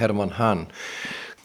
Herman 0.00 0.30
Haan. 0.30 0.68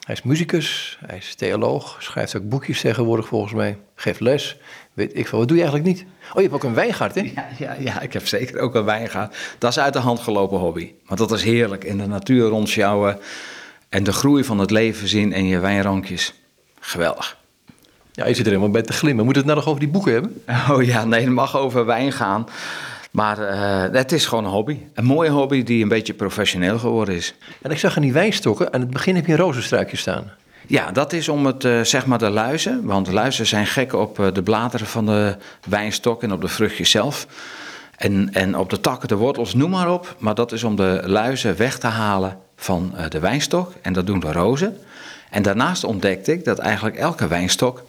Hij 0.06 0.14
is 0.14 0.22
muzikus, 0.22 0.98
hij 1.06 1.16
is 1.16 1.34
theoloog, 1.34 1.96
schrijft 2.02 2.36
ook 2.36 2.48
boekjes 2.48 2.80
tegenwoordig 2.80 3.26
volgens 3.26 3.52
mij, 3.52 3.78
geeft 3.94 4.20
les. 4.20 4.56
Weet 4.92 5.16
ik 5.16 5.28
veel, 5.28 5.38
wat 5.38 5.48
doe 5.48 5.56
je 5.56 5.62
eigenlijk 5.62 5.94
niet? 5.94 6.06
Oh, 6.28 6.34
je 6.34 6.40
hebt 6.40 6.52
ook 6.52 6.64
een 6.64 6.74
wijngaard, 6.74 7.14
hè? 7.14 7.20
Ja, 7.20 7.48
ja, 7.58 7.76
ja, 7.78 8.00
ik 8.00 8.12
heb 8.12 8.26
zeker 8.26 8.60
ook 8.60 8.74
een 8.74 8.84
wijngaard. 8.84 9.36
Dat 9.58 9.70
is 9.70 9.78
uit 9.78 9.92
de 9.92 9.98
hand 9.98 10.20
gelopen 10.20 10.58
hobby. 10.58 10.92
Maar 11.06 11.16
dat 11.16 11.32
is 11.32 11.42
heerlijk. 11.42 11.84
In 11.84 11.98
de 11.98 12.06
natuur 12.06 12.48
rondschouwen 12.48 13.18
en 13.88 14.04
de 14.04 14.12
groei 14.12 14.44
van 14.44 14.58
het 14.58 14.70
leven 14.70 15.08
zien 15.08 15.32
en 15.32 15.46
je 15.46 15.58
wijnrankjes. 15.58 16.34
Geweldig. 16.80 17.36
Ja, 18.12 18.26
je 18.26 18.34
zit 18.34 18.44
er 18.44 18.50
helemaal 18.50 18.70
bij 18.70 18.82
te 18.82 18.92
glimmen. 18.92 19.24
Moet 19.24 19.36
het 19.36 19.44
nou 19.44 19.56
nog 19.56 19.66
over 19.66 19.80
die 19.80 19.88
boeken 19.88 20.12
hebben? 20.12 20.42
Oh 20.70 20.82
ja, 20.82 21.04
nee, 21.04 21.20
het 21.20 21.30
mag 21.30 21.56
over 21.56 21.86
wijn 21.86 22.12
gaan. 22.12 22.46
Maar 23.16 23.38
uh, 23.38 23.98
het 23.98 24.12
is 24.12 24.26
gewoon 24.26 24.44
een 24.44 24.50
hobby. 24.50 24.78
Een 24.94 25.04
mooie 25.04 25.30
hobby 25.30 25.62
die 25.62 25.82
een 25.82 25.88
beetje 25.88 26.14
professioneel 26.14 26.78
geworden 26.78 27.14
is. 27.14 27.34
En 27.62 27.70
ik 27.70 27.78
zag 27.78 27.96
aan 27.96 28.02
die 28.02 28.12
wijnstokken, 28.12 28.72
aan 28.72 28.80
het 28.80 28.90
begin 28.90 29.14
heb 29.14 29.26
je 29.26 29.32
een 29.32 29.38
rozenstruikje 29.38 29.96
staan. 29.96 30.30
Ja, 30.66 30.92
dat 30.92 31.12
is 31.12 31.28
om 31.28 31.46
het, 31.46 31.64
uh, 31.64 31.80
zeg 31.80 32.06
maar 32.06 32.18
de 32.18 32.30
luizen. 32.30 32.84
Want 32.84 33.06
de 33.06 33.12
luizen 33.12 33.46
zijn 33.46 33.66
gek 33.66 33.92
op 33.92 34.18
uh, 34.18 34.26
de 34.32 34.42
bladeren 34.42 34.86
van 34.86 35.06
de 35.06 35.36
wijnstok 35.68 36.22
en 36.22 36.32
op 36.32 36.40
de 36.40 36.48
vruchtjes 36.48 36.90
zelf. 36.90 37.26
En, 37.96 38.28
en 38.32 38.58
op 38.58 38.70
de 38.70 38.80
takken, 38.80 39.08
de 39.08 39.16
wortels, 39.16 39.54
noem 39.54 39.70
maar 39.70 39.92
op. 39.92 40.16
Maar 40.18 40.34
dat 40.34 40.52
is 40.52 40.64
om 40.64 40.76
de 40.76 41.02
luizen 41.04 41.56
weg 41.56 41.78
te 41.78 41.86
halen 41.86 42.38
van 42.56 42.94
de 43.08 43.18
wijnstok. 43.18 43.72
En 43.82 43.92
dat 43.92 44.06
doen 44.06 44.20
de 44.20 44.32
rozen. 44.32 44.76
En 45.30 45.42
daarnaast 45.42 45.84
ontdekte 45.84 46.32
ik 46.32 46.44
dat 46.44 46.58
eigenlijk 46.58 46.96
elke 46.96 47.26
wijnstok 47.26 47.82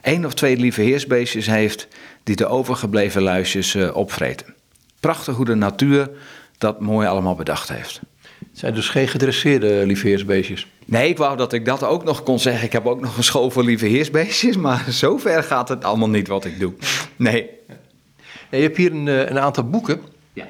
één 0.00 0.24
of 0.24 0.34
twee 0.34 0.56
lieve 0.56 0.80
heersbeestjes 0.80 1.46
heeft 1.46 1.88
die 2.22 2.36
de 2.36 2.46
overgebleven 2.46 3.22
luisjes 3.22 3.74
opvreten. 3.92 4.54
Prachtig 5.04 5.36
hoe 5.36 5.44
de 5.44 5.54
natuur 5.54 6.10
dat 6.58 6.80
mooi 6.80 7.06
allemaal 7.06 7.34
bedacht 7.34 7.68
heeft. 7.68 8.00
Het 8.22 8.58
zijn 8.58 8.74
dus 8.74 8.88
geen 8.88 9.08
gedresseerde 9.08 9.86
lieveheersbeestjes? 9.86 10.66
Nee, 10.84 11.08
ik 11.08 11.18
wou 11.18 11.36
dat 11.36 11.52
ik 11.52 11.64
dat 11.64 11.82
ook 11.82 12.04
nog 12.04 12.22
kon 12.22 12.38
zeggen. 12.38 12.64
Ik 12.64 12.72
heb 12.72 12.86
ook 12.86 13.00
nog 13.00 13.16
een 13.16 13.24
school 13.24 13.50
voor 13.50 13.64
lieveheersbeestjes, 13.64 14.56
maar 14.56 14.84
zover 15.02 15.42
gaat 15.42 15.68
het 15.68 15.84
allemaal 15.84 16.08
niet 16.08 16.28
wat 16.28 16.44
ik 16.44 16.60
doe. 16.60 16.72
Nee. 17.16 17.50
Ja, 18.50 18.56
je 18.56 18.62
hebt 18.62 18.76
hier 18.76 18.92
een, 18.92 19.06
een, 19.06 19.38
aantal 19.38 19.68
boeken. 19.68 20.00
Ja. 20.32 20.48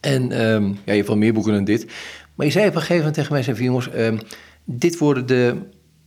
En 0.00 0.46
um, 0.46 0.66
ja, 0.66 0.80
je 0.84 0.92
hebt 0.92 1.08
wel 1.08 1.16
meer 1.16 1.32
boeken 1.32 1.52
dan 1.52 1.64
dit. 1.64 1.86
Maar 2.34 2.46
je 2.46 2.52
zei 2.52 2.66
op 2.66 2.74
een 2.74 2.80
gegeven 2.80 2.96
moment 2.96 3.14
tegen 3.14 3.32
mij, 3.32 3.42
zei, 3.42 3.62
jongens, 3.62 3.88
um, 3.96 4.18
dit 4.64 4.98
worden 4.98 5.26
de... 5.26 5.56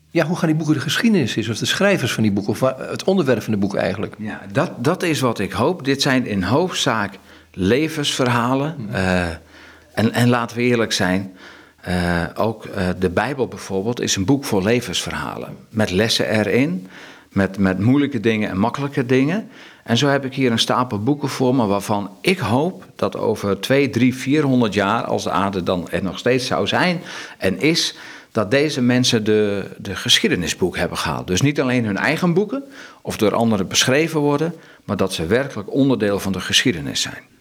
Ja, 0.09 0.25
hoe 0.25 0.38
gaan 0.38 0.47
die 0.47 0.58
boeken 0.58 0.75
de 0.75 0.81
geschiedenis 0.81 1.38
is, 1.38 1.50
of 1.50 1.58
de 1.58 1.66
schrijvers 1.66 2.14
van 2.14 2.23
die 2.23 2.31
boeken, 2.31 2.52
of 2.52 2.59
het 2.78 3.03
onderwerp 3.03 3.42
van 3.42 3.53
de 3.53 3.59
boeken 3.59 3.80
eigenlijk? 3.80 4.16
Ja, 4.18 4.42
dat, 4.52 4.72
dat 4.78 5.03
is 5.03 5.20
wat 5.20 5.40
ik 5.40 5.52
hoop. 5.52 5.86
Dit 5.86 6.02
zijn 6.02 6.25
in 6.25 6.44
hoofdzaak 6.44 7.14
levensverhalen. 7.54 8.88
Uh, 8.92 9.28
en, 9.94 10.12
en 10.14 10.30
laten 10.30 10.58
we 10.58 10.64
eerlijk 10.64 10.92
zijn, 10.92 11.34
uh, 11.88 12.23
ook 12.36 12.66
uh, 12.66 12.90
de 13.00 13.09
Bijbel 13.09 13.48
bijvoorbeeld 13.48 14.02
is 14.02 14.16
een 14.16 14.26
boek 14.26 14.46
voor 14.46 14.64
levensverhalen. 14.64 15.58
Met 15.70 15.92
lessen 15.92 16.30
erin, 16.30 16.88
met, 17.30 17.58
met 17.58 17.80
moeilijke 17.80 18.20
dingen 18.20 18.50
en 18.50 18.58
makkelijke 18.58 19.06
dingen. 19.06 19.50
En 19.84 19.98
zo 19.98 20.08
heb 20.08 20.26
ik 20.26 20.34
hier 20.34 20.52
een 20.52 20.59
stapel 20.59 21.04
boeken 21.04 21.30
voor 21.30 21.56
me 21.56 21.66
waarvan 21.66 22.09
ik 22.22 22.40
hoop 22.40 22.86
dat 22.96 23.18
over 23.18 23.59
2, 23.59 23.90
3, 23.90 24.16
400 24.16 24.74
jaar, 24.74 25.04
als 25.04 25.24
de 25.24 25.31
aarde 25.31 25.64
dan 25.64 25.90
er 25.90 26.04
nog 26.04 26.18
steeds 26.18 26.46
zou 26.46 26.68
zijn 26.68 27.02
en 27.38 27.59
is, 27.59 27.96
dat 28.31 28.52
deze 28.52 28.81
mensen 28.81 29.24
de, 29.24 29.70
de 29.78 29.96
geschiedenisboek 29.96 30.78
hebben 30.78 30.98
gehaald. 30.98 31.28
Dus 31.28 31.42
niet 31.42 31.62
alleen 31.62 31.86
hun 31.86 31.98
eigen 31.98 32.34
boeken 32.34 32.64
of 33.02 33.18
door 33.18 33.36
anderen 33.36 33.68
beschreven 33.68 34.20
worden, 34.20 34.56
maar 34.84 34.98
dat 34.98 35.14
ze 35.14 35.26
werkelijk 35.26 35.72
onderdeel 35.72 36.20
van 36.20 36.31
de 36.31 36.40
geschiedenis 36.40 37.02
zijn. 37.02 37.33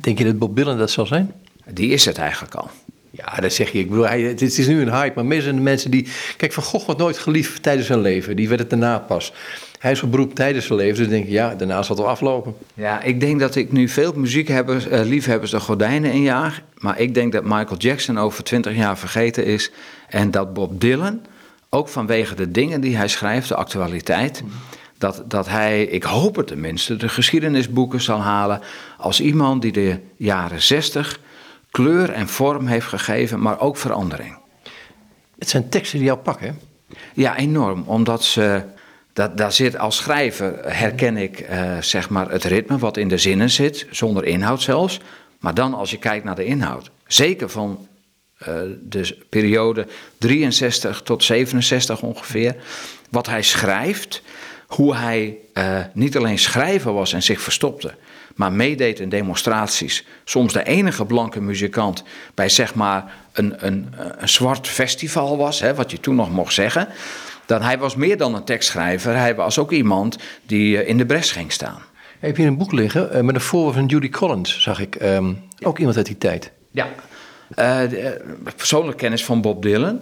Denk 0.00 0.18
je 0.18 0.24
dat 0.24 0.38
Bob 0.38 0.56
Dylan 0.56 0.78
dat 0.78 0.90
zal 0.90 1.06
zijn? 1.06 1.32
Die 1.70 1.90
is 1.90 2.04
het 2.04 2.18
eigenlijk 2.18 2.54
al. 2.54 2.70
Ja, 3.10 3.40
dat 3.40 3.52
zeg 3.52 3.72
je. 3.72 3.78
Ik 3.78 3.88
bedoel, 3.88 4.06
hij, 4.06 4.20
het 4.20 4.42
is 4.42 4.66
nu 4.66 4.80
een 4.80 4.92
hype, 4.92 5.14
maar 5.14 5.26
meestal 5.26 5.54
de 5.54 5.60
mensen 5.60 5.90
die... 5.90 6.08
Kijk, 6.36 6.52
Van 6.52 6.62
Gogh 6.62 6.86
wordt 6.86 7.00
nooit 7.00 7.18
geliefd 7.18 7.62
tijdens 7.62 7.86
zijn 7.86 8.00
leven. 8.00 8.36
Die 8.36 8.48
werd 8.48 8.60
het 8.60 8.70
daarna 8.70 8.98
pas. 8.98 9.32
Hij 9.78 9.90
is 9.90 10.10
beroep 10.10 10.34
tijdens 10.34 10.66
zijn 10.66 10.78
leven, 10.78 10.98
dus 10.98 11.08
denk 11.08 11.24
ik, 11.24 11.30
ja, 11.30 11.54
daarna 11.54 11.82
zal 11.82 11.96
het 11.96 12.04
wel 12.04 12.14
aflopen. 12.14 12.54
Ja, 12.74 13.02
ik 13.02 13.20
denk 13.20 13.40
dat 13.40 13.54
ik 13.54 13.72
nu 13.72 13.88
veel 13.88 14.12
muziekhebbers, 14.12 14.86
uh, 14.86 15.00
liefhebbers 15.00 15.50
de 15.50 15.60
gordijnen 15.60 16.12
injaag. 16.12 16.60
Maar 16.78 17.00
ik 17.00 17.14
denk 17.14 17.32
dat 17.32 17.44
Michael 17.44 17.76
Jackson 17.78 18.18
over 18.18 18.44
20 18.44 18.76
jaar 18.76 18.98
vergeten 18.98 19.44
is. 19.44 19.70
En 20.08 20.30
dat 20.30 20.54
Bob 20.54 20.80
Dylan, 20.80 21.20
ook 21.68 21.88
vanwege 21.88 22.34
de 22.34 22.50
dingen 22.50 22.80
die 22.80 22.96
hij 22.96 23.08
schrijft, 23.08 23.48
de 23.48 23.54
actualiteit... 23.54 24.42
Dat, 24.98 25.22
dat 25.26 25.48
hij, 25.48 25.84
ik 25.84 26.02
hoop 26.02 26.36
het 26.36 26.46
tenminste, 26.46 26.96
de 26.96 27.08
geschiedenisboeken 27.08 28.00
zal 28.00 28.20
halen 28.20 28.60
als 28.98 29.20
iemand 29.20 29.62
die 29.62 29.72
de 29.72 30.00
jaren 30.16 30.62
60 30.62 31.20
kleur 31.70 32.10
en 32.10 32.28
vorm 32.28 32.66
heeft 32.66 32.86
gegeven, 32.86 33.40
maar 33.40 33.60
ook 33.60 33.76
verandering. 33.76 34.38
Het 35.38 35.48
zijn 35.48 35.68
teksten 35.68 35.98
die 35.98 36.06
jou 36.06 36.18
pakken, 36.18 36.58
Ja, 37.14 37.36
enorm. 37.36 37.82
Omdat 37.86 38.24
ze. 38.24 38.62
Dat, 39.12 39.36
daar 39.36 39.52
zit 39.52 39.78
als 39.78 39.96
schrijver, 39.96 40.58
herken 40.62 41.16
ik 41.16 41.50
uh, 41.50 41.80
zeg 41.80 42.08
maar 42.10 42.30
het 42.30 42.44
ritme 42.44 42.78
wat 42.78 42.96
in 42.96 43.08
de 43.08 43.18
zinnen 43.18 43.50
zit, 43.50 43.86
zonder 43.90 44.24
inhoud 44.24 44.62
zelfs. 44.62 45.00
Maar 45.38 45.54
dan 45.54 45.74
als 45.74 45.90
je 45.90 45.98
kijkt 45.98 46.24
naar 46.24 46.34
de 46.34 46.44
inhoud, 46.44 46.90
zeker 47.06 47.48
van 47.48 47.88
uh, 48.40 48.46
de 48.80 49.18
periode 49.28 49.86
63 50.18 51.02
tot 51.02 51.24
67 51.24 52.02
ongeveer, 52.02 52.56
wat 53.10 53.26
hij 53.26 53.42
schrijft, 53.42 54.22
hoe 54.68 54.96
hij 54.96 55.36
uh, 55.54 55.78
niet 55.92 56.16
alleen 56.16 56.38
schrijver 56.38 56.92
was 56.92 57.12
en 57.12 57.22
zich 57.22 57.40
verstopte, 57.40 57.94
maar 58.34 58.52
meedeed 58.52 59.00
in 59.00 59.08
demonstraties. 59.08 60.06
Soms 60.24 60.52
de 60.52 60.64
enige 60.64 61.04
blanke 61.04 61.40
muzikant 61.40 62.04
bij 62.34 62.48
zeg 62.48 62.74
maar 62.74 63.12
een, 63.32 63.66
een, 63.66 63.88
een 64.18 64.28
zwart 64.28 64.68
festival 64.68 65.36
was, 65.36 65.60
hè, 65.60 65.74
wat 65.74 65.90
je 65.90 66.00
toen 66.00 66.14
nog 66.14 66.30
mocht 66.30 66.54
zeggen. 66.54 66.88
Dan 67.46 67.62
hij 67.62 67.78
was 67.78 67.96
meer 67.96 68.16
dan 68.16 68.34
een 68.34 68.44
tekstschrijver, 68.44 69.16
hij 69.16 69.34
was 69.34 69.58
ook 69.58 69.72
iemand 69.72 70.18
die 70.46 70.86
in 70.86 70.96
de 70.96 71.06
bres 71.06 71.30
ging 71.30 71.52
staan. 71.52 71.82
Heb 72.18 72.36
je 72.36 72.44
een 72.44 72.56
boek 72.56 72.72
liggen 72.72 73.16
uh, 73.16 73.20
met 73.20 73.34
een 73.34 73.40
voorwoord 73.40 73.74
van 73.74 73.86
Judy 73.86 74.08
Collins, 74.08 74.60
zag 74.60 74.80
ik. 74.80 75.02
Um, 75.02 75.42
ook 75.64 75.78
iemand 75.78 75.96
uit 75.96 76.06
die 76.06 76.18
tijd. 76.18 76.50
Ja. 76.70 76.88
Uh, 77.56 78.10
persoonlijke 78.56 78.96
kennis 78.96 79.24
van 79.24 79.40
Bob 79.40 79.62
Dylan. 79.62 80.00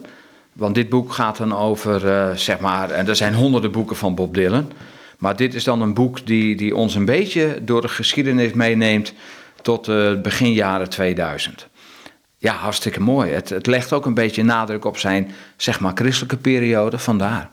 Want 0.57 0.75
dit 0.75 0.89
boek 0.89 1.13
gaat 1.13 1.37
dan 1.37 1.57
over, 1.57 2.05
uh, 2.05 2.37
zeg 2.37 2.59
maar, 2.59 2.91
en 2.91 3.09
er 3.09 3.17
zijn 3.17 3.35
honderden 3.35 3.71
boeken 3.71 3.97
van 3.97 4.15
Bob 4.15 4.35
Dylan. 4.35 4.73
Maar 5.19 5.37
dit 5.37 5.55
is 5.55 5.65
dan 5.65 5.81
een 5.81 5.95
boek 5.95 6.27
die, 6.27 6.57
die 6.57 6.77
ons 6.77 6.95
een 6.95 7.05
beetje 7.05 7.59
door 7.63 7.81
de 7.81 7.89
geschiedenis 7.89 8.53
meeneemt 8.53 9.13
tot 9.63 9.89
uh, 9.89 10.21
begin 10.21 10.53
jaren 10.53 10.89
2000. 10.89 11.69
Ja, 12.39 12.53
hartstikke 12.53 13.01
mooi. 13.01 13.33
Het, 13.33 13.49
het 13.49 13.67
legt 13.67 13.93
ook 13.93 14.07
een 14.07 14.15
beetje 14.15 14.43
nadruk 14.43 14.85
op 14.85 14.99
zijn, 14.99 15.33
zeg 15.57 15.81
maar, 15.81 15.93
christelijke 15.95 16.37
periode, 16.37 16.99
vandaar. 16.99 17.51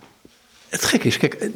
Het 0.70 0.86
gek 0.86 1.04
is, 1.04 1.18
kijk, 1.18 1.50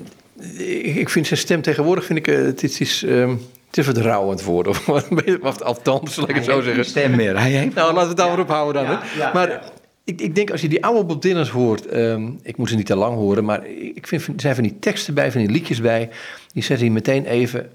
ik 0.84 1.09
vind 1.09 1.28
zijn 1.28 1.40
stem 1.40 1.62
tegenwoordig, 1.62 2.06
vind 2.06 2.19
ik, 2.19 2.25
het 2.25 2.80
is... 2.80 3.03
Um 3.03 3.41
het 3.68 3.78
is 3.78 3.86
wat 3.94 3.97
rouwend 3.97 4.44
worden, 4.44 4.72
of 4.72 5.09
wat 5.41 5.63
althans, 5.63 6.13
zal 6.13 6.30
ik 6.30 6.36
het 6.36 6.46
zo 6.46 6.62
zeggen. 6.62 6.86
stem 6.86 7.16
meer. 7.16 7.40
Hij 7.40 7.52
heeft 7.52 7.75
nou, 7.75 7.94
laten 7.94 8.02
we 8.02 8.07
het 8.07 8.18
daarop 8.18 8.47
ja, 8.47 8.53
houden 8.53 8.86
dan. 8.86 8.91
Ja, 8.91 9.02
ja, 9.18 9.31
maar 9.34 9.62
ik, 10.07 10.22
ik, 10.22 10.35
denk 10.35 10.51
als 10.51 10.62
je 10.62 10.69
die 10.69 10.84
oude 10.84 11.03
Bob 11.03 11.22
Dylan's 11.22 11.50
hoort, 11.50 11.94
um, 11.94 12.40
ik 12.44 12.57
moet 12.57 12.69
ze 12.69 12.75
niet 12.75 12.85
te 12.85 12.95
lang 12.95 13.16
horen, 13.16 13.45
maar 13.45 13.68
ik 13.68 14.07
vind, 14.07 14.28
er 14.28 14.34
zijn 14.38 14.56
van 14.56 14.63
die 14.63 14.79
teksten 14.79 15.13
bij, 15.13 15.31
van 15.31 15.41
die 15.41 15.50
liedjes 15.50 15.81
bij, 15.81 16.09
die 16.53 16.63
zetten 16.63 16.85
je 16.85 16.91
meteen 16.91 17.25
even 17.25 17.69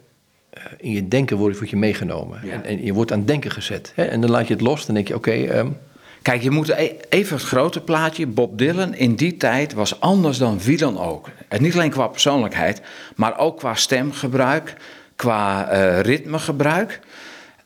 uh, 0.58 0.64
in 0.78 0.90
je 0.90 1.08
denken, 1.08 1.36
word, 1.36 1.58
word 1.58 1.70
je 1.70 1.76
meegenomen. 1.76 2.40
En, 2.50 2.64
en, 2.64 2.84
je 2.84 2.92
wordt 2.92 3.12
aan 3.12 3.18
het 3.18 3.26
denken 3.26 3.50
gezet. 3.50 3.92
Hè? 3.94 4.04
En 4.04 4.20
dan 4.20 4.30
laat 4.30 4.46
je 4.46 4.52
het 4.52 4.62
los, 4.62 4.86
dan 4.86 4.94
denk 4.94 5.08
je, 5.08 5.14
oké... 5.14 5.30
Okay, 5.30 5.58
um, 5.58 5.76
Kijk, 6.22 6.42
je 6.42 6.50
moet 6.50 6.68
even 7.08 7.36
het 7.36 7.44
grote 7.44 7.80
plaatje. 7.80 8.26
Bob 8.26 8.58
Dylan 8.58 8.94
in 8.94 9.14
die 9.14 9.36
tijd 9.36 9.72
was 9.72 10.00
anders 10.00 10.38
dan 10.38 10.58
wie 10.58 10.76
dan 10.76 10.98
ook. 10.98 11.28
En 11.48 11.62
niet 11.62 11.74
alleen 11.74 11.90
qua 11.90 12.06
persoonlijkheid, 12.06 12.82
maar 13.16 13.38
ook 13.38 13.58
qua 13.58 13.74
stemgebruik, 13.74 14.76
qua 15.16 15.72
uh, 15.72 16.00
ritmegebruik. 16.00 17.00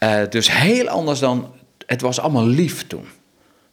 Uh, 0.01 0.19
dus 0.31 0.53
heel 0.53 0.89
anders 0.89 1.19
dan. 1.19 1.53
Het 1.87 2.01
was 2.01 2.21
allemaal 2.21 2.47
lief 2.47 2.87
toen. 2.87 3.05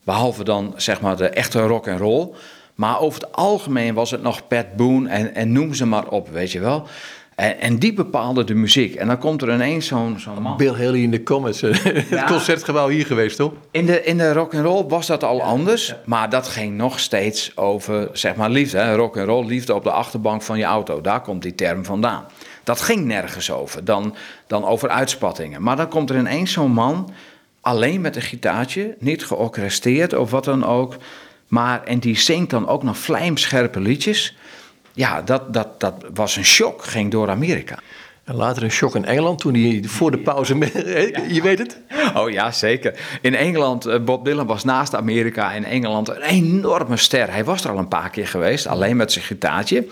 Behalve 0.03 0.43
dan 0.43 0.73
zeg 0.75 1.01
maar 1.01 1.17
de 1.17 1.27
echte 1.27 1.61
rock 1.61 1.87
en 1.87 1.97
roll. 1.97 2.29
Maar 2.75 2.99
over 2.99 3.21
het 3.21 3.31
algemeen 3.31 3.93
was 3.93 4.11
het 4.11 4.21
nog 4.21 4.47
Pat 4.47 4.75
Boone 4.75 5.09
en, 5.09 5.35
en 5.35 5.51
noem 5.51 5.73
ze 5.73 5.85
maar 5.85 6.07
op, 6.07 6.29
weet 6.29 6.51
je 6.51 6.59
wel. 6.59 6.87
En, 7.35 7.59
en, 7.59 7.77
die 7.77 7.93
bepaalde 7.93 8.43
de 8.43 8.53
muziek. 8.53 8.95
En 8.95 9.07
dan 9.07 9.17
komt 9.17 9.41
er 9.41 9.53
ineens 9.53 9.87
zo'n 9.87 10.19
zo 10.19 10.33
man. 10.41 10.57
Bill 10.57 10.73
Haley 10.73 10.99
in 10.99 11.11
de 11.11 11.23
Comets. 11.23 11.61
het 11.65 12.09
ja. 12.09 12.25
concertgebouw 12.25 12.87
hier 12.87 13.05
geweest, 13.05 13.37
toch? 13.37 13.51
In 13.71 13.85
de, 13.85 14.03
in 14.03 14.17
de 14.17 14.33
rock 14.33 14.55
and 14.55 14.65
roll 14.65 14.85
was 14.87 15.07
dat 15.07 15.23
al 15.23 15.37
ja, 15.37 15.43
anders. 15.43 15.87
Ja. 15.87 15.99
Maar 16.05 16.29
dat 16.29 16.47
ging 16.47 16.77
nog 16.77 16.99
steeds 16.99 17.57
over, 17.57 18.09
zeg 18.13 18.35
maar, 18.35 18.49
liefde. 18.49 18.95
Rock 18.95 19.17
and 19.17 19.27
roll, 19.27 19.45
liefde 19.45 19.73
op 19.73 19.83
de 19.83 19.91
achterbank 19.91 20.41
van 20.41 20.57
je 20.57 20.63
auto. 20.63 21.01
Daar 21.01 21.21
komt 21.21 21.41
die 21.41 21.55
term 21.55 21.85
vandaan. 21.85 22.25
Dat 22.63 22.81
ging 22.81 23.05
nergens 23.05 23.51
over. 23.51 23.85
Dan, 23.85 24.15
dan 24.47 24.65
over 24.65 24.89
uitspattingen. 24.89 25.61
Maar 25.61 25.75
dan 25.75 25.87
komt 25.87 26.09
er 26.09 26.17
ineens 26.17 26.51
zo'n 26.51 26.71
man 26.71 27.13
alleen 27.63 28.01
met 28.01 28.15
een 28.15 28.21
gitaartje, 28.21 28.95
niet 28.99 29.25
georchestreerd 29.25 30.13
of 30.13 30.31
wat 30.31 30.43
dan 30.43 30.65
ook. 30.65 30.95
Maar, 31.47 31.83
en 31.83 31.99
die 31.99 32.17
zingt 32.17 32.49
dan 32.49 32.67
ook 32.67 32.83
nog 32.83 32.97
vlijmscherpe 32.97 33.79
liedjes. 33.79 34.35
Ja, 34.93 35.21
dat, 35.21 35.53
dat, 35.53 35.79
dat 35.79 36.05
was 36.13 36.35
een 36.35 36.45
shock, 36.45 36.83
ging 36.83 37.11
door 37.11 37.29
Amerika. 37.29 37.79
En 38.23 38.35
later 38.35 38.63
een 38.63 38.71
shock 38.71 38.95
in 38.95 39.05
Engeland 39.05 39.39
toen 39.39 39.53
hij 39.53 39.83
voor 39.85 40.11
de 40.11 40.17
pauze. 40.17 40.57
Je 41.35 41.41
weet 41.43 41.59
het? 41.59 41.79
Oh 42.15 42.29
ja, 42.29 42.51
zeker. 42.51 42.99
In 43.21 43.35
Engeland, 43.35 43.85
eh, 43.85 43.99
Bob 43.99 44.25
Dylan 44.25 44.47
was 44.47 44.63
naast 44.63 44.95
Amerika 44.95 45.51
in 45.51 45.65
Engeland 45.65 46.09
een 46.09 46.21
enorme 46.21 46.97
ster. 46.97 47.31
Hij 47.31 47.43
was 47.43 47.63
er 47.63 47.71
al 47.71 47.77
een 47.77 47.87
paar 47.87 48.09
keer 48.09 48.27
geweest, 48.27 48.67
alleen 48.67 48.95
met 48.95 49.11
zijn 49.11 49.25
gitaartje. 49.25 49.87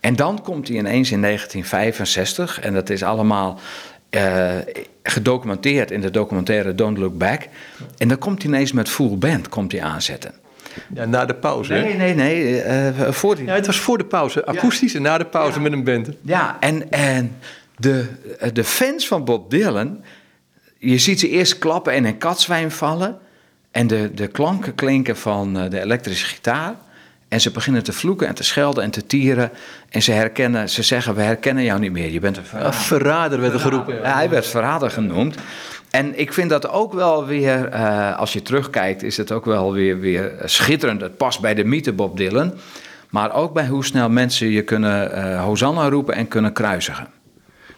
En 0.00 0.16
dan 0.16 0.42
komt 0.42 0.68
hij 0.68 0.76
ineens 0.76 1.10
in 1.10 1.20
1965, 1.20 2.60
en 2.60 2.74
dat 2.74 2.90
is 2.90 3.02
allemaal 3.02 3.58
uh, 4.10 4.56
gedocumenteerd 5.10 5.90
in 5.90 6.00
de 6.00 6.10
documentaire 6.10 6.74
Don't 6.74 6.98
Look 6.98 7.18
Back. 7.18 7.48
En 7.98 8.08
dan 8.08 8.18
komt 8.18 8.42
hij 8.42 8.52
ineens 8.52 8.72
met 8.72 8.88
full 8.88 9.16
band 9.18 9.48
komt 9.48 9.72
hij 9.72 9.82
aanzetten. 9.82 10.32
Ja, 10.94 11.04
na 11.04 11.24
de 11.24 11.34
pauze. 11.34 11.72
Nee, 11.72 11.94
nee, 11.94 12.14
nee. 12.14 12.64
Uh, 12.64 13.10
voor 13.10 13.36
die... 13.36 13.44
ja, 13.44 13.54
het 13.54 13.66
was 13.66 13.78
voor 13.78 13.98
de 13.98 14.04
pauze. 14.04 14.46
Akoestisch 14.46 14.94
en 14.94 15.02
na 15.02 15.18
de 15.18 15.24
pauze 15.24 15.60
met 15.60 15.72
een 15.72 15.84
band. 15.84 16.08
Ja, 16.22 16.56
en, 16.60 16.90
en 16.90 17.36
de, 17.76 18.06
de 18.52 18.64
fans 18.64 19.06
van 19.08 19.24
Bob 19.24 19.50
Dylan... 19.50 20.02
Je 20.78 20.98
ziet 20.98 21.20
ze 21.20 21.28
eerst 21.28 21.58
klappen 21.58 21.92
en 21.92 22.04
een 22.04 22.18
katzwijn 22.18 22.70
vallen. 22.70 23.18
En 23.70 23.86
de, 23.86 24.10
de 24.14 24.26
klanken 24.26 24.74
klinken 24.74 25.16
van 25.16 25.58
eh, 25.58 25.70
de 25.70 25.80
elektrische 25.80 26.26
gitaar. 26.26 26.74
En 27.28 27.40
ze 27.40 27.50
beginnen 27.50 27.82
te 27.82 27.92
vloeken 27.92 28.26
en 28.26 28.34
te 28.34 28.44
schelden 28.44 28.84
en 28.84 28.90
te 28.90 29.06
tieren. 29.06 29.50
En 29.88 30.02
ze 30.02 30.12
herkennen, 30.12 30.68
ze 30.68 30.82
zeggen, 30.82 31.14
we 31.14 31.22
herkennen 31.22 31.64
jou 31.64 31.80
niet 31.80 31.92
meer. 31.92 32.10
Je 32.10 32.20
bent 32.20 32.36
een 32.36 32.44
verrader. 32.44 32.74
verrader 32.74 33.40
werd 33.40 33.52
er 33.52 33.60
geroepen. 33.60 33.94
Ja, 33.94 34.14
hij 34.14 34.28
werd 34.28 34.46
verrader 34.46 34.90
genoemd. 34.90 35.36
En 35.90 36.18
ik 36.18 36.32
vind 36.32 36.50
dat 36.50 36.68
ook 36.68 36.92
wel 36.92 37.26
weer, 37.26 37.72
uh, 37.72 38.18
als 38.18 38.32
je 38.32 38.42
terugkijkt, 38.42 39.02
is 39.02 39.16
het 39.16 39.32
ook 39.32 39.44
wel 39.44 39.72
weer, 39.72 40.00
weer 40.00 40.32
schitterend. 40.44 41.00
Het 41.00 41.16
past 41.16 41.40
bij 41.40 41.54
de 41.54 41.64
mythe 41.64 41.92
Bob 41.92 42.16
Dylan. 42.16 42.54
Maar 43.10 43.34
ook 43.34 43.52
bij 43.52 43.66
hoe 43.66 43.84
snel 43.84 44.10
mensen 44.10 44.50
je 44.50 44.62
kunnen 44.62 45.18
uh, 45.18 45.44
Hosanna 45.44 45.88
roepen 45.88 46.14
en 46.14 46.28
kunnen 46.28 46.52
kruisigen. 46.52 47.08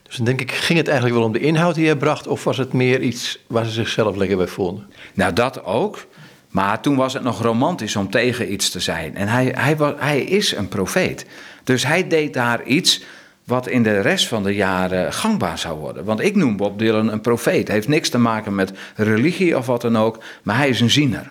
Dus 0.03 0.17
dan 0.17 0.25
denk 0.25 0.41
ik, 0.41 0.53
ging 0.53 0.79
het 0.79 0.89
eigenlijk 0.89 1.19
wel 1.19 1.27
om 1.27 1.33
de 1.33 1.41
inhoud 1.41 1.75
die 1.75 1.87
hij 1.87 1.97
bracht... 1.97 2.27
of 2.27 2.45
was 2.45 2.59
het 2.59 2.73
meer 2.73 3.01
iets 3.01 3.39
waar 3.47 3.65
ze 3.65 3.71
zichzelf 3.71 4.17
lekker 4.17 4.37
bij 4.37 4.47
vonden? 4.47 4.87
Nou, 5.15 5.33
dat 5.33 5.65
ook. 5.65 6.07
Maar 6.51 6.81
toen 6.81 6.97
was 6.97 7.13
het 7.13 7.23
nog 7.23 7.43
romantisch 7.43 7.97
om 7.97 8.11
tegen 8.11 8.53
iets 8.53 8.71
te 8.71 8.81
zijn. 8.81 9.17
En 9.17 9.29
hij, 9.29 9.55
hij, 9.57 9.77
was, 9.77 9.93
hij 9.97 10.21
is 10.21 10.57
een 10.57 10.69
profeet. 10.69 11.27
Dus 11.65 11.87
hij 11.87 12.09
deed 12.09 12.35
daar 12.35 12.65
iets 12.65 13.03
wat 13.45 13.69
in 13.69 13.83
de 13.83 14.01
rest 14.01 14.27
van 14.27 14.43
de 14.43 14.55
jaren 14.55 15.13
gangbaar 15.13 15.59
zou 15.59 15.79
worden. 15.79 16.05
Want 16.05 16.21
ik 16.21 16.37
noem 16.37 16.57
Bob 16.57 16.79
Dylan 16.79 17.13
een 17.13 17.21
profeet. 17.21 17.67
Hij 17.67 17.77
heeft 17.77 17.89
niks 17.89 18.09
te 18.09 18.19
maken 18.19 18.55
met 18.55 18.73
religie 18.97 19.57
of 19.57 19.67
wat 19.67 19.81
dan 19.81 19.99
ook, 19.99 20.23
maar 20.43 20.57
hij 20.57 20.69
is 20.69 20.81
een 20.81 20.91
ziener. 20.91 21.31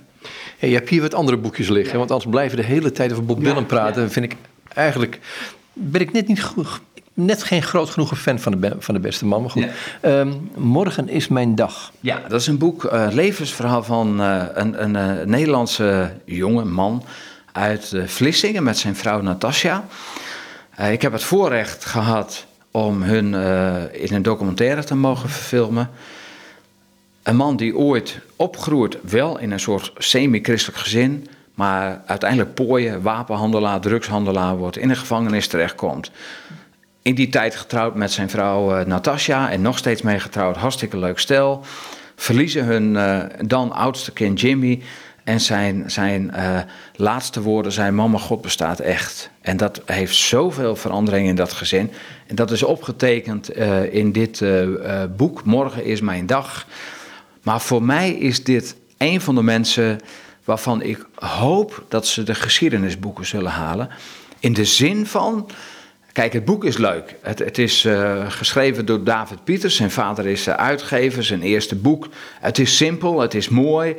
Hey, 0.58 0.70
je 0.70 0.76
hebt 0.76 0.90
hier 0.90 1.02
wat 1.02 1.14
andere 1.14 1.38
boekjes 1.38 1.70
liggen, 1.70 1.98
want 1.98 2.12
anders 2.12 2.30
blijven 2.30 2.58
we 2.58 2.64
de 2.64 2.70
hele 2.70 2.92
tijd 2.92 3.12
over 3.12 3.26
Bob 3.26 3.44
Dylan 3.44 3.66
praten. 3.66 4.12
Vind 4.12 4.26
ik 4.26 4.36
eigenlijk 4.74 5.20
ben 5.82 6.02
ik 6.02 6.12
net 6.12 6.28
niet 6.28 6.44
goed, 6.44 6.68
net 7.26 7.44
geen 7.44 7.64
groot 7.64 7.90
genoeg 7.90 8.20
fan 8.20 8.40
van 8.40 8.62
de, 8.62 8.76
van 8.80 8.94
de 8.94 9.00
beste 9.00 9.26
man. 9.26 9.42
Maar 9.42 9.50
goed. 9.50 9.66
Ehm, 10.02 10.34
morgen 10.56 11.10
is 11.10 11.28
mijn 11.28 11.56
dag. 11.56 11.92
Ja, 12.00 12.22
dat 12.28 12.42
is 12.42 12.48
een 12.48 12.58
boek, 12.58 12.84
uh, 12.84 13.08
levensverhaal 13.12 13.84
van 13.84 14.22
uh, 14.22 14.44
een, 14.54 14.84
een 14.84 15.20
uh, 15.20 15.26
Nederlandse 15.26 16.14
jonge 16.26 16.66
man 16.66 17.04
uit 17.52 17.94
Vlissingen 18.06 18.64
met 18.64 18.78
zijn 18.78 18.96
vrouw 18.96 19.22
Natasja. 19.22 19.86
ik 20.92 21.02
heb 21.02 21.12
het 21.12 21.24
voorrecht 21.24 21.86
gehad 21.86 22.46
om 22.72 23.02
hun 23.02 23.34
in 23.94 24.16
een 24.16 24.22
documentaire 24.22 24.84
te 24.84 24.96
mogen 24.96 25.30
verfilmen. 25.30 25.90
Een 27.24 27.36
man 27.36 27.58
die 27.58 27.78
ooit 27.78 28.20
opgroeit, 28.36 28.98
wel 29.02 29.40
in 29.40 29.52
een 29.52 29.60
soort 29.60 29.92
semi-christelijk 29.98 30.80
gezin, 30.80 31.28
maar 31.54 32.02
uiteindelijk 32.06 32.54
pooien, 32.54 33.02
wapenhandelaar, 33.02 33.80
drugshandelaar 33.80 34.58
wordt, 34.58 34.78
in 34.78 34.90
een 34.90 34.98
gevangenis 34.98 35.48
terechtkomt 35.48 36.12
in 37.02 37.16
die 37.16 37.30
tijd 37.30 37.56
getrouwd 37.56 37.96
met 37.96 38.12
zijn 38.12 38.30
vrouw 38.30 38.80
uh, 38.80 38.86
Natasja 38.86 39.52
en 39.52 39.62
nog 39.62 39.78
steeds 39.78 40.02
mee 40.02 40.20
getrouwd. 40.20 40.56
Hartstikke 40.56 40.98
leuk 40.98 41.20
stel. 41.20 41.64
Verliezen 42.16 42.66
hun 42.66 42.94
uh, 42.94 43.24
dan 43.46 43.72
oudste 43.72 44.12
kind 44.12 44.42
Jimmy. 44.42 44.82
En 45.24 45.40
zijn, 45.42 45.92
zijn 45.92 46.32
uh, 46.36 46.60
laatste 46.96 47.42
woorden 47.42 47.72
zijn: 47.72 47.96
Mama, 47.96 48.18
God 48.18 48.42
bestaat 48.42 48.80
echt. 48.80 49.30
En 49.42 49.58
dat 49.58 49.82
heeft 49.86 50.16
zoveel 50.16 50.76
verandering 50.76 51.28
in 51.28 51.36
dat 51.36 51.54
gezin. 51.54 51.92
En 52.28 52.36
dat 52.36 52.52
is 52.52 52.64
opgetekend 52.64 53.50
in 53.92 54.12
dit 54.12 54.44
boek. 55.18 55.44
Morgen 55.44 55.84
is 55.84 56.02
mijn 56.02 56.26
dag. 56.26 56.68
Maar 57.42 57.62
voor 57.62 57.84
mij 57.84 58.12
is 58.12 58.44
dit 58.44 58.76
een 58.98 59.22
van 59.22 59.36
de 59.36 59.44
mensen 59.44 60.00
waarvan 60.44 60.82
ik 60.82 61.06
hoop 61.16 61.84
dat 61.88 62.08
ze 62.08 62.24
de 62.24 62.36
geschiedenisboeken 62.36 63.26
zullen 63.26 63.52
halen. 63.52 63.90
In 64.40 64.54
de 64.54 64.66
zin 64.66 65.06
van 65.06 65.50
Kijk, 66.20 66.34
het 66.34 66.46
boek 66.46 66.64
is 66.64 66.78
leuk. 66.78 67.16
Het, 67.22 67.40
het 67.40 67.58
is 67.58 67.86
uh, 67.86 68.32
geschreven 68.32 68.86
door 68.86 69.04
David 69.04 69.44
Pieters. 69.44 69.76
Zijn 69.76 69.92
vader 69.92 70.28
is 70.28 70.48
uh, 70.48 70.54
uitgever, 70.54 71.24
zijn 71.24 71.42
eerste 71.42 71.76
boek. 71.76 72.08
Het 72.40 72.60
is 72.60 72.78
simpel, 72.78 73.20
het 73.20 73.34
is 73.34 73.50
mooi. 73.50 73.96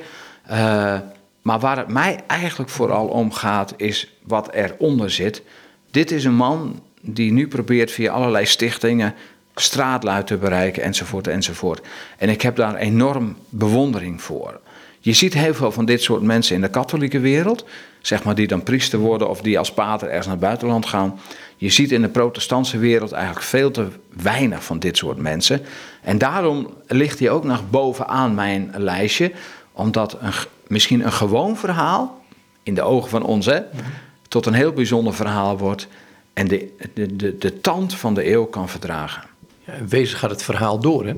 Uh, 0.50 0.98
maar 1.42 1.58
waar 1.60 1.76
het 1.76 1.88
mij 1.88 2.20
eigenlijk 2.26 2.70
vooral 2.70 3.06
om 3.06 3.32
gaat, 3.32 3.74
is 3.76 4.12
wat 4.22 4.52
eronder 4.52 5.10
zit. 5.10 5.42
Dit 5.90 6.10
is 6.10 6.24
een 6.24 6.34
man 6.34 6.82
die 7.00 7.32
nu 7.32 7.48
probeert 7.48 7.90
via 7.90 8.12
allerlei 8.12 8.46
stichtingen 8.46 9.14
straatluid 9.54 10.26
te 10.26 10.36
bereiken, 10.36 10.82
enzovoort, 10.82 11.26
enzovoort. 11.26 11.86
En 12.18 12.28
ik 12.28 12.42
heb 12.42 12.56
daar 12.56 12.74
enorm 12.74 13.36
bewondering 13.48 14.22
voor. 14.22 14.60
Je 15.02 15.12
ziet 15.12 15.34
heel 15.34 15.54
veel 15.54 15.72
van 15.72 15.84
dit 15.84 16.02
soort 16.02 16.22
mensen 16.22 16.54
in 16.54 16.60
de 16.60 16.70
katholieke 16.70 17.20
wereld, 17.20 17.64
zeg 18.00 18.24
maar, 18.24 18.34
die 18.34 18.46
dan 18.46 18.62
priester 18.62 18.98
worden 18.98 19.28
of 19.28 19.40
die 19.40 19.58
als 19.58 19.72
pater 19.72 20.08
ergens 20.08 20.26
naar 20.26 20.36
het 20.36 20.44
buitenland 20.44 20.86
gaan. 20.86 21.20
Je 21.60 21.70
ziet 21.70 21.92
in 21.92 22.02
de 22.02 22.08
protestantse 22.08 22.78
wereld 22.78 23.12
eigenlijk 23.12 23.44
veel 23.44 23.70
te 23.70 23.88
weinig 24.08 24.64
van 24.64 24.78
dit 24.78 24.96
soort 24.96 25.18
mensen. 25.18 25.62
En 26.02 26.18
daarom 26.18 26.74
ligt 26.86 27.18
hij 27.18 27.30
ook 27.30 27.44
nog 27.44 27.70
bovenaan 27.70 28.34
mijn 28.34 28.72
lijstje, 28.76 29.32
omdat 29.72 30.16
een, 30.20 30.32
misschien 30.66 31.04
een 31.04 31.12
gewoon 31.12 31.56
verhaal, 31.56 32.24
in 32.62 32.74
de 32.74 32.82
ogen 32.82 33.10
van 33.10 33.22
ons, 33.22 33.46
hè, 33.46 33.60
tot 34.28 34.46
een 34.46 34.52
heel 34.52 34.72
bijzonder 34.72 35.14
verhaal 35.14 35.58
wordt 35.58 35.88
en 36.32 36.48
de, 36.48 36.74
de, 36.94 37.16
de, 37.16 37.38
de 37.38 37.60
tand 37.60 37.94
van 37.94 38.14
de 38.14 38.30
eeuw 38.30 38.44
kan 38.44 38.68
verdragen. 38.68 39.22
Ja, 39.64 39.72
wezen 39.88 40.18
gaat 40.18 40.30
het 40.30 40.42
verhaal 40.42 40.78
door, 40.78 41.06
hè? 41.06 41.14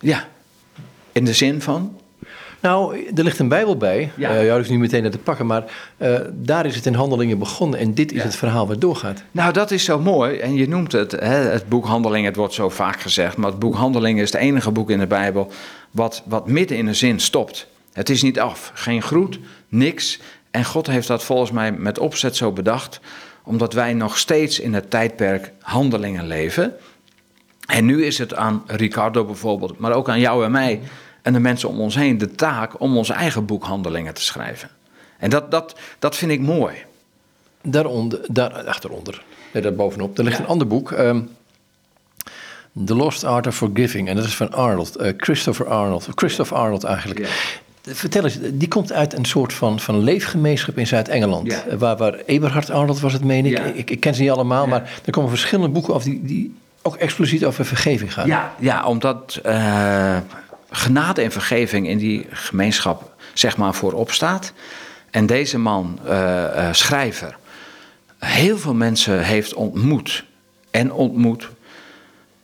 Ja, 0.00 0.28
in 1.12 1.24
de 1.24 1.34
zin 1.34 1.62
van. 1.62 2.00
Nou, 2.66 3.06
er 3.14 3.24
ligt 3.24 3.38
een 3.38 3.48
Bijbel 3.48 3.76
bij. 3.76 4.10
Ja. 4.16 4.42
Uh, 4.42 4.46
je 4.46 4.70
niet 4.70 4.78
meteen 4.78 5.02
naar 5.02 5.10
te 5.10 5.18
pakken, 5.18 5.46
maar 5.46 5.64
uh, 5.98 6.18
daar 6.32 6.66
is 6.66 6.76
het 6.76 6.86
in 6.86 6.94
handelingen 6.94 7.38
begonnen. 7.38 7.78
En 7.78 7.94
dit 7.94 8.12
is 8.12 8.18
ja. 8.18 8.24
het 8.24 8.36
verhaal 8.36 8.66
wat 8.66 8.80
doorgaat. 8.80 9.22
Nou, 9.30 9.52
dat 9.52 9.70
is 9.70 9.84
zo 9.84 9.98
mooi. 9.98 10.38
En 10.38 10.54
je 10.54 10.68
noemt 10.68 10.92
het, 10.92 11.12
hè, 11.12 11.36
het 11.36 11.68
boek 11.68 11.86
Handelingen, 11.86 12.26
het 12.26 12.36
wordt 12.36 12.54
zo 12.54 12.68
vaak 12.68 13.00
gezegd. 13.00 13.36
Maar 13.36 13.50
het 13.50 13.58
boek 13.58 13.74
Handelingen 13.74 14.22
is 14.22 14.32
het 14.32 14.40
enige 14.40 14.70
boek 14.70 14.90
in 14.90 14.98
de 14.98 15.06
Bijbel 15.06 15.50
wat, 15.90 16.22
wat 16.24 16.48
midden 16.48 16.76
in 16.76 16.86
een 16.86 16.94
zin 16.94 17.20
stopt. 17.20 17.66
Het 17.92 18.10
is 18.10 18.22
niet 18.22 18.40
af. 18.40 18.70
Geen 18.74 19.02
groet, 19.02 19.38
niks. 19.68 20.20
En 20.50 20.64
God 20.64 20.86
heeft 20.86 21.08
dat 21.08 21.24
volgens 21.24 21.50
mij 21.50 21.72
met 21.72 21.98
opzet 21.98 22.36
zo 22.36 22.52
bedacht, 22.52 23.00
omdat 23.44 23.72
wij 23.72 23.94
nog 23.94 24.18
steeds 24.18 24.60
in 24.60 24.74
het 24.74 24.90
tijdperk 24.90 25.52
handelingen 25.60 26.26
leven. 26.26 26.74
En 27.66 27.84
nu 27.84 28.04
is 28.04 28.18
het 28.18 28.34
aan 28.34 28.62
Ricardo 28.66 29.24
bijvoorbeeld, 29.24 29.78
maar 29.78 29.92
ook 29.92 30.08
aan 30.08 30.20
jou 30.20 30.44
en 30.44 30.50
mij 30.50 30.80
en 31.26 31.32
de 31.32 31.40
mensen 31.40 31.68
om 31.68 31.80
ons 31.80 31.94
heen 31.94 32.18
de 32.18 32.34
taak 32.34 32.80
om 32.80 32.96
onze 32.96 33.12
eigen 33.12 33.44
boekhandelingen 33.46 34.14
te 34.14 34.22
schrijven. 34.22 34.68
En 35.18 35.30
dat, 35.30 35.50
dat, 35.50 35.78
dat 35.98 36.16
vind 36.16 36.30
ik 36.30 36.40
mooi. 36.40 36.74
Daaronder, 37.62 38.20
daar, 38.26 38.52
achteronder, 38.64 39.22
nee, 39.52 39.62
daar 39.62 39.74
bovenop, 39.74 40.18
er 40.18 40.24
ligt 40.24 40.36
ja. 40.36 40.42
een 40.42 40.48
ander 40.48 40.66
boek. 40.66 40.90
Um, 40.90 41.28
The 42.84 42.94
Lost 42.94 43.24
Art 43.24 43.46
of 43.46 43.56
Forgiving. 43.56 44.08
En 44.08 44.16
dat 44.16 44.24
is 44.24 44.36
van 44.36 44.52
Arnold, 44.52 45.00
uh, 45.00 45.12
Christopher 45.16 45.66
Arnold. 45.68 46.08
Christopher 46.14 46.56
Arnold 46.56 46.84
eigenlijk. 46.84 47.20
Ja. 47.20 47.26
Vertel 47.94 48.24
eens, 48.24 48.38
die 48.52 48.68
komt 48.68 48.92
uit 48.92 49.12
een 49.12 49.24
soort 49.24 49.52
van, 49.52 49.80
van 49.80 49.98
leefgemeenschap 49.98 50.78
in 50.78 50.86
Zuid-Engeland. 50.86 51.52
Ja. 51.52 51.76
Waar, 51.76 51.96
waar 51.96 52.14
Eberhard 52.14 52.70
Arnold 52.70 53.00
was 53.00 53.12
het, 53.12 53.24
meen 53.24 53.46
ik. 53.46 53.58
ik. 53.58 53.90
Ik 53.90 54.00
ken 54.00 54.14
ze 54.14 54.22
niet 54.22 54.30
allemaal, 54.30 54.66
maar 54.66 55.00
er 55.04 55.12
komen 55.12 55.30
verschillende 55.30 55.72
boeken 55.72 55.94
af 55.94 56.02
die, 56.02 56.24
die 56.24 56.54
ook 56.82 56.96
expliciet 56.96 57.44
over 57.44 57.64
vergeving 57.64 58.12
gaan. 58.12 58.26
Ja, 58.26 58.54
ja 58.58 58.86
omdat 58.86 59.40
uh, 59.46 60.16
genade 60.70 61.22
en 61.22 61.32
vergeving 61.32 61.88
in 61.88 61.98
die 61.98 62.26
gemeenschap 62.30 63.14
zeg 63.32 63.56
maar 63.56 63.74
voorop 63.74 64.10
staat. 64.10 64.52
En 65.10 65.26
deze 65.26 65.58
man, 65.58 65.98
uh, 66.04 66.10
uh, 66.10 66.68
schrijver, 66.72 67.36
heel 68.18 68.58
veel 68.58 68.74
mensen 68.74 69.24
heeft 69.24 69.54
ontmoet. 69.54 70.24
En 70.70 70.92
ontmoet 70.92 71.48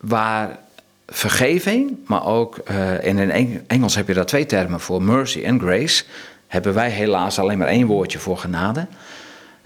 waar 0.01 0.59
vergeving, 1.07 1.99
maar 2.07 2.27
ook, 2.27 2.59
uh, 2.71 3.05
in 3.05 3.65
Engels 3.67 3.95
heb 3.95 4.09
je 4.09 4.15
daar 4.15 4.27
twee 4.27 4.47
termen 4.47 4.81
voor, 4.81 5.03
mercy 5.03 5.43
en 5.43 5.61
grace. 5.61 6.05
Hebben 6.47 6.75
wij 6.75 6.91
helaas 6.91 7.39
alleen 7.39 7.59
maar 7.59 7.67
één 7.67 7.87
woordje 7.87 8.19
voor 8.19 8.39
genade. 8.39 8.87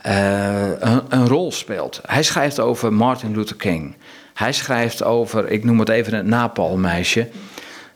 Een, 0.02 1.02
een 1.08 1.28
rol 1.28 1.52
speelt. 1.52 2.00
Hij 2.06 2.22
schrijft 2.22 2.60
over 2.60 2.92
Martin 2.92 3.34
Luther 3.36 3.56
King. 3.56 3.96
Hij 4.34 4.52
schrijft 4.52 5.02
over, 5.02 5.50
ik 5.50 5.64
noem 5.64 5.78
het 5.78 5.88
even 5.88 6.14
het 6.14 6.26
Napalmeisje. 6.26 7.28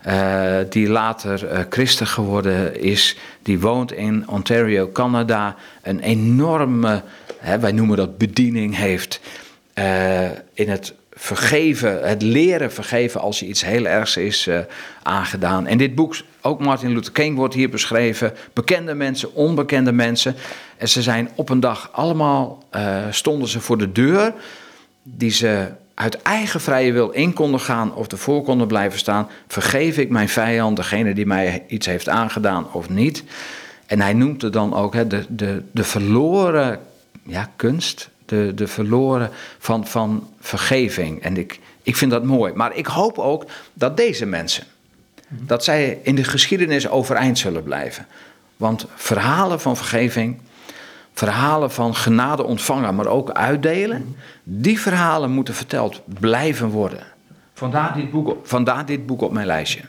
Uh, 0.06 0.56
die 0.68 0.88
later 0.88 1.52
uh, 1.52 1.58
christen 1.70 2.06
geworden 2.06 2.80
is. 2.80 3.16
Die 3.42 3.60
woont 3.60 3.92
in 3.92 4.28
Ontario, 4.28 4.90
Canada. 4.92 5.56
Een 5.82 6.00
enorme, 6.00 7.02
hè, 7.38 7.58
wij 7.58 7.72
noemen 7.72 7.96
dat 7.96 8.18
bediening 8.18 8.76
heeft. 8.76 9.20
Uh, 9.74 10.24
in 10.52 10.68
het 10.68 10.94
vergeven, 11.12 12.08
het 12.08 12.22
leren 12.22 12.72
vergeven 12.72 13.20
als 13.20 13.40
je 13.40 13.46
iets 13.46 13.64
heel 13.64 13.86
ergs 13.86 14.16
is 14.16 14.48
aangedaan. 15.02 15.66
En 15.66 15.78
dit 15.78 15.94
boek, 15.94 16.16
ook 16.40 16.60
Martin 16.60 16.92
Luther 16.92 17.12
King 17.12 17.36
wordt 17.36 17.54
hier 17.54 17.70
beschreven. 17.70 18.32
Bekende 18.52 18.94
mensen, 18.94 19.34
onbekende 19.34 19.92
mensen. 19.92 20.34
En 20.76 20.88
ze 20.88 21.02
zijn 21.02 21.30
op 21.34 21.48
een 21.48 21.60
dag 21.60 21.88
allemaal, 21.92 22.64
stonden 23.10 23.48
ze 23.48 23.60
voor 23.60 23.78
de 23.78 23.92
deur 23.92 24.32
die 25.02 25.30
ze 25.30 25.68
uit 26.00 26.22
eigen 26.22 26.60
vrije 26.60 26.92
wil 26.92 27.10
in 27.10 27.32
konden 27.32 27.60
gaan 27.60 27.94
of 27.94 28.06
ervoor 28.06 28.42
konden 28.42 28.66
blijven 28.66 28.98
staan. 28.98 29.28
Vergeef 29.46 29.98
ik 29.98 30.10
mijn 30.10 30.28
vijand, 30.28 30.76
degene 30.76 31.14
die 31.14 31.26
mij 31.26 31.64
iets 31.66 31.86
heeft 31.86 32.08
aangedaan 32.08 32.72
of 32.72 32.88
niet. 32.88 33.24
En 33.86 34.00
hij 34.00 34.12
noemt 34.12 34.42
het 34.42 34.52
dan 34.52 34.74
ook 34.74 34.94
hè, 34.94 35.06
de, 35.06 35.24
de, 35.28 35.62
de 35.70 35.84
verloren 35.84 36.80
ja, 37.22 37.50
kunst, 37.56 38.10
de, 38.26 38.52
de 38.54 38.66
verloren 38.66 39.30
van, 39.58 39.86
van 39.86 40.28
vergeving. 40.40 41.22
En 41.22 41.36
ik, 41.36 41.60
ik 41.82 41.96
vind 41.96 42.10
dat 42.10 42.24
mooi. 42.24 42.52
Maar 42.52 42.76
ik 42.76 42.86
hoop 42.86 43.18
ook 43.18 43.44
dat 43.74 43.96
deze 43.96 44.26
mensen, 44.26 44.64
dat 45.28 45.64
zij 45.64 45.98
in 46.02 46.14
de 46.14 46.24
geschiedenis 46.24 46.88
overeind 46.88 47.38
zullen 47.38 47.62
blijven. 47.62 48.06
Want 48.56 48.86
verhalen 48.94 49.60
van 49.60 49.76
vergeving, 49.76 50.38
verhalen 51.20 51.70
van 51.70 51.94
genade 51.94 52.44
ontvangen, 52.44 52.94
maar 52.94 53.06
ook 53.06 53.30
uitdelen, 53.30 54.16
die 54.42 54.80
verhalen 54.80 55.30
moeten 55.30 55.54
verteld 55.54 56.00
blijven 56.20 56.68
worden. 56.68 57.02
Vandaar 57.54 57.94
dit 57.94 58.10
boek 58.10 58.28
op, 58.28 58.48
vandaar 58.48 58.86
dit 58.86 59.06
boek 59.06 59.22
op 59.22 59.32
mijn 59.32 59.46
lijstje. 59.46 59.80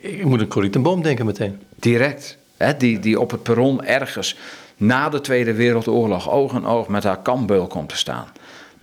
Ik 0.00 0.24
moet 0.24 0.40
aan 0.40 0.48
Corrie 0.48 0.70
ten 0.70 0.82
Boom 0.82 1.02
denken 1.02 1.26
meteen. 1.26 1.58
Direct. 1.76 2.38
Hè, 2.56 2.76
die, 2.76 2.98
die 2.98 3.20
op 3.20 3.30
het 3.30 3.42
perron 3.42 3.84
ergens 3.84 4.36
na 4.76 5.08
de 5.08 5.20
Tweede 5.20 5.54
Wereldoorlog 5.54 6.30
oog 6.30 6.52
in 6.52 6.66
oog 6.66 6.88
met 6.88 7.04
haar 7.04 7.18
kambeul 7.22 7.66
komt 7.66 7.88
te 7.88 7.96
staan. 7.96 8.26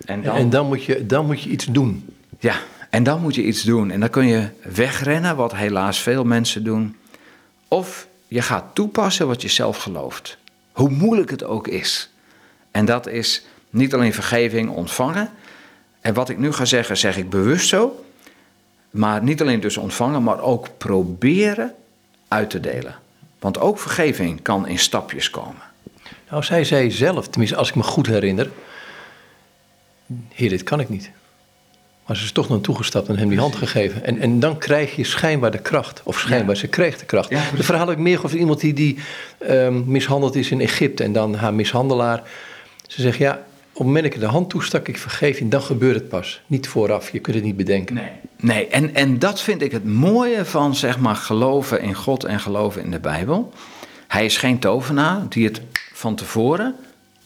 En 0.05 0.21
dan, 0.21 0.35
en 0.35 0.49
dan, 0.49 0.67
moet, 0.67 0.83
je, 0.83 1.05
dan 1.05 1.25
moet 1.25 1.41
je 1.41 1.49
iets 1.49 1.65
doen. 1.65 2.05
Ja, 2.39 2.55
en 2.89 3.03
dan 3.03 3.21
moet 3.21 3.35
je 3.35 3.43
iets 3.43 3.63
doen. 3.63 3.91
En 3.91 3.99
dan 3.99 4.09
kun 4.09 4.27
je 4.27 4.47
wegrennen, 4.61 5.35
wat 5.35 5.55
helaas 5.55 5.99
veel 5.99 6.23
mensen 6.23 6.63
doen. 6.63 6.95
Of 7.67 8.07
je 8.27 8.41
gaat 8.41 8.63
toepassen 8.73 9.27
wat 9.27 9.41
je 9.41 9.47
zelf 9.47 9.77
gelooft. 9.77 10.37
Hoe 10.77 10.89
moeilijk 10.89 11.29
het 11.29 11.43
ook 11.43 11.67
is. 11.67 12.09
En 12.71 12.85
dat 12.85 13.07
is 13.07 13.45
niet 13.69 13.93
alleen 13.93 14.13
vergeving 14.13 14.69
ontvangen. 14.69 15.29
En 16.01 16.13
wat 16.13 16.29
ik 16.29 16.37
nu 16.37 16.51
ga 16.51 16.65
zeggen, 16.65 16.97
zeg 16.97 17.17
ik 17.17 17.29
bewust 17.29 17.67
zo. 17.67 18.05
Maar 18.89 19.23
niet 19.23 19.41
alleen 19.41 19.59
dus 19.59 19.77
ontvangen, 19.77 20.23
maar 20.23 20.39
ook 20.39 20.67
proberen 20.77 21.73
uit 22.27 22.49
te 22.49 22.59
delen. 22.59 22.95
Want 23.39 23.59
ook 23.59 23.79
vergeving 23.79 24.41
kan 24.41 24.67
in 24.67 24.79
stapjes 24.79 25.29
komen. 25.29 25.61
Nou, 26.29 26.43
zij 26.43 26.63
zei 26.63 26.91
zelf, 26.91 27.27
tenminste 27.27 27.57
als 27.57 27.69
ik 27.69 27.75
me 27.75 27.83
goed 27.83 28.07
herinner, 28.07 28.49
heer, 30.33 30.49
dit 30.49 30.63
kan 30.63 30.79
ik 30.79 30.89
niet. 30.89 31.11
Maar 32.07 32.15
ze 32.15 32.23
is 32.23 32.31
toch 32.31 32.49
naar 32.49 32.61
toegestapt 32.61 33.07
en 33.07 33.17
hem 33.17 33.29
die 33.29 33.39
hand 33.39 33.55
gegeven. 33.55 34.03
En, 34.05 34.19
en 34.19 34.39
dan 34.39 34.57
krijg 34.57 34.95
je 34.95 35.03
schijnbaar 35.03 35.51
de 35.51 35.57
kracht. 35.57 36.01
Of 36.03 36.19
schijnbaar, 36.19 36.55
ze 36.55 36.67
kreeg 36.67 36.97
de 36.97 37.05
kracht. 37.05 37.29
Ja, 37.29 37.43
de 37.55 37.63
verhaal 37.63 37.91
ik 37.91 37.97
meer 37.97 38.23
over 38.25 38.37
iemand 38.37 38.59
die, 38.59 38.73
die 38.73 38.97
um, 39.49 39.83
mishandeld 39.87 40.35
is 40.35 40.51
in 40.51 40.61
Egypte. 40.61 41.03
En 41.03 41.11
dan 41.11 41.35
haar 41.35 41.53
mishandelaar. 41.53 42.23
Ze 42.87 43.01
zegt, 43.01 43.17
ja, 43.17 43.31
op 43.33 43.77
het 43.77 43.85
moment 43.85 44.03
dat 44.03 44.13
ik 44.13 44.19
de 44.19 44.25
hand 44.25 44.49
toestak, 44.49 44.87
ik 44.87 44.97
vergeef 44.97 45.39
je, 45.39 45.47
dan 45.47 45.61
gebeurt 45.61 45.95
het 45.95 46.09
pas. 46.09 46.41
Niet 46.47 46.67
vooraf, 46.67 47.09
je 47.09 47.19
kunt 47.19 47.35
het 47.35 47.45
niet 47.45 47.57
bedenken. 47.57 47.95
Nee, 47.95 48.11
nee. 48.37 48.67
En, 48.67 48.95
en 48.95 49.19
dat 49.19 49.41
vind 49.41 49.61
ik 49.61 49.71
het 49.71 49.85
mooie 49.85 50.45
van, 50.45 50.75
zeg 50.75 50.99
maar, 50.99 51.15
geloven 51.15 51.81
in 51.81 51.93
God 51.93 52.23
en 52.23 52.39
geloven 52.39 52.83
in 52.83 52.91
de 52.91 52.99
Bijbel. 52.99 53.53
Hij 54.07 54.25
is 54.25 54.37
geen 54.37 54.59
tovenaar 54.59 55.21
die 55.29 55.45
het 55.45 55.61
van 55.93 56.15
tevoren 56.15 56.75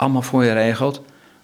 allemaal 0.02 0.22
voor 0.22 0.44
je 0.44 0.54
regelt, 0.54 1.02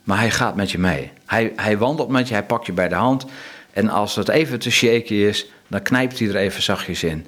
maar 0.08 0.20
hij 0.20 0.32
gaat 0.32 0.56
met 0.56 0.72
je 0.72 0.78
mee. 0.78 1.12
Hij, 1.26 1.54
hij 1.56 1.78
wandelt 1.78 2.10
met 2.10 2.28
je, 2.28 2.34
hij 2.34 2.44
pakt 2.44 2.66
je 2.66 2.72
bij 2.72 2.88
de 2.88 2.96
hand. 2.96 3.26
En 3.72 3.90
als 3.90 4.16
het 4.16 4.30
even 4.30 4.60
te 4.60 4.72
shaky 4.72 5.14
is, 5.14 5.52
dan 5.68 5.82
knijpt 5.82 6.20
hij 6.20 6.28
er 6.28 6.36
even 6.36 6.62
zachtjes 6.62 7.04
in. 7.04 7.26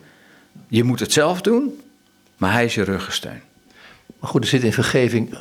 Je 0.68 0.84
moet 0.84 1.00
het 1.00 1.12
zelf 1.12 1.42
doen, 1.42 1.80
maar 2.38 2.52
hij 2.52 2.66
is 2.66 2.76
je 2.76 2.84
ruggensteun. 2.84 3.42
Maar 4.20 4.30
goed, 4.30 4.44
er 4.44 4.50
zit 4.50 4.64
in 4.64 4.74
vergeving 4.74 5.38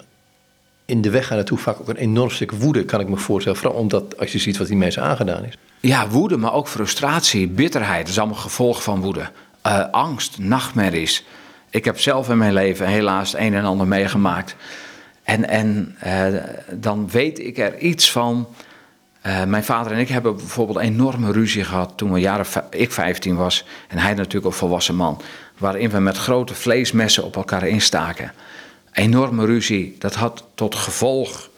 in 0.84 1.00
de 1.00 1.10
weg 1.10 1.30
naartoe 1.30 1.58
vaak 1.58 1.80
ook 1.80 1.88
een 1.88 1.96
enorm 1.96 2.30
stuk 2.30 2.52
woede, 2.52 2.84
kan 2.84 3.00
ik 3.00 3.08
me 3.08 3.16
voorstellen. 3.16 3.58
Vooral 3.58 3.78
omdat 3.78 4.18
als 4.18 4.32
je 4.32 4.38
ziet 4.38 4.56
wat 4.56 4.66
die 4.66 4.76
mensen 4.76 5.02
aangedaan 5.02 5.44
is. 5.44 5.58
Ja, 5.80 6.08
woede, 6.08 6.36
maar 6.36 6.52
ook 6.52 6.68
frustratie, 6.68 7.48
bitterheid. 7.48 8.00
Dat 8.00 8.08
is 8.08 8.18
allemaal 8.18 8.36
gevolg 8.36 8.82
van 8.82 9.00
woede. 9.00 9.30
Uh, 9.66 9.84
angst, 9.90 10.38
nachtmerries. 10.38 11.24
Ik 11.70 11.84
heb 11.84 12.00
zelf 12.00 12.28
in 12.28 12.38
mijn 12.38 12.52
leven 12.52 12.86
helaas 12.86 13.32
het 13.32 13.40
een 13.40 13.54
en 13.54 13.64
ander 13.64 13.86
meegemaakt. 13.86 14.56
En, 15.28 15.48
en 15.48 15.96
uh, 16.06 16.42
dan 16.72 17.10
weet 17.10 17.38
ik 17.38 17.58
er 17.58 17.78
iets 17.78 18.10
van. 18.10 18.48
Uh, 19.26 19.44
mijn 19.44 19.64
vader 19.64 19.92
en 19.92 19.98
ik 19.98 20.08
hebben 20.08 20.36
bijvoorbeeld 20.36 20.78
enorme 20.78 21.32
ruzie 21.32 21.64
gehad 21.64 21.92
toen 21.96 22.20
jaren, 22.20 22.46
ik 22.70 22.92
15 22.92 23.36
was 23.36 23.64
en 23.88 23.98
hij 23.98 24.14
natuurlijk 24.14 24.46
een 24.46 24.52
volwassen 24.52 24.94
man. 24.94 25.20
Waarin 25.58 25.90
we 25.90 25.98
met 25.98 26.16
grote 26.16 26.54
vleesmessen 26.54 27.24
op 27.24 27.36
elkaar 27.36 27.66
instaken. 27.66 28.32
Enorme 28.92 29.46
ruzie. 29.46 29.96
Dat 29.98 30.14
had 30.14 30.44
tot 30.54 30.74
gevolg 30.74 31.50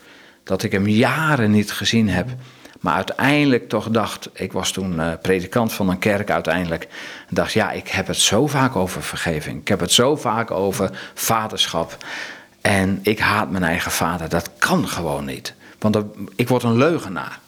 dat 0.44 0.62
ik 0.62 0.72
hem 0.72 0.86
jaren 0.88 1.50
niet 1.50 1.72
gezien 1.72 2.08
heb. 2.08 2.28
Maar 2.80 2.94
uiteindelijk 2.94 3.68
toch 3.68 3.88
dacht, 3.90 4.30
ik 4.32 4.52
was 4.52 4.72
toen 4.72 4.94
uh, 4.94 5.12
predikant 5.22 5.72
van 5.72 5.88
een 5.88 5.98
kerk 5.98 6.30
uiteindelijk. 6.30 6.88
Dacht, 7.28 7.52
ja, 7.52 7.70
ik 7.70 7.88
heb 7.88 8.06
het 8.06 8.18
zo 8.18 8.46
vaak 8.46 8.76
over 8.76 9.02
vergeving. 9.02 9.60
Ik 9.60 9.68
heb 9.68 9.80
het 9.80 9.92
zo 9.92 10.16
vaak 10.16 10.50
over 10.50 11.10
vaderschap. 11.14 11.96
En 12.60 12.98
ik 13.02 13.18
haat 13.18 13.50
mijn 13.50 13.64
eigen 13.64 13.90
vader. 13.90 14.28
Dat 14.28 14.50
kan 14.58 14.88
gewoon 14.88 15.24
niet. 15.24 15.54
Want 15.78 15.98
ik 16.36 16.48
word 16.48 16.62
een 16.62 16.76
leugenaar. 16.76 17.38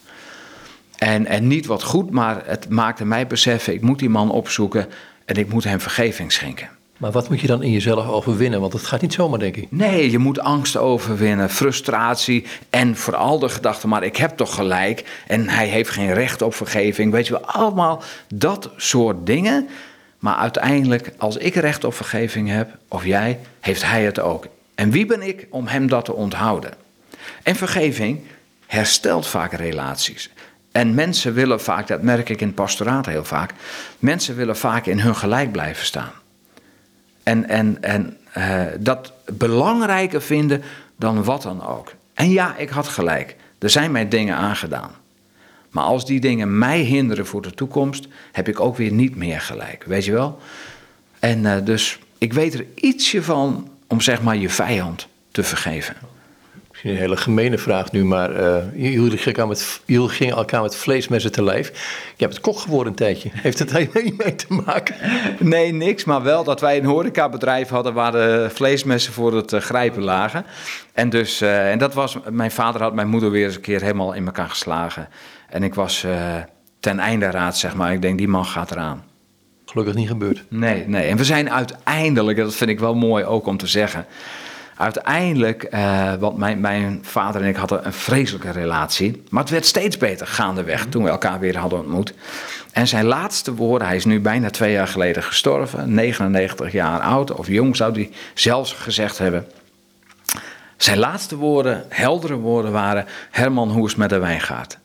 En, 0.97 1.26
en 1.26 1.47
niet 1.47 1.66
wat 1.66 1.83
goed, 1.83 2.11
maar 2.11 2.42
het 2.45 2.69
maakte 2.69 3.04
mij 3.04 3.26
beseffen, 3.26 3.75
ik 3.75 3.81
moet 3.81 3.99
die 3.99 4.09
man 4.09 4.31
opzoeken 4.31 4.88
en 5.25 5.37
ik 5.37 5.52
moet 5.52 5.64
hem 5.64 5.81
vergeving 5.81 6.33
schenken. 6.33 6.69
Maar 6.97 7.11
wat 7.11 7.28
moet 7.28 7.40
je 7.40 7.47
dan 7.47 7.62
in 7.62 7.71
jezelf 7.71 8.09
overwinnen? 8.09 8.61
Want 8.61 8.73
het 8.73 8.83
gaat 8.83 9.00
niet 9.00 9.12
zomaar, 9.12 9.38
denk 9.38 9.57
ik. 9.57 9.66
Nee, 9.71 10.11
je 10.11 10.19
moet 10.19 10.40
angst 10.40 10.76
overwinnen, 10.76 11.50
frustratie 11.50 12.45
en 12.71 12.97
vooral 12.97 13.38
de 13.38 13.49
gedachte, 13.49 13.88
maar 13.88 14.02
ik 14.02 14.16
heb 14.16 14.37
toch 14.37 14.54
gelijk 14.54 15.23
en 15.26 15.49
hij 15.49 15.69
heeft 15.69 15.90
geen 15.90 16.14
recht 16.14 16.42
op 16.42 16.54
vergeving. 16.54 17.12
Weet 17.12 17.26
je 17.26 17.33
wel, 17.33 17.47
allemaal 17.47 18.02
dat 18.35 18.71
soort 18.76 19.26
dingen. 19.26 19.69
Maar 20.19 20.37
uiteindelijk, 20.37 21.12
als 21.19 21.37
ik 21.37 21.54
recht 21.54 21.85
op 21.85 21.95
vergeving 21.95 22.49
heb, 22.49 22.76
of 22.88 23.04
jij, 23.04 23.38
heeft 23.61 23.85
hij 23.85 24.04
het 24.04 24.21
ook. 24.21 24.47
En 24.83 24.91
wie 24.91 25.07
ben 25.07 25.23
ik 25.23 25.47
om 25.51 25.67
hem 25.67 25.87
dat 25.87 26.05
te 26.05 26.12
onthouden? 26.12 26.75
En 27.43 27.57
vergeving 27.57 28.21
herstelt 28.67 29.27
vaak 29.27 29.53
relaties. 29.53 30.31
En 30.73 30.95
mensen 30.95 31.35
willen 31.35 31.61
vaak, 31.61 31.87
dat 31.87 32.03
merk 32.03 32.29
ik 32.29 32.41
in 32.41 32.47
het 32.47 32.57
pastoraat 32.57 33.07
heel 33.07 33.25
vaak, 33.25 33.53
mensen 33.99 34.37
willen 34.37 34.57
vaak 34.57 34.87
in 34.87 35.01
hun 35.01 35.17
gelijk 35.17 35.53
blijven 35.53 35.85
staan. 35.85 36.12
En, 37.23 37.49
en, 37.49 37.83
en 37.83 38.17
uh, 38.37 38.62
dat 38.79 39.12
belangrijker 39.33 40.23
vinden 40.23 40.62
dan 40.97 41.25
wat 41.25 41.43
dan 41.43 41.67
ook. 41.67 41.93
En 42.15 42.31
ja, 42.31 42.57
ik 42.57 42.69
had 42.69 42.89
gelijk. 42.89 43.37
Er 43.59 43.71
zijn 43.71 43.93
mij 43.93 44.09
dingen 44.09 44.37
aangedaan. 44.37 44.91
Maar 45.71 45.85
als 45.85 46.07
die 46.07 46.21
dingen 46.21 46.59
mij 46.59 46.81
hinderen 46.81 47.27
voor 47.27 47.43
de 47.43 47.55
toekomst, 47.55 48.09
heb 48.33 48.49
ik 48.49 48.61
ook 48.61 48.77
weer 48.77 48.93
niet 48.93 49.17
meer 49.17 49.41
gelijk. 49.41 49.85
Weet 49.85 50.05
je 50.05 50.12
wel? 50.12 50.41
En 51.19 51.39
uh, 51.39 51.57
dus 51.65 51.99
ik 52.19 52.33
weet 52.33 52.55
er 52.55 52.67
ietsje 52.75 53.23
van 53.23 53.72
om 53.93 54.01
zeg 54.01 54.23
maar 54.23 54.37
je 54.37 54.49
vijand 54.49 55.09
te 55.31 55.43
vergeven 55.43 55.97
een 56.91 56.97
hele 56.97 57.17
gemene 57.17 57.59
vraag 57.59 57.93
nu, 57.93 58.05
maar 58.05 58.41
uh, 58.41 58.57
jullie, 58.75 59.19
gingen 59.19 59.25
elkaar 59.25 59.49
met, 59.49 59.81
jullie 59.87 60.09
gingen 60.09 60.37
elkaar 60.37 60.63
met 60.63 60.77
vleesmessen 60.77 61.33
te 61.33 61.43
lijf. 61.43 61.69
Je 62.17 62.25
hebt 62.25 62.33
het 62.33 62.43
kok 62.43 62.59
geworden 62.59 62.93
een 62.93 62.99
tijdje. 62.99 63.31
Heeft 63.33 63.59
het 63.59 63.69
daar 63.71 63.87
mee 64.17 64.35
te 64.35 64.63
maken? 64.65 64.95
Nee, 65.39 65.73
niks. 65.73 66.05
Maar 66.05 66.23
wel 66.23 66.45
dat 66.45 66.61
wij 66.61 66.79
een 66.79 66.85
horecabedrijf 66.85 67.69
hadden 67.69 67.95
waar 67.95 68.13
de 68.13 68.49
vleesmessen 68.53 69.13
voor 69.13 69.35
het 69.35 69.53
uh, 69.53 69.61
grijpen 69.61 70.03
lagen. 70.03 70.47
En, 70.93 71.09
dus, 71.09 71.43
uh, 71.43 71.71
en 71.71 71.79
dat 71.79 71.95
was, 71.95 72.17
mijn 72.31 72.51
vader 72.51 72.83
had 72.83 72.95
mijn 72.95 73.09
moeder 73.09 73.31
weer 73.31 73.45
eens 73.45 73.55
een 73.55 73.61
keer 73.61 73.81
helemaal 73.81 74.13
in 74.13 74.27
elkaar 74.27 74.49
geslagen. 74.49 75.09
En 75.49 75.63
ik 75.63 75.75
was 75.75 76.07
ten 76.81 76.99
einde 76.99 77.31
raad, 77.31 77.59
zeg 77.59 77.75
maar. 77.75 77.93
Ik 77.93 78.03
denk, 78.03 78.19
die 78.19 78.29
man 78.29 78.45
gaat 78.45 78.71
eraan. 78.71 79.05
Gelukkig 79.73 79.95
niet 79.95 80.09
gebeurd. 80.09 80.45
Nee, 80.49 80.85
nee. 80.87 81.09
En 81.09 81.17
we 81.17 81.25
zijn 81.25 81.50
uiteindelijk, 81.50 82.38
dat 82.38 82.55
vind 82.55 82.71
ik 82.71 82.81
wel 82.81 82.95
mooi 82.95 83.25
ook 83.25 83.47
om 83.47 83.57
te 83.57 83.67
zeggen 83.67 84.07
uiteindelijk, 84.76 85.69
uh, 85.75 86.12
mijn, 86.35 86.61
mijn 86.61 86.99
vader 87.02 87.43
en 87.43 87.49
ik 87.49 87.57
hadden 87.57 87.87
een 87.87 87.93
vreselijke 87.93 88.50
relatie. 88.50 89.23
Maar 89.31 89.43
het 89.43 89.50
werd 89.50 89.67
steeds 89.67 89.97
beter 89.97 90.26
gaandeweg 90.26 90.87
toen 90.87 91.02
we 91.02 91.09
elkaar 91.09 91.41
weer 91.41 91.59
hadden 91.59 91.79
ontmoet. 91.79 92.14
En 92.73 92.88
zijn 92.88 93.05
laatste 93.05 93.55
woorden, 93.55 93.87
hij 93.87 93.97
is 93.97 94.05
nu 94.05 94.21
bijna 94.21 94.50
twee 94.50 94.73
jaar 94.73 94.87
geleden 94.87 95.23
gestorven, 95.23 95.95
99 95.95 96.73
jaar 96.73 97.00
oud 97.00 97.33
of 97.33 97.47
jong 97.47 97.76
zou 97.76 97.93
hij 97.93 98.11
zelfs 98.35 98.73
gezegd 98.73 99.19
hebben. 99.19 99.47
Zijn 100.76 100.99
laatste 100.99 101.37
woorden, 101.37 101.85
heldere 101.88 102.37
woorden 102.37 102.73
waren: 102.73 103.07
Herman, 103.31 103.71
hoe 103.71 103.87
het 103.87 103.97
met 103.97 104.11
de 104.11 104.19
wijngaard? 104.19 104.79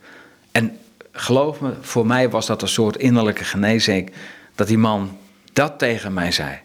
En 0.51 0.77
geloof 1.12 1.60
me, 1.60 1.74
voor 1.82 2.06
mij 2.06 2.29
was 2.29 2.46
dat 2.46 2.62
een 2.62 2.67
soort 2.67 2.98
innerlijke 2.98 3.44
genezing 3.44 4.12
dat 4.58 4.68
die 4.68 4.78
man 4.78 5.18
dat 5.54 5.80
tegen 5.80 6.14
mij 6.14 6.32
zei. 6.32 6.60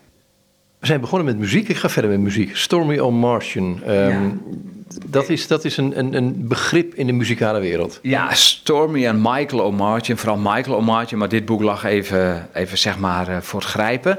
We 0.79 0.87
zijn 0.87 1.01
begonnen 1.01 1.27
met 1.27 1.39
muziek. 1.39 1.69
Ik 1.69 1.77
ga 1.77 1.89
verder 1.89 2.11
met 2.11 2.21
muziek. 2.21 2.57
Stormy 2.57 2.99
on 2.99 3.15
Martian. 3.15 3.83
Um, 3.89 4.43
dat 5.07 5.29
is, 5.29 5.47
dat 5.47 5.65
is 5.65 5.77
een, 5.77 5.99
een, 5.99 6.15
een 6.15 6.49
begrip 6.49 6.95
in 6.95 7.07
de 7.07 7.13
muzikale 7.13 7.61
wereld. 7.61 7.99
Ja, 8.03 8.35
Stormy 8.35 9.07
en 9.07 9.21
Michael 9.23 9.63
O'Martin, 9.63 10.17
vooral 10.17 10.37
Michael 10.37 10.77
O'Martin, 10.77 11.19
maar 11.19 11.29
dit 11.29 11.45
boek 11.45 11.63
lag 11.63 11.85
even, 11.85 12.49
even 12.55 12.79
zeg 12.79 12.99
maar 12.99 13.29
eh, 13.29 13.37
voor 13.41 13.61
het 13.61 13.69
grijpen. 13.69 14.19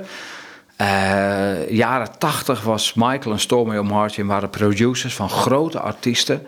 Uh, 0.82 1.70
jaren 1.70 2.18
tachtig 2.18 2.62
was 2.63 2.94
Michael 2.94 3.32
en 3.32 3.39
Stormy 3.39 3.77
O'Martin 3.77 4.27
waren 4.27 4.50
producers 4.50 5.15
van 5.15 5.30
grote 5.30 5.80
artiesten 5.80 6.48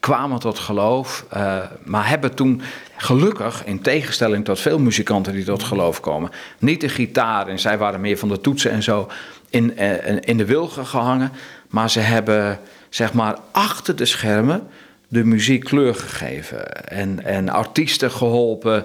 kwamen 0.00 0.38
tot 0.38 0.58
geloof, 0.58 1.26
uh, 1.34 1.58
maar 1.84 2.08
hebben 2.08 2.34
toen 2.34 2.62
gelukkig, 2.96 3.64
in 3.64 3.80
tegenstelling 3.82 4.44
tot 4.44 4.60
veel 4.60 4.78
muzikanten 4.78 5.32
die 5.32 5.44
tot 5.44 5.62
geloof 5.62 6.00
komen, 6.00 6.30
niet 6.58 6.80
de 6.80 6.88
gitaar 6.88 7.46
en 7.46 7.58
zij 7.58 7.78
waren 7.78 8.00
meer 8.00 8.18
van 8.18 8.28
de 8.28 8.40
toetsen 8.40 8.70
en 8.70 8.82
zo 8.82 9.08
in, 9.50 9.72
uh, 9.78 10.16
in 10.20 10.36
de 10.36 10.44
wilgen 10.44 10.86
gehangen, 10.86 11.32
maar 11.68 11.90
ze 11.90 12.00
hebben 12.00 12.58
zeg 12.88 13.12
maar 13.12 13.36
achter 13.52 13.96
de 13.96 14.04
schermen 14.04 14.68
de 15.08 15.24
muziek 15.24 15.64
kleur 15.64 15.94
gegeven 15.94 16.88
en, 16.88 17.24
en 17.24 17.48
artiesten 17.48 18.10
geholpen. 18.10 18.84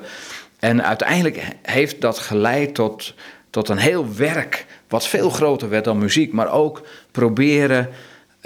En 0.59 0.83
uiteindelijk 0.83 1.41
heeft 1.61 2.01
dat 2.01 2.19
geleid 2.19 2.75
tot, 2.75 3.13
tot 3.49 3.69
een 3.69 3.77
heel 3.77 4.15
werk 4.15 4.65
wat 4.87 5.07
veel 5.07 5.29
groter 5.29 5.69
werd 5.69 5.83
dan 5.83 5.97
muziek, 5.97 6.33
maar 6.33 6.51
ook 6.51 6.87
proberen 7.11 7.89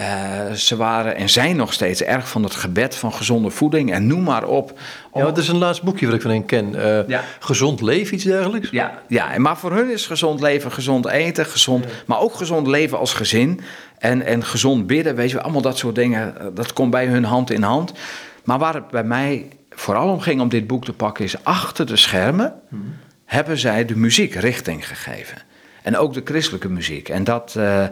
uh, 0.00 0.52
ze 0.52 0.76
waren 0.76 1.16
en 1.16 1.28
zijn 1.28 1.56
nog 1.56 1.72
steeds 1.72 2.02
erg 2.02 2.28
van 2.28 2.42
het 2.42 2.54
gebed 2.54 2.96
van 2.96 3.12
gezonde 3.12 3.50
voeding 3.50 3.92
en 3.92 4.06
noem 4.06 4.22
maar 4.22 4.44
op. 4.44 4.78
Ja, 5.14 5.22
dat 5.22 5.38
is 5.38 5.48
een 5.48 5.58
laatst 5.58 5.82
boekje 5.82 6.06
wat 6.06 6.14
ik 6.14 6.22
van 6.22 6.30
hen 6.30 6.44
ken. 6.44 6.74
Uh, 6.74 7.08
ja. 7.08 7.24
Gezond 7.38 7.80
leven, 7.80 8.14
iets 8.14 8.24
dergelijks? 8.24 8.70
Ja, 8.70 9.02
ja, 9.08 9.38
maar 9.38 9.56
voor 9.56 9.72
hun 9.72 9.90
is 9.90 10.06
gezond 10.06 10.40
leven, 10.40 10.72
gezond 10.72 11.06
eten, 11.06 11.46
gezond, 11.46 11.84
ja. 11.84 11.90
maar 12.06 12.20
ook 12.20 12.34
gezond 12.34 12.66
leven 12.66 12.98
als 12.98 13.12
gezin. 13.12 13.60
En, 13.98 14.22
en 14.22 14.44
gezond 14.44 14.86
bidden, 14.86 15.14
weet 15.14 15.30
je, 15.30 15.42
allemaal 15.42 15.62
dat 15.62 15.78
soort 15.78 15.94
dingen, 15.94 16.40
eh, 16.40 16.46
dat 16.54 16.72
komt 16.72 16.90
bij 16.90 17.06
hun 17.06 17.24
hand 17.24 17.50
in 17.50 17.62
hand. 17.62 17.92
Maar 18.44 18.58
waar 18.58 18.74
het 18.74 18.88
bij 18.88 19.04
mij 19.04 19.48
vooral 19.70 20.08
om 20.08 20.20
ging 20.20 20.40
om 20.40 20.48
dit 20.48 20.66
boek 20.66 20.84
te 20.84 20.92
pakken, 20.92 21.24
is 21.24 21.44
achter 21.44 21.86
de 21.86 21.96
schermen 21.96 22.54
hmm. 22.68 22.96
hebben 23.24 23.58
zij 23.58 23.84
de 23.84 23.96
muziek 23.96 24.34
richting 24.34 24.88
gegeven. 24.88 25.38
En 25.82 25.96
ook 25.96 26.14
de 26.14 26.22
christelijke 26.24 26.68
muziek. 26.68 27.08
En 27.08 27.24
dat. 27.24 27.54
Uh, 27.58 27.84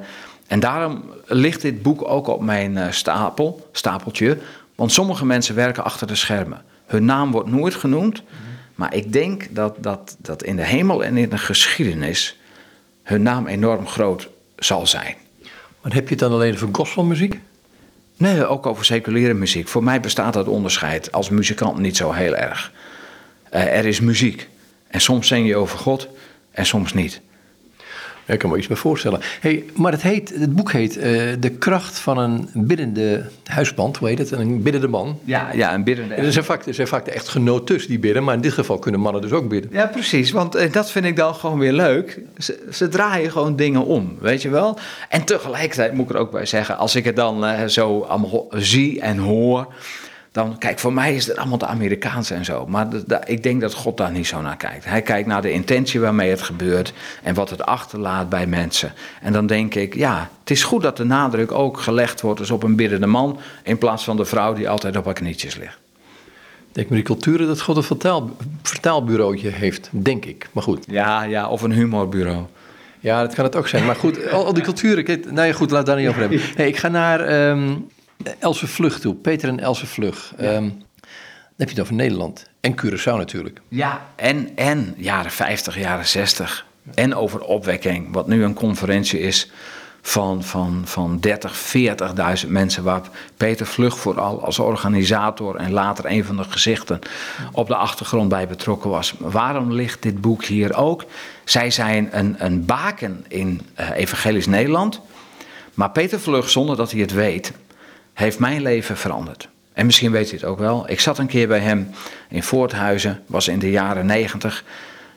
en 0.49 0.61
daarom 0.61 1.05
ligt 1.27 1.63
dit 1.63 1.83
boek 1.83 2.09
ook 2.09 2.27
op 2.27 2.43
mijn 2.43 2.77
eh, 2.77 2.91
stapel, 2.91 3.69
stapeltje. 3.73 4.39
Want 4.75 4.93
sommige 4.93 5.27
mensen 5.27 5.55
werken 5.55 5.85
achter 5.85 6.07
de 6.07 6.15
schermen. 6.15 6.63
Hun 6.87 7.05
naam 7.05 7.31
wordt 7.31 7.49
nooit 7.49 7.75
genoemd. 7.75 8.23
Maar 8.75 8.95
ik 8.95 9.13
denk 9.13 9.47
dat, 9.51 9.77
dat, 9.81 10.17
dat 10.19 10.43
in 10.43 10.57
de 10.57 10.65
hemel 10.65 11.05
en 11.05 11.17
in 11.17 11.29
de 11.29 11.39
geschiedenis 11.39 12.39
hun 13.03 13.23
naam 13.23 13.47
enorm 13.47 13.87
groot 13.87 14.29
zal 14.57 14.87
zijn. 14.87 15.15
Maar 15.81 15.93
heb 15.93 16.05
je 16.05 16.11
het 16.11 16.19
dan 16.19 16.33
alleen 16.33 16.55
over 16.55 16.69
gospelmuziek? 16.73 17.41
Nee, 18.17 18.47
ook 18.47 18.67
over 18.67 18.85
seculiere 18.85 19.35
muziek. 19.35 19.69
Voor 19.69 19.83
mij 19.85 20.01
bestaat 20.01 20.33
dat 20.33 20.47
onderscheid 20.47 21.13
als 21.13 21.29
muzikant 21.29 21.79
niet 21.79 21.97
zo 21.97 22.13
heel 22.13 22.37
erg. 22.37 22.73
Uh, 23.55 23.77
er 23.77 23.87
is 23.87 24.01
muziek. 24.01 24.49
En 24.89 25.01
soms 25.01 25.29
zing 25.29 25.47
je 25.47 25.57
over 25.57 25.79
God 25.79 26.09
en 26.51 26.67
soms 26.67 26.93
niet. 26.93 27.21
Ik 28.29 28.39
kan 28.39 28.51
me 28.51 28.57
iets 28.57 28.67
bij 28.67 28.77
voorstellen. 28.77 29.21
Hey, 29.41 29.65
maar 29.75 29.93
het, 29.93 30.03
heet, 30.03 30.33
het 30.39 30.55
boek 30.55 30.73
heet 30.73 30.97
uh, 30.97 31.03
De 31.41 31.51
kracht 31.59 31.99
van 31.99 32.19
een 32.19 32.49
biddende 32.55 33.25
huisband. 33.45 33.97
Hoe 33.97 34.09
heet 34.09 34.19
het? 34.19 34.31
Een 34.31 34.63
biddende 34.63 34.89
man. 34.89 35.19
Ja, 35.25 35.49
ja 35.53 35.75
een 35.75 35.85
biddende. 35.85 36.15
er, 36.15 36.33
zijn 36.33 36.45
vaak, 36.45 36.67
er 36.67 36.75
zijn 36.75 36.89
vaak 36.89 37.05
de 37.05 37.11
echtgenotes 37.11 37.87
die 37.87 37.99
bidden. 37.99 38.25
Maar 38.25 38.35
in 38.35 38.41
dit 38.41 38.53
geval 38.53 38.79
kunnen 38.79 39.01
mannen 39.01 39.23
dus 39.23 39.31
ook 39.31 39.49
bidden. 39.49 39.71
Ja, 39.73 39.87
precies. 39.87 40.31
Want 40.31 40.57
uh, 40.57 40.73
dat 40.73 40.91
vind 40.91 41.05
ik 41.05 41.17
dan 41.17 41.35
gewoon 41.35 41.59
weer 41.59 41.73
leuk. 41.73 42.21
Ze, 42.39 42.67
ze, 42.73 42.89
draaien 42.89 43.31
gewoon 43.31 43.57
dingen 43.57 43.85
om, 43.85 44.17
weet 44.21 44.43
je 44.43 44.49
wel. 44.49 44.79
En 45.09 45.25
tegelijkertijd 45.25 45.93
moet 45.93 46.09
ik 46.09 46.15
er 46.15 46.21
ook 46.21 46.31
bij 46.31 46.47
zeggen... 46.47 46.77
als 46.77 46.95
ik 46.95 47.05
het 47.05 47.17
dan 47.17 47.45
uh, 47.45 47.65
zo 47.65 48.01
allemaal 48.01 48.47
zie 48.51 49.01
en 49.01 49.19
hoor 49.19 49.73
dan, 50.39 50.59
kijk, 50.59 50.79
voor 50.79 50.93
mij 50.93 51.15
is 51.15 51.27
het 51.27 51.37
allemaal 51.37 51.59
de 51.59 51.67
Amerikaanse 51.67 52.35
en 52.35 52.45
zo. 52.45 52.67
Maar 52.67 52.87
ik 53.27 53.43
denk 53.43 53.61
dat 53.61 53.75
God 53.75 53.97
daar 53.97 54.11
niet 54.11 54.27
zo 54.27 54.41
naar 54.41 54.57
kijkt. 54.57 54.85
Hij 54.85 55.03
kijkt 55.03 55.29
naar 55.29 55.43
de 55.43 55.51
intentie 55.51 56.01
waarmee 56.01 56.31
het 56.31 56.43
gebeurt 56.43 56.93
en 57.23 57.35
wat 57.35 57.51
het 57.51 57.63
achterlaat 57.63 58.29
bij 58.29 58.47
mensen. 58.47 58.93
En 59.21 59.33
dan 59.33 59.47
denk 59.47 59.75
ik, 59.75 59.95
ja, 59.95 60.31
het 60.41 60.51
is 60.51 60.63
goed 60.63 60.83
dat 60.83 60.97
de 60.97 61.05
nadruk 61.05 61.53
ook 61.53 61.81
gelegd 61.81 62.21
wordt 62.21 62.41
dus 62.41 62.51
op 62.51 62.63
een 62.63 62.77
biddende 62.77 63.07
man, 63.07 63.39
in 63.63 63.79
plaats 63.79 64.05
van 64.05 64.17
de 64.17 64.25
vrouw 64.25 64.53
die 64.53 64.69
altijd 64.69 64.97
op 64.97 65.05
haar 65.05 65.15
knietjes 65.15 65.57
ligt. 65.57 65.79
Denk 66.73 66.89
maar 66.89 66.99
die 66.99 67.07
culturen 67.07 67.47
dat 67.47 67.61
God 67.61 67.77
een 67.77 67.83
vertaal, 67.83 68.37
vertaalbureautje 68.63 69.49
heeft, 69.49 69.89
denk 69.91 70.25
ik. 70.25 70.49
Maar 70.53 70.63
goed. 70.63 70.85
Ja, 70.89 71.23
ja, 71.23 71.49
of 71.49 71.63
een 71.63 71.73
humorbureau. 71.73 72.45
Ja, 73.01 73.21
dat 73.23 73.35
kan 73.35 73.45
het 73.45 73.57
ook 73.57 73.69
zijn. 73.69 73.87
Maar 73.87 73.97
goed, 73.97 74.31
al, 74.31 74.45
al 74.47 74.53
die 74.53 74.63
culturen. 74.63 75.23
Nou 75.31 75.47
ja, 75.47 75.53
goed, 75.53 75.71
laat 75.71 75.87
daar 75.87 75.97
niet 75.97 76.09
over 76.09 76.21
hebben. 76.21 76.41
Hey, 76.57 76.69
ik 76.69 76.77
ga 76.77 76.89
naar 76.89 77.49
um, 77.51 77.87
Else 78.39 78.67
Vlug 78.67 79.01
toe. 79.01 79.15
Peter 79.15 79.49
en 79.49 79.61
Else 79.61 79.87
Vlug. 79.87 80.35
Ja. 80.39 80.55
Um, 80.55 80.83
dan 81.59 81.67
heb 81.67 81.77
je 81.77 81.83
het 81.83 81.93
over 81.93 81.95
Nederland. 81.95 82.47
En 82.61 82.81
Curaçao 82.81 83.17
natuurlijk. 83.17 83.61
Ja, 83.69 84.07
en, 84.17 84.57
en 84.57 84.95
jaren 84.97 85.31
50, 85.31 85.79
jaren 85.79 86.07
60. 86.07 86.67
En 86.95 87.15
over 87.15 87.41
opwekking, 87.41 88.13
wat 88.13 88.27
nu 88.27 88.45
een 88.45 88.55
conferentie 88.55 89.21
is 89.21 89.51
van, 90.03 90.45
van, 90.45 90.83
van 90.85 91.21
30, 91.21 91.75
40.000 92.45 92.49
mensen. 92.49 92.83
Waar 92.83 93.03
Peter 93.37 93.67
Vlug 93.67 93.99
vooral 93.99 94.45
als 94.45 94.59
organisator 94.59 95.57
en 95.57 95.73
later 95.73 96.07
een 96.07 96.25
van 96.25 96.37
de 96.37 96.45
gezichten 96.45 96.99
op 97.53 97.69
de 97.69 97.75
achtergrond 97.75 98.29
bij 98.29 98.49
betrokken 98.49 98.91
was. 98.91 99.15
Waarom 99.19 99.73
ligt 99.73 100.03
dit 100.03 100.21
boek 100.21 100.45
hier 100.45 100.77
ook? 100.77 101.05
Zij 101.45 101.71
zijn 101.71 102.09
een, 102.19 102.35
een 102.39 102.65
baken 102.65 103.25
in 103.29 103.61
uh, 103.81 103.91
Evangelisch 103.91 104.47
Nederland. 104.47 105.01
Maar 105.75 105.91
Peter 105.91 106.21
Vlug, 106.21 106.51
zonder 106.51 106.77
dat 106.77 106.91
hij 106.91 107.01
het 107.01 107.13
weet, 107.13 107.53
heeft 108.19 108.39
mijn 108.39 108.63
leven 108.63 108.97
veranderd. 108.97 109.49
En 109.73 109.87
misschien 109.87 110.11
weet 110.11 110.33
u 110.33 110.35
het 110.35 110.45
ook 110.45 110.59
wel. 110.59 110.91
Ik 110.91 111.01
zat 111.01 111.19
een 111.19 111.27
keer 111.27 111.49
bij 111.49 111.59
hem 111.59 111.91
in 112.29 112.43
Voorthuizen, 112.43 113.23
was 113.27 113.49
in 113.49 113.59
de 113.59 113.71
jaren 113.71 114.07
negentig. 114.07 114.65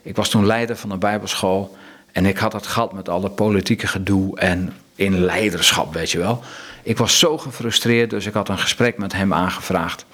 Ik 0.02 0.16
was 0.16 0.30
toen 0.30 0.46
leider 0.46 0.76
van 0.76 0.92
een 0.92 1.00
bijbelschool. 1.00 1.78
En 2.12 2.26
ik 2.26 2.38
had 2.38 2.54
het 2.54 2.68
gehad 2.68 2.94
met 2.94 3.10
alle 3.10 3.30
politieke 3.30 3.88
gedoe 3.88 4.40
en 4.40 4.74
in 4.96 5.20
leiderschap, 5.20 5.94
weet 5.94 6.12
je 6.12 6.18
wel. 6.18 6.44
Ik 6.84 6.98
was 6.98 7.20
zo 7.20 7.38
gefrustreerd, 7.38 8.10
dus 8.10 8.26
ik 8.26 8.34
had 8.34 8.50
een 8.50 8.60
gesprek 8.60 8.98
met 8.98 9.14
hem 9.14 9.34
aangevraagd. 9.34 10.06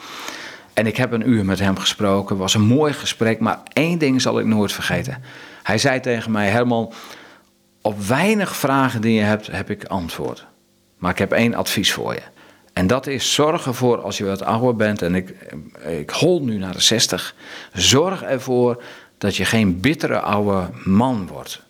En 0.73 0.87
ik 0.87 0.97
heb 0.97 1.11
een 1.11 1.29
uur 1.29 1.45
met 1.45 1.59
hem 1.59 1.77
gesproken. 1.77 2.29
Het 2.29 2.37
was 2.37 2.53
een 2.53 2.61
mooi 2.61 2.93
gesprek, 2.93 3.39
maar 3.39 3.59
één 3.73 3.97
ding 3.97 4.21
zal 4.21 4.39
ik 4.39 4.45
nooit 4.45 4.71
vergeten. 4.71 5.23
Hij 5.63 5.77
zei 5.77 5.99
tegen 5.99 6.31
mij: 6.31 6.49
Herman, 6.49 6.93
op 7.81 8.01
weinig 8.01 8.55
vragen 8.55 9.01
die 9.01 9.13
je 9.13 9.21
hebt, 9.21 9.47
heb 9.47 9.69
ik 9.69 9.83
antwoord. 9.85 10.45
Maar 10.97 11.11
ik 11.11 11.17
heb 11.17 11.31
één 11.31 11.53
advies 11.53 11.93
voor 11.93 12.13
je. 12.13 12.21
En 12.77 12.87
dat 12.87 13.07
is 13.07 13.33
zorg 13.33 13.65
ervoor 13.65 14.01
als 14.01 14.17
je 14.17 14.25
wat 14.25 14.43
ouder 14.43 14.75
bent, 14.75 15.01
en 15.01 15.15
ik, 15.15 15.35
ik 15.87 16.09
hol 16.09 16.43
nu 16.43 16.57
naar 16.57 16.73
de 16.73 16.81
60, 16.81 17.35
zorg 17.73 18.23
ervoor 18.23 18.83
dat 19.17 19.35
je 19.35 19.45
geen 19.45 19.79
bittere 19.79 20.19
oude 20.19 20.69
man 20.83 21.27
wordt. 21.27 21.61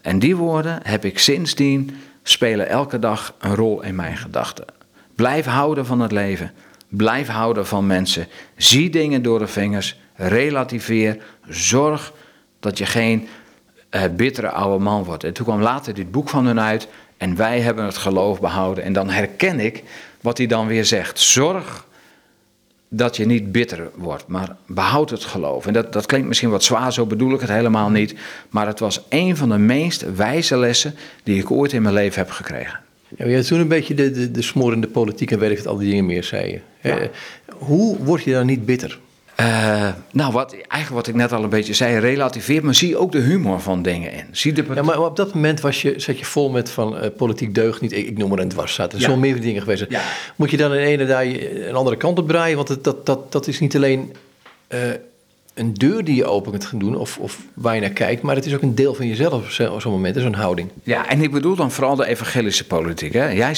En 0.00 0.18
die 0.18 0.36
woorden 0.36 0.80
heb 0.82 1.04
ik 1.04 1.18
sindsdien 1.18 1.96
spelen 2.22 2.68
elke 2.68 2.98
dag 2.98 3.34
een 3.38 3.54
rol 3.54 3.82
in 3.82 3.94
mijn 3.94 4.16
gedachten. 4.16 4.64
Blijf 5.14 5.46
houden 5.46 5.86
van 5.86 6.00
het 6.00 6.12
leven. 6.12 6.52
Blijf 6.88 7.28
houden 7.28 7.66
van 7.66 7.86
mensen. 7.86 8.26
Zie 8.56 8.90
dingen 8.90 9.22
door 9.22 9.38
de 9.38 9.46
vingers. 9.46 10.00
Relativeer. 10.14 11.22
Zorg 11.48 12.12
dat 12.58 12.78
je 12.78 12.86
geen 12.86 13.28
uh, 13.90 14.02
bittere 14.16 14.50
oude 14.50 14.84
man 14.84 15.04
wordt. 15.04 15.24
En 15.24 15.32
toen 15.32 15.44
kwam 15.44 15.60
later 15.60 15.94
dit 15.94 16.10
boek 16.10 16.28
van 16.28 16.46
hun 16.46 16.60
uit. 16.60 16.88
En 17.16 17.36
wij 17.36 17.60
hebben 17.60 17.84
het 17.84 17.96
geloof 17.96 18.40
behouden. 18.40 18.84
En 18.84 18.92
dan 18.92 19.10
herken 19.10 19.60
ik 19.60 19.84
wat 20.20 20.38
hij 20.38 20.46
dan 20.46 20.66
weer 20.66 20.84
zegt. 20.84 21.18
Zorg 21.18 21.88
dat 22.88 23.16
je 23.16 23.26
niet 23.26 23.52
bitter 23.52 23.90
wordt, 23.94 24.26
maar 24.26 24.56
behoud 24.66 25.10
het 25.10 25.24
geloof. 25.24 25.66
En 25.66 25.72
dat, 25.72 25.92
dat 25.92 26.06
klinkt 26.06 26.28
misschien 26.28 26.50
wat 26.50 26.64
zwaar, 26.64 26.92
zo 26.92 27.06
bedoel 27.06 27.34
ik 27.34 27.40
het 27.40 27.50
helemaal 27.50 27.90
niet. 27.90 28.14
Maar 28.48 28.66
het 28.66 28.78
was 28.78 29.00
een 29.08 29.36
van 29.36 29.48
de 29.48 29.58
meest 29.58 30.14
wijze 30.14 30.56
lessen 30.56 30.94
die 31.22 31.38
ik 31.38 31.50
ooit 31.50 31.72
in 31.72 31.82
mijn 31.82 31.94
leven 31.94 32.18
heb 32.18 32.30
gekregen. 32.30 32.80
Ja, 33.16 33.26
je 33.26 33.44
toen 33.44 33.60
een 33.60 33.68
beetje 33.68 33.94
de, 33.94 34.10
de, 34.10 34.30
de 34.30 34.42
smorende 34.42 34.86
politiek 34.86 35.30
en 35.30 35.40
het, 35.40 35.66
al 35.66 35.76
die 35.76 35.90
dingen 35.90 36.06
meer, 36.06 36.24
zei 36.24 36.50
je. 36.50 36.60
Ja. 36.88 37.00
Uh, 37.00 37.06
hoe 37.48 37.98
word 37.98 38.22
je 38.22 38.32
dan 38.32 38.46
niet 38.46 38.64
bitter? 38.64 38.98
Uh, 39.40 39.88
nou, 40.12 40.32
wat, 40.32 40.52
eigenlijk 40.52 40.88
wat 40.88 41.06
ik 41.06 41.14
net 41.14 41.32
al 41.32 41.42
een 41.42 41.48
beetje 41.48 41.74
zei, 41.74 41.98
relativeer, 41.98 42.64
maar 42.64 42.74
zie 42.74 42.96
ook 42.96 43.12
de 43.12 43.18
humor 43.18 43.60
van 43.60 43.82
dingen 43.82 44.12
in. 44.12 44.24
Zie 44.30 44.52
de... 44.52 44.64
Ja, 44.74 44.82
maar 44.82 45.04
op 45.04 45.16
dat 45.16 45.34
moment 45.34 45.60
was 45.60 45.82
je, 45.82 45.94
zat 45.96 46.18
je 46.18 46.24
vol 46.24 46.50
met 46.50 46.70
van 46.70 46.96
uh, 46.96 47.10
politiek 47.16 47.54
deugd 47.54 47.80
niet. 47.80 47.92
Ik, 47.92 48.06
ik, 48.06 48.18
noem 48.18 48.28
maar 48.28 48.38
een 48.38 48.48
dwarszaad. 48.48 48.92
Er 48.92 49.00
zijn 49.00 49.12
ja. 49.12 49.18
meer 49.18 49.40
dingen 49.40 49.62
geweest. 49.62 49.86
Ja. 49.88 50.02
Moet 50.36 50.50
je 50.50 50.56
dan 50.56 50.74
in 50.74 50.80
ene 50.80 51.06
daar 51.06 51.24
een 51.24 51.74
andere 51.74 51.96
kant 51.96 52.18
op 52.18 52.28
draaien? 52.28 52.56
Want 52.56 52.68
het, 52.68 52.84
dat, 52.84 53.06
dat, 53.06 53.32
dat 53.32 53.46
is 53.46 53.60
niet 53.60 53.76
alleen 53.76 54.16
uh, 54.68 54.78
een 55.54 55.74
deur 55.74 56.04
die 56.04 56.14
je 56.14 56.24
open 56.24 56.50
kunt 56.50 56.64
gaan 56.64 56.78
doen 56.78 56.96
of, 56.96 57.18
of 57.18 57.38
waar 57.54 57.74
je 57.74 57.80
naar 57.80 57.90
kijkt, 57.90 58.22
maar 58.22 58.34
het 58.34 58.46
is 58.46 58.54
ook 58.54 58.62
een 58.62 58.74
deel 58.74 58.94
van 58.94 59.06
jezelf 59.06 59.60
op 59.70 59.80
zo'n 59.80 59.92
moment, 59.92 60.16
zo'n 60.16 60.34
houding. 60.34 60.70
Ja, 60.82 61.08
en 61.08 61.22
ik 61.22 61.30
bedoel 61.30 61.56
dan 61.56 61.70
vooral 61.70 61.96
de 61.96 62.06
evangelische 62.06 62.66
politiek. 62.66 63.12
Hè? 63.12 63.28
Jij 63.28 63.56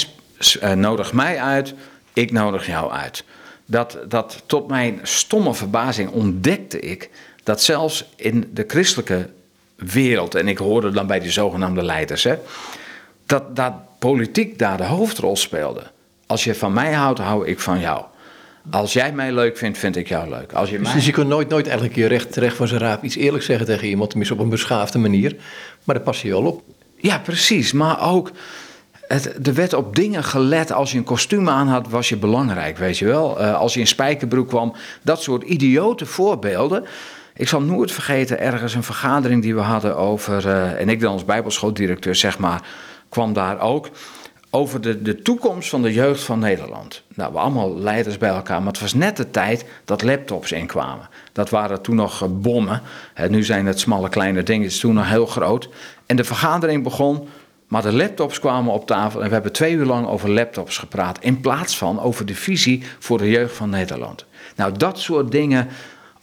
nodigt 0.74 1.12
mij 1.12 1.38
uit, 1.38 1.74
ik 2.12 2.32
nodig 2.32 2.66
jou 2.66 2.92
uit 2.92 3.24
dat, 3.66 3.98
dat 4.08 4.42
tot 4.46 4.68
mijn 4.68 5.00
stomme 5.02 5.54
verbazing 5.54 6.10
ontdekte 6.10 6.80
ik 6.80 7.10
dat 7.42 7.62
zelfs 7.62 8.04
in 8.16 8.50
de 8.54 8.64
christelijke 8.66 9.28
wereld, 9.76 10.34
en 10.34 10.48
ik 10.48 10.58
hoorde 10.58 10.90
dan 10.90 11.06
bij 11.06 11.20
die 11.20 11.30
zogenaamde 11.30 11.82
leiders, 11.82 12.24
hè, 12.24 12.34
dat, 13.26 13.56
dat 13.56 13.72
politiek 13.98 14.58
daar 14.58 14.76
de 14.76 14.84
hoofdrol 14.84 15.36
speelde. 15.36 15.82
Als 16.26 16.44
je 16.44 16.54
van 16.54 16.72
mij 16.72 16.92
houdt, 16.92 17.18
hou 17.18 17.46
ik 17.46 17.60
van 17.60 17.80
jou. 17.80 18.04
Als 18.70 18.92
jij 18.92 19.12
mij 19.12 19.32
leuk 19.32 19.56
vindt, 19.56 19.78
vind 19.78 19.96
ik 19.96 20.08
jou 20.08 20.28
leuk. 20.28 20.52
Als 20.52 20.70
je 20.70 20.76
Dus, 20.76 20.86
mij... 20.86 20.94
dus 20.94 21.06
je 21.06 21.12
kunt 21.12 21.28
nooit, 21.28 21.48
nooit 21.48 21.66
eigenlijk 21.66 21.96
je 21.96 22.06
recht, 22.06 22.36
recht 22.36 22.56
van 22.56 22.68
zijn 22.68 22.80
raap 22.80 23.02
iets 23.02 23.16
eerlijk 23.16 23.44
zeggen 23.44 23.66
tegen 23.66 23.88
iemand, 23.88 24.08
tenminste 24.08 24.34
op 24.34 24.40
een 24.40 24.48
beschaafde 24.48 24.98
manier. 24.98 25.36
Maar 25.84 25.94
daar 25.94 26.04
pas 26.04 26.22
je 26.22 26.28
wel 26.28 26.44
op. 26.44 26.62
Ja, 26.96 27.18
precies. 27.18 27.72
Maar 27.72 28.10
ook, 28.10 28.30
het, 29.12 29.46
er 29.46 29.54
werd 29.54 29.74
op 29.74 29.96
dingen 29.96 30.24
gelet. 30.24 30.72
Als 30.72 30.92
je 30.92 30.98
een 30.98 31.04
kostuum 31.04 31.48
aan 31.48 31.68
had, 31.68 31.88
was 31.88 32.08
je 32.08 32.16
belangrijk, 32.16 32.78
weet 32.78 32.98
je 32.98 33.04
wel. 33.04 33.40
Eh, 33.40 33.54
als 33.54 33.74
je 33.74 33.80
in 33.80 33.86
spijkerbroek 33.86 34.48
kwam, 34.48 34.74
dat 35.02 35.22
soort 35.22 35.42
idiote 35.42 36.06
voorbeelden. 36.06 36.84
Ik 37.34 37.48
zal 37.48 37.62
nooit 37.62 37.92
vergeten, 37.92 38.40
ergens 38.40 38.74
een 38.74 38.82
vergadering 38.82 39.42
die 39.42 39.54
we 39.54 39.60
hadden 39.60 39.96
over... 39.96 40.48
eh, 40.48 40.80
en 40.80 40.88
ik 40.88 41.00
dan 41.00 41.12
als 41.12 41.24
bijbelschooldirecteur, 41.24 42.14
zeg 42.14 42.38
maar, 42.38 42.62
kwam 43.08 43.32
daar 43.32 43.60
ook... 43.60 43.88
over 44.50 44.80
de, 44.80 45.02
de 45.02 45.22
toekomst 45.22 45.68
van 45.68 45.82
de 45.82 45.92
jeugd 45.92 46.22
van 46.22 46.38
Nederland. 46.38 47.02
Nou, 47.14 47.32
we 47.32 47.38
allemaal 47.38 47.78
leiders 47.78 48.18
bij 48.18 48.28
elkaar, 48.28 48.58
maar 48.58 48.72
het 48.72 48.80
was 48.80 48.94
net 48.94 49.16
de 49.16 49.30
tijd 49.30 49.64
dat 49.84 50.02
laptops 50.02 50.52
inkwamen. 50.52 51.08
Dat 51.32 51.50
waren 51.50 51.82
toen 51.82 51.96
nog 51.96 52.22
eh, 52.22 52.28
bommen. 52.30 52.82
Nu 53.28 53.44
zijn 53.44 53.66
het 53.66 53.80
smalle 53.80 54.08
kleine 54.08 54.42
dingetjes, 54.42 54.80
toen 54.80 54.94
nog 54.94 55.08
heel 55.08 55.26
groot. 55.26 55.68
En 56.06 56.16
de 56.16 56.24
vergadering 56.24 56.82
begon, 56.82 57.28
maar 57.72 57.82
de 57.82 57.92
laptops 57.92 58.38
kwamen 58.38 58.72
op 58.72 58.86
tafel... 58.86 59.20
en 59.20 59.26
we 59.26 59.32
hebben 59.32 59.52
twee 59.52 59.74
uur 59.74 59.84
lang 59.84 60.06
over 60.06 60.30
laptops 60.30 60.78
gepraat... 60.78 61.18
in 61.20 61.40
plaats 61.40 61.76
van 61.76 62.00
over 62.00 62.26
de 62.26 62.34
visie 62.34 62.82
voor 62.98 63.18
de 63.18 63.30
jeugd 63.30 63.56
van 63.56 63.70
Nederland. 63.70 64.24
Nou, 64.56 64.76
dat 64.76 64.98
soort 64.98 65.30
dingen... 65.30 65.68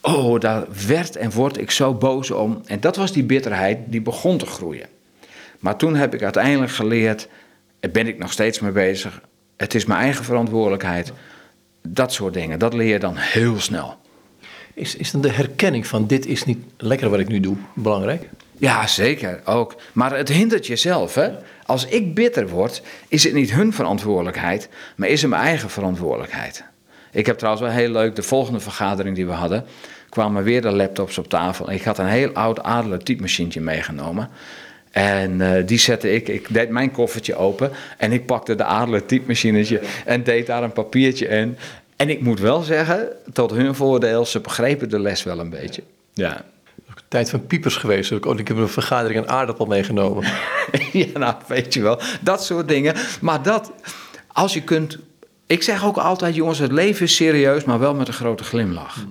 Oh, 0.02 0.40
daar 0.40 0.66
werd 0.88 1.16
en 1.16 1.32
word 1.32 1.58
ik 1.58 1.72
zo 1.72 1.94
boos 1.94 2.32
om. 2.32 2.62
En 2.66 2.80
dat 2.80 2.96
was 2.96 3.12
die 3.12 3.24
bitterheid 3.24 3.78
die 3.86 4.02
begon 4.02 4.38
te 4.38 4.46
groeien. 4.46 4.88
Maar 5.60 5.76
toen 5.76 5.96
heb 5.96 6.14
ik 6.14 6.24
uiteindelijk 6.24 6.72
geleerd, 6.72 7.28
daar 7.80 7.92
ben 7.92 8.08
ik 8.08 8.18
nog 8.18 8.32
steeds 8.32 8.60
mee 8.60 8.72
bezig. 8.72 9.22
Het 9.58 9.76
is 9.76 9.86
mijn 9.86 10.02
eigen 10.02 10.26
verantwoordelijkheid. 10.26 11.12
Dat 11.88 12.14
soort 12.14 12.34
dingen, 12.34 12.60
dat 12.60 12.74
leer 12.74 12.88
je 12.88 13.00
dan 13.00 13.16
heel 13.16 13.60
snel. 13.60 13.98
Is, 14.74 14.96
is 14.96 15.12
dan 15.12 15.22
de 15.22 15.32
herkenning 15.32 15.88
van 15.88 16.08
dit 16.08 16.26
is 16.26 16.46
niet 16.46 16.60
lekker 16.78 17.10
wat 17.10 17.20
ik 17.20 17.28
nu 17.28 17.40
doe 17.40 17.56
belangrijk? 17.74 18.30
Ja, 18.60 18.88
zeker 18.88 19.42
ook. 19.46 19.76
Maar 19.94 20.18
het 20.18 20.30
hindert 20.30 20.68
jezelf. 20.68 21.16
Hè? 21.16 21.30
Als 21.66 21.86
ik 21.86 22.14
bitter 22.14 22.48
word, 22.48 22.82
is 23.08 23.24
het 23.24 23.34
niet 23.34 23.52
hun 23.52 23.74
verantwoordelijkheid, 23.74 24.70
maar 24.96 25.10
is 25.10 25.22
het 25.22 25.30
mijn 25.30 25.44
eigen 25.44 25.70
verantwoordelijkheid. 25.70 26.64
Ik 27.12 27.26
heb 27.26 27.38
trouwens 27.38 27.66
wel 27.66 27.74
heel 27.74 27.92
leuk, 27.92 28.16
de 28.16 28.24
volgende 28.24 28.60
vergadering 28.60 29.16
die 29.16 29.26
we 29.26 29.32
hadden, 29.32 29.66
kwamen 30.10 30.44
weer 30.44 30.62
de 30.62 30.72
laptops 30.72 31.18
op 31.18 31.30
tafel. 31.30 31.72
Ik 31.72 31.84
had 31.84 31.98
een 31.98 32.08
heel 32.08 32.32
oud 32.34 32.64
Adler 32.64 33.04
typemachientje 33.04 33.62
meegenomen. 33.62 34.30
En 34.92 35.42
eh, 35.42 35.68
die 35.68 35.78
zette 35.78 36.14
ik, 36.14 36.28
ik 36.28 36.54
deed 36.54 36.70
mijn 36.70 36.92
koffertje 36.92 37.36
open 37.36 37.72
en 37.98 38.12
ik 38.12 38.26
pakte 38.26 38.56
de 38.56 38.64
Adler 38.64 39.06
typemachinetje 39.06 39.82
en 40.06 40.24
deed 40.24 40.46
daar 40.46 40.64
een 40.64 40.74
papiertje 40.74 41.28
in. 41.28 41.58
En 41.96 42.10
ik 42.10 42.22
moet 42.22 42.40
wel 42.40 42.62
zeggen, 42.62 43.08
tot 43.34 43.52
hun 43.52 43.76
voordeel, 43.76 44.26
ze 44.26 44.40
begrepen 44.40 44.90
de 44.90 45.00
les 45.00 45.24
wel 45.24 45.40
een 45.40 45.50
beetje. 45.50 45.84
Ja. 46.14 46.46
Tijd 47.10 47.30
van 47.30 47.48
piepers 47.48 47.76
geweest. 47.76 48.12
ook. 48.12 48.26
Oh, 48.26 48.40
ik 48.40 48.48
heb 48.48 48.58
een 48.58 48.70
vergadering 48.70 49.20
een 49.20 49.30
aardappel 49.30 49.66
meegenomen. 49.66 50.24
ja, 50.92 51.20
nou, 51.20 51.36
weet 51.48 51.74
je 51.74 51.82
wel. 51.82 52.00
Dat 52.22 52.44
soort 52.44 52.68
dingen. 52.68 52.96
Maar 53.22 53.44
dat, 53.44 53.72
als 54.28 54.54
je 54.54 54.62
kunt... 54.62 54.98
Ik 55.46 55.64
zeg 55.64 55.86
ook 55.86 55.98
altijd, 55.98 56.36
jongens, 56.36 56.60
het 56.60 56.72
leven 56.72 57.06
is 57.06 57.16
serieus, 57.16 57.64
maar 57.64 57.80
wel 57.80 57.94
met 57.94 58.08
een 58.08 58.14
grote 58.14 58.44
glimlach. 58.44 59.06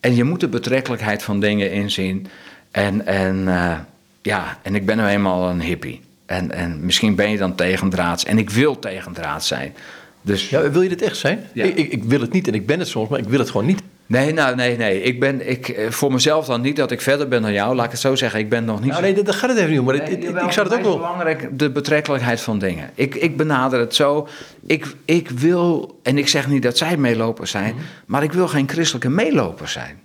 En 0.00 0.14
je 0.14 0.24
moet 0.24 0.40
de 0.40 0.48
betrekkelijkheid 0.48 1.22
van 1.22 1.40
dingen 1.40 1.72
inzien. 1.72 2.26
En, 2.70 3.06
en 3.06 3.48
eh, 3.48 3.78
ja, 4.22 4.58
en 4.62 4.74
ik 4.74 4.86
ben 4.86 4.96
nou 4.96 5.08
eenmaal 5.08 5.48
een 5.48 5.60
hippie. 5.60 6.00
En, 6.26 6.50
en 6.50 6.84
misschien 6.84 7.14
ben 7.14 7.30
je 7.30 7.38
dan 7.38 7.54
tegendraads. 7.54 8.24
En 8.24 8.38
ik 8.38 8.50
wil 8.50 8.78
tegendraads 8.78 9.46
zijn. 9.46 9.74
Dus 10.22 10.48
Ja, 10.48 10.70
wil 10.70 10.82
je 10.82 10.88
dit 10.88 11.02
echt 11.02 11.16
zijn? 11.16 11.46
Ja. 11.52 11.64
Ik, 11.64 11.76
ik, 11.76 11.92
ik 11.92 12.04
wil 12.04 12.20
het 12.20 12.32
niet 12.32 12.48
en 12.48 12.54
ik 12.54 12.66
ben 12.66 12.78
het 12.78 12.88
soms, 12.88 13.08
maar 13.08 13.18
ik 13.18 13.28
wil 13.28 13.38
het 13.38 13.50
gewoon 13.50 13.66
niet. 13.66 13.82
Nee, 14.08 14.32
nou, 14.32 14.54
nee, 14.56 14.76
nee. 14.76 15.02
Ik 15.02 15.20
ben 15.20 15.48
ik, 15.50 15.68
eh, 15.68 15.90
voor 15.90 16.12
mezelf 16.12 16.46
dan 16.46 16.60
niet 16.60 16.76
dat 16.76 16.90
ik 16.90 17.00
verder 17.00 17.28
ben 17.28 17.42
dan 17.42 17.52
jou. 17.52 17.74
Laat 17.74 17.84
ik 17.84 17.90
het 17.90 18.00
zo 18.00 18.14
zeggen. 18.14 18.40
Ik 18.40 18.48
ben 18.48 18.64
nog 18.64 18.80
niet 18.80 18.90
Nou, 18.90 19.02
nee, 19.02 19.22
daar 19.22 19.34
gaat 19.34 19.50
het 19.50 19.58
even 19.58 19.70
niet 19.70 19.78
om. 19.78 19.84
Maar 19.84 19.94
het- 19.94 20.08
het- 20.08 20.20
Nee, 20.32 20.44
ik 20.44 20.52
zou 20.52 20.68
het 20.68 20.76
ook 20.76 20.82
wel. 20.82 20.90
wel... 20.90 20.96
belangrijk, 20.98 21.58
de 21.58 21.70
betrekkelijkheid 21.70 22.40
van 22.40 22.58
dingen. 22.58 22.90
Ik, 22.94 23.14
ik 23.14 23.36
benader 23.36 23.80
het 23.80 23.94
zo. 23.94 24.28
Ik, 24.66 24.94
ik 25.04 25.30
wil, 25.30 25.98
en 26.02 26.18
ik 26.18 26.28
zeg 26.28 26.48
niet 26.48 26.62
dat 26.62 26.76
zij 26.78 26.96
meelopers 26.96 27.50
zijn, 27.50 27.74
Mhm. 27.74 27.82
maar 28.06 28.22
ik 28.22 28.32
wil 28.32 28.48
geen 28.48 28.68
christelijke 28.68 29.08
meelopers 29.10 29.72
zijn. 29.72 30.00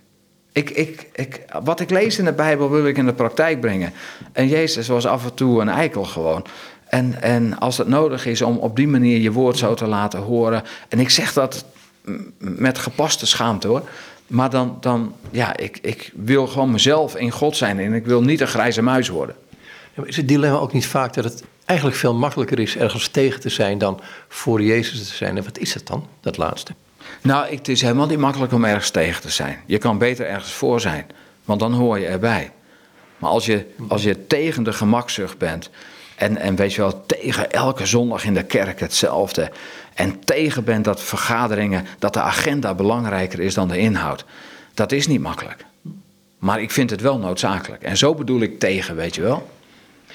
Ik, 0.52 0.70
ik, 0.70 1.06
ik, 1.14 1.40
wat 1.64 1.80
ik 1.80 1.90
lees 1.90 2.18
in 2.18 2.24
de 2.24 2.32
Bijbel 2.32 2.70
wil 2.70 2.86
ik 2.86 2.96
in 2.98 3.06
de 3.06 3.12
praktijk 3.12 3.60
brengen. 3.60 3.92
En 4.32 4.48
Jezus 4.48 4.88
was 4.88 5.06
af 5.06 5.24
en 5.24 5.34
toe 5.34 5.60
een 5.60 5.68
eikel 5.68 6.04
gewoon. 6.04 6.44
En, 6.88 7.22
en 7.22 7.58
als 7.58 7.78
het 7.78 7.88
nodig 7.88 8.26
is 8.26 8.42
om 8.42 8.56
op 8.56 8.76
die 8.76 8.88
manier 8.88 9.18
je 9.20 9.32
woord 9.32 9.58
zo 9.58 9.74
te 9.74 9.86
laten 9.86 10.20
horen. 10.20 10.62
En 10.88 10.98
ik 11.00 11.10
zeg 11.10 11.32
dat 11.32 11.64
met 12.38 12.78
gepaste 12.78 13.26
schaamte 13.26 13.68
hoor. 13.68 13.88
Maar 14.26 14.50
dan, 14.50 14.76
dan 14.80 15.14
ja, 15.30 15.56
ik, 15.56 15.78
ik 15.82 16.12
wil 16.14 16.46
gewoon 16.46 16.70
mezelf 16.70 17.16
in 17.16 17.30
God 17.30 17.56
zijn. 17.56 17.78
En 17.78 17.92
ik 17.92 18.06
wil 18.06 18.22
niet 18.22 18.40
een 18.40 18.46
grijze 18.46 18.82
muis 18.82 19.08
worden. 19.08 19.36
Ja, 19.94 20.04
Is 20.04 20.16
het 20.16 20.28
dilemma 20.28 20.58
ook 20.58 20.72
niet 20.72 20.86
vaak 20.86 21.14
dat 21.14 21.24
het 21.24 21.44
eigenlijk 21.64 21.98
veel 21.98 22.14
makkelijker 22.14 22.58
is 22.58 22.76
ergens 22.76 23.08
tegen 23.08 23.40
te 23.40 23.48
zijn 23.48 23.78
dan 23.78 24.00
voor 24.28 24.62
Jezus 24.62 25.08
te 25.08 25.14
zijn? 25.14 25.36
En 25.36 25.44
wat 25.44 25.58
is 25.58 25.74
het 25.74 25.86
dan, 25.86 26.06
dat 26.20 26.36
laatste? 26.36 26.72
Nou, 27.20 27.54
het 27.54 27.68
is 27.68 27.80
helemaal 27.80 28.06
niet 28.06 28.18
makkelijk 28.18 28.52
om 28.52 28.64
ergens 28.64 28.90
tegen 28.90 29.22
te 29.22 29.30
zijn. 29.30 29.58
Je 29.66 29.78
kan 29.78 29.98
beter 29.98 30.26
ergens 30.26 30.52
voor 30.52 30.80
zijn, 30.80 31.06
want 31.44 31.60
dan 31.60 31.72
hoor 31.72 31.98
je 31.98 32.06
erbij. 32.06 32.52
Maar 33.18 33.30
als 33.30 33.46
je, 33.46 33.66
als 33.88 34.02
je 34.02 34.26
tegen 34.26 34.62
de 34.62 34.72
gemakzucht 34.72 35.38
bent 35.38 35.70
en, 36.16 36.36
en 36.36 36.56
weet 36.56 36.74
je 36.74 36.80
wel, 36.80 37.06
tegen 37.06 37.50
elke 37.50 37.86
zondag 37.86 38.24
in 38.24 38.34
de 38.34 38.44
kerk 38.44 38.80
hetzelfde. 38.80 39.50
En 39.94 40.24
tegen 40.24 40.64
bent 40.64 40.84
dat 40.84 41.02
vergaderingen, 41.02 41.86
dat 41.98 42.12
de 42.12 42.20
agenda 42.20 42.74
belangrijker 42.74 43.40
is 43.40 43.54
dan 43.54 43.68
de 43.68 43.78
inhoud. 43.78 44.24
Dat 44.74 44.92
is 44.92 45.06
niet 45.06 45.20
makkelijk. 45.20 45.64
Maar 46.38 46.60
ik 46.62 46.70
vind 46.70 46.90
het 46.90 47.00
wel 47.00 47.18
noodzakelijk. 47.18 47.82
En 47.82 47.96
zo 47.96 48.14
bedoel 48.14 48.40
ik 48.40 48.58
tegen, 48.58 48.96
weet 48.96 49.14
je 49.14 49.22
wel. 49.22 49.50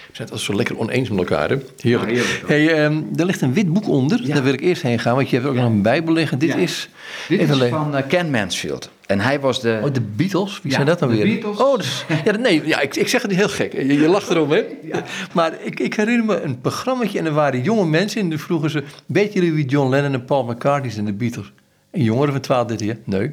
We 0.10 0.16
zijn 0.16 0.28
het 0.28 0.38
altijd 0.38 0.42
zo 0.42 0.56
lekker 0.56 0.80
oneens 0.80 1.10
met 1.10 1.20
elkaar, 1.20 1.50
hè? 1.50 1.58
Heerlijk. 1.80 2.44
Hey, 2.48 2.84
ehm, 2.84 3.02
er 3.16 3.26
ligt 3.26 3.42
een 3.42 3.54
wit 3.54 3.74
boek 3.74 3.88
onder. 3.88 4.20
Ja. 4.24 4.34
Daar 4.34 4.44
wil 4.44 4.54
ik 4.54 4.62
eerst 4.62 4.82
heen 4.82 5.00
gaan, 5.00 5.16
want 5.16 5.30
je 5.30 5.36
hebt 5.36 5.48
ook 5.48 5.56
nog 5.56 5.66
een 5.66 5.82
bijbel 5.82 6.14
liggen. 6.14 6.40
Dit 6.40 6.56
is... 6.56 6.90
Dit 7.28 7.40
is 7.40 7.70
van 7.70 7.96
eh, 7.96 8.08
Ken 8.08 8.30
Mansfield. 8.30 8.90
En 9.06 9.20
hij 9.20 9.40
was 9.40 9.62
de... 9.62 9.82
Oh, 9.84 9.94
de 9.94 10.02
Beatles? 10.02 10.60
Wie 10.64 10.72
zijn 10.72 10.86
dat 10.86 11.00
dan 11.00 11.10
de 11.10 11.16
weer? 11.16 11.26
Beatles. 11.26 11.58
Oh, 11.58 11.78
dus, 11.78 12.06
ja, 12.26 12.38
nee, 12.38 12.68
ja, 12.68 12.80
ik, 12.80 12.96
ik 12.96 13.08
zeg 13.08 13.22
het 13.22 13.32
heel 13.32 13.50
gek. 13.50 13.74
Je, 13.74 14.00
je 14.00 14.08
lacht 14.08 14.30
erom, 14.30 14.52
hè? 14.52 14.66
Maar 15.34 15.54
ik, 15.64 15.80
ik 15.80 15.94
herinner 15.94 16.26
me 16.26 16.42
een 16.42 16.60
programmaatje 16.62 17.20
en 17.20 17.26
er 17.26 17.34
waren 17.34 17.62
jonge 17.62 17.86
mensen 17.86 18.32
en 18.32 18.40
vroegen 18.40 18.70
ze... 18.70 18.84
Weet 19.06 19.34
jullie 19.34 19.54
wie 19.54 19.66
John 19.66 19.90
Lennon 19.90 20.14
en 20.14 20.26
Paul 20.26 20.44
McCartney 20.44 20.92
zijn, 20.92 21.06
de 21.06 21.14
Beatles? 21.14 21.52
En 21.92 22.04
jongeren 22.04 22.32
van 22.32 22.42
12, 22.42 22.68
13 22.68 22.88
jaar? 22.88 22.98
Nee, 23.04 23.30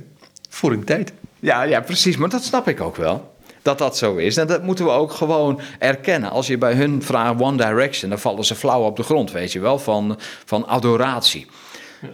voor 0.48 0.72
een 0.72 0.84
tijd. 0.84 1.12
Ja, 1.40 1.62
ja, 1.62 1.80
precies. 1.80 2.16
Maar 2.16 2.28
dat 2.28 2.44
snap 2.44 2.68
ik 2.68 2.80
ook 2.80 2.96
wel. 2.96 3.34
Dat 3.66 3.78
dat 3.78 3.96
zo 3.96 4.16
is. 4.16 4.36
En 4.36 4.46
dat 4.46 4.62
moeten 4.62 4.84
we 4.84 4.90
ook 4.90 5.12
gewoon 5.12 5.60
erkennen. 5.78 6.30
Als 6.30 6.46
je 6.46 6.58
bij 6.58 6.74
hun 6.74 7.02
vraagt 7.02 7.40
One 7.40 7.56
Direction, 7.56 8.10
dan 8.10 8.18
vallen 8.18 8.44
ze 8.44 8.54
flauw 8.54 8.82
op 8.82 8.96
de 8.96 9.02
grond, 9.02 9.32
weet 9.32 9.52
je 9.52 9.60
wel, 9.60 9.78
van, 9.78 10.18
van 10.44 10.66
adoratie. 10.66 11.46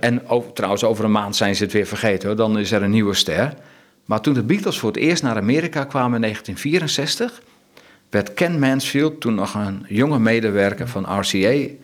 En 0.01 0.29
over, 0.29 0.53
trouwens, 0.53 0.85
over 0.85 1.05
een 1.05 1.11
maand 1.11 1.37
zijn 1.37 1.57
ze 1.57 1.63
het 1.63 1.73
weer 1.73 1.87
vergeten 1.87 2.29
hoor. 2.29 2.37
Dan 2.37 2.59
is 2.59 2.73
er 2.73 2.83
een 2.83 2.91
nieuwe 2.91 3.15
ster. 3.15 3.55
Maar 4.05 4.21
toen 4.21 4.35
de 4.35 4.43
Beatles 4.43 4.79
voor 4.79 4.89
het 4.89 4.99
eerst 4.99 5.23
naar 5.23 5.37
Amerika 5.37 5.85
kwamen 5.85 6.15
in 6.15 6.21
1964, 6.21 7.43
werd 8.11 8.35
Ken 8.35 8.59
Mansfield, 8.59 9.21
toen 9.21 9.35
nog 9.35 9.55
een 9.55 9.85
jonge 9.89 10.19
medewerker 10.19 10.89
van 10.89 11.21
RCA, 11.21 11.75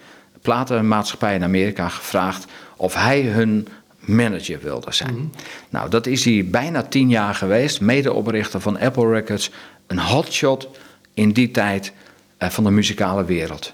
platenmaatschappij 0.42 1.34
in 1.34 1.42
Amerika, 1.42 1.88
gevraagd 1.88 2.46
of 2.76 2.94
hij 2.94 3.22
hun 3.22 3.68
manager 4.08 4.58
wilde 4.62 4.92
zijn. 4.92 5.32
Nou, 5.68 5.90
dat 5.90 6.06
is 6.06 6.24
hij 6.24 6.46
bijna 6.50 6.82
tien 6.82 7.08
jaar 7.08 7.34
geweest, 7.34 7.80
medeoprichter 7.80 8.60
van 8.60 8.78
Apple 8.78 9.08
Records, 9.08 9.50
een 9.86 9.98
hotshot 9.98 10.68
in 11.14 11.32
die 11.32 11.50
tijd 11.50 11.92
eh, 12.36 12.48
van 12.48 12.64
de 12.64 12.70
muzikale 12.70 13.24
wereld. 13.24 13.72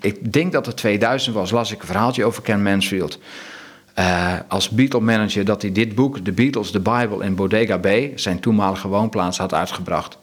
Ik 0.00 0.32
denk 0.32 0.52
dat 0.52 0.66
het 0.66 0.76
2000 0.76 1.34
was, 1.34 1.50
las 1.50 1.72
ik 1.72 1.80
een 1.80 1.86
verhaaltje 1.86 2.24
over 2.24 2.42
Ken 2.42 2.62
Mansfield. 2.62 3.18
Eh, 3.94 4.34
als 4.48 4.68
Beatle-manager 4.68 5.44
dat 5.44 5.62
hij 5.62 5.72
dit 5.72 5.94
boek, 5.94 6.18
The 6.18 6.32
Beatles, 6.32 6.70
The 6.70 6.80
Bible 6.80 7.24
in 7.24 7.34
Bodega 7.34 7.78
Bay, 7.78 8.12
zijn 8.14 8.40
toenmalige 8.40 8.88
woonplaats, 8.88 9.38
had 9.38 9.54
uitgebracht. 9.54 10.18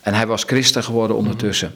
En 0.00 0.14
hij 0.14 0.26
was 0.26 0.44
christen 0.44 0.84
geworden 0.84 1.16
ondertussen. 1.16 1.74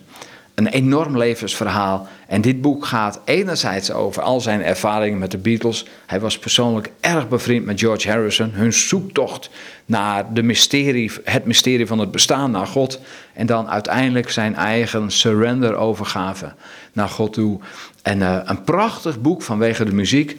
Een 0.54 0.66
enorm 0.66 1.18
levensverhaal. 1.18 2.08
En 2.28 2.40
dit 2.40 2.60
boek 2.60 2.86
gaat 2.86 3.20
enerzijds 3.24 3.92
over 3.92 4.22
al 4.22 4.40
zijn 4.40 4.62
ervaringen 4.62 5.18
met 5.18 5.30
de 5.30 5.38
Beatles. 5.38 5.86
Hij 6.06 6.20
was 6.20 6.38
persoonlijk 6.38 6.90
erg 7.00 7.28
bevriend 7.28 7.64
met 7.64 7.80
George 7.80 8.10
Harrison. 8.10 8.50
Hun 8.52 8.72
zoektocht 8.72 9.50
naar 9.86 10.34
de 10.34 10.42
mysterie, 10.42 11.12
het 11.24 11.44
mysterie 11.44 11.86
van 11.86 11.98
het 11.98 12.10
bestaan 12.10 12.50
naar 12.50 12.66
God. 12.66 13.00
En 13.32 13.46
dan 13.46 13.68
uiteindelijk 13.68 14.30
zijn 14.30 14.54
eigen 14.54 15.10
surrender-overgave 15.10 16.54
naar 16.92 17.08
God 17.08 17.32
toe. 17.32 17.60
En 18.02 18.22
eh, 18.22 18.38
een 18.44 18.62
prachtig 18.62 19.20
boek 19.20 19.42
vanwege 19.42 19.84
de 19.84 19.94
muziek 19.94 20.38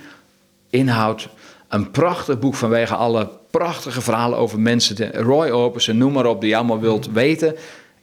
inhoud. 0.69 1.29
Een 1.67 1.91
prachtig 1.91 2.39
boek 2.39 2.55
vanwege 2.55 2.95
alle 2.95 3.29
prachtige 3.51 4.01
verhalen 4.01 4.37
over 4.37 4.59
mensen. 4.59 5.11
Roy 5.11 5.49
Orbison, 5.49 5.97
noem 5.97 6.13
maar 6.13 6.25
op, 6.25 6.41
die 6.41 6.49
je 6.49 6.55
allemaal 6.55 6.79
wilt 6.79 7.11
weten. 7.11 7.55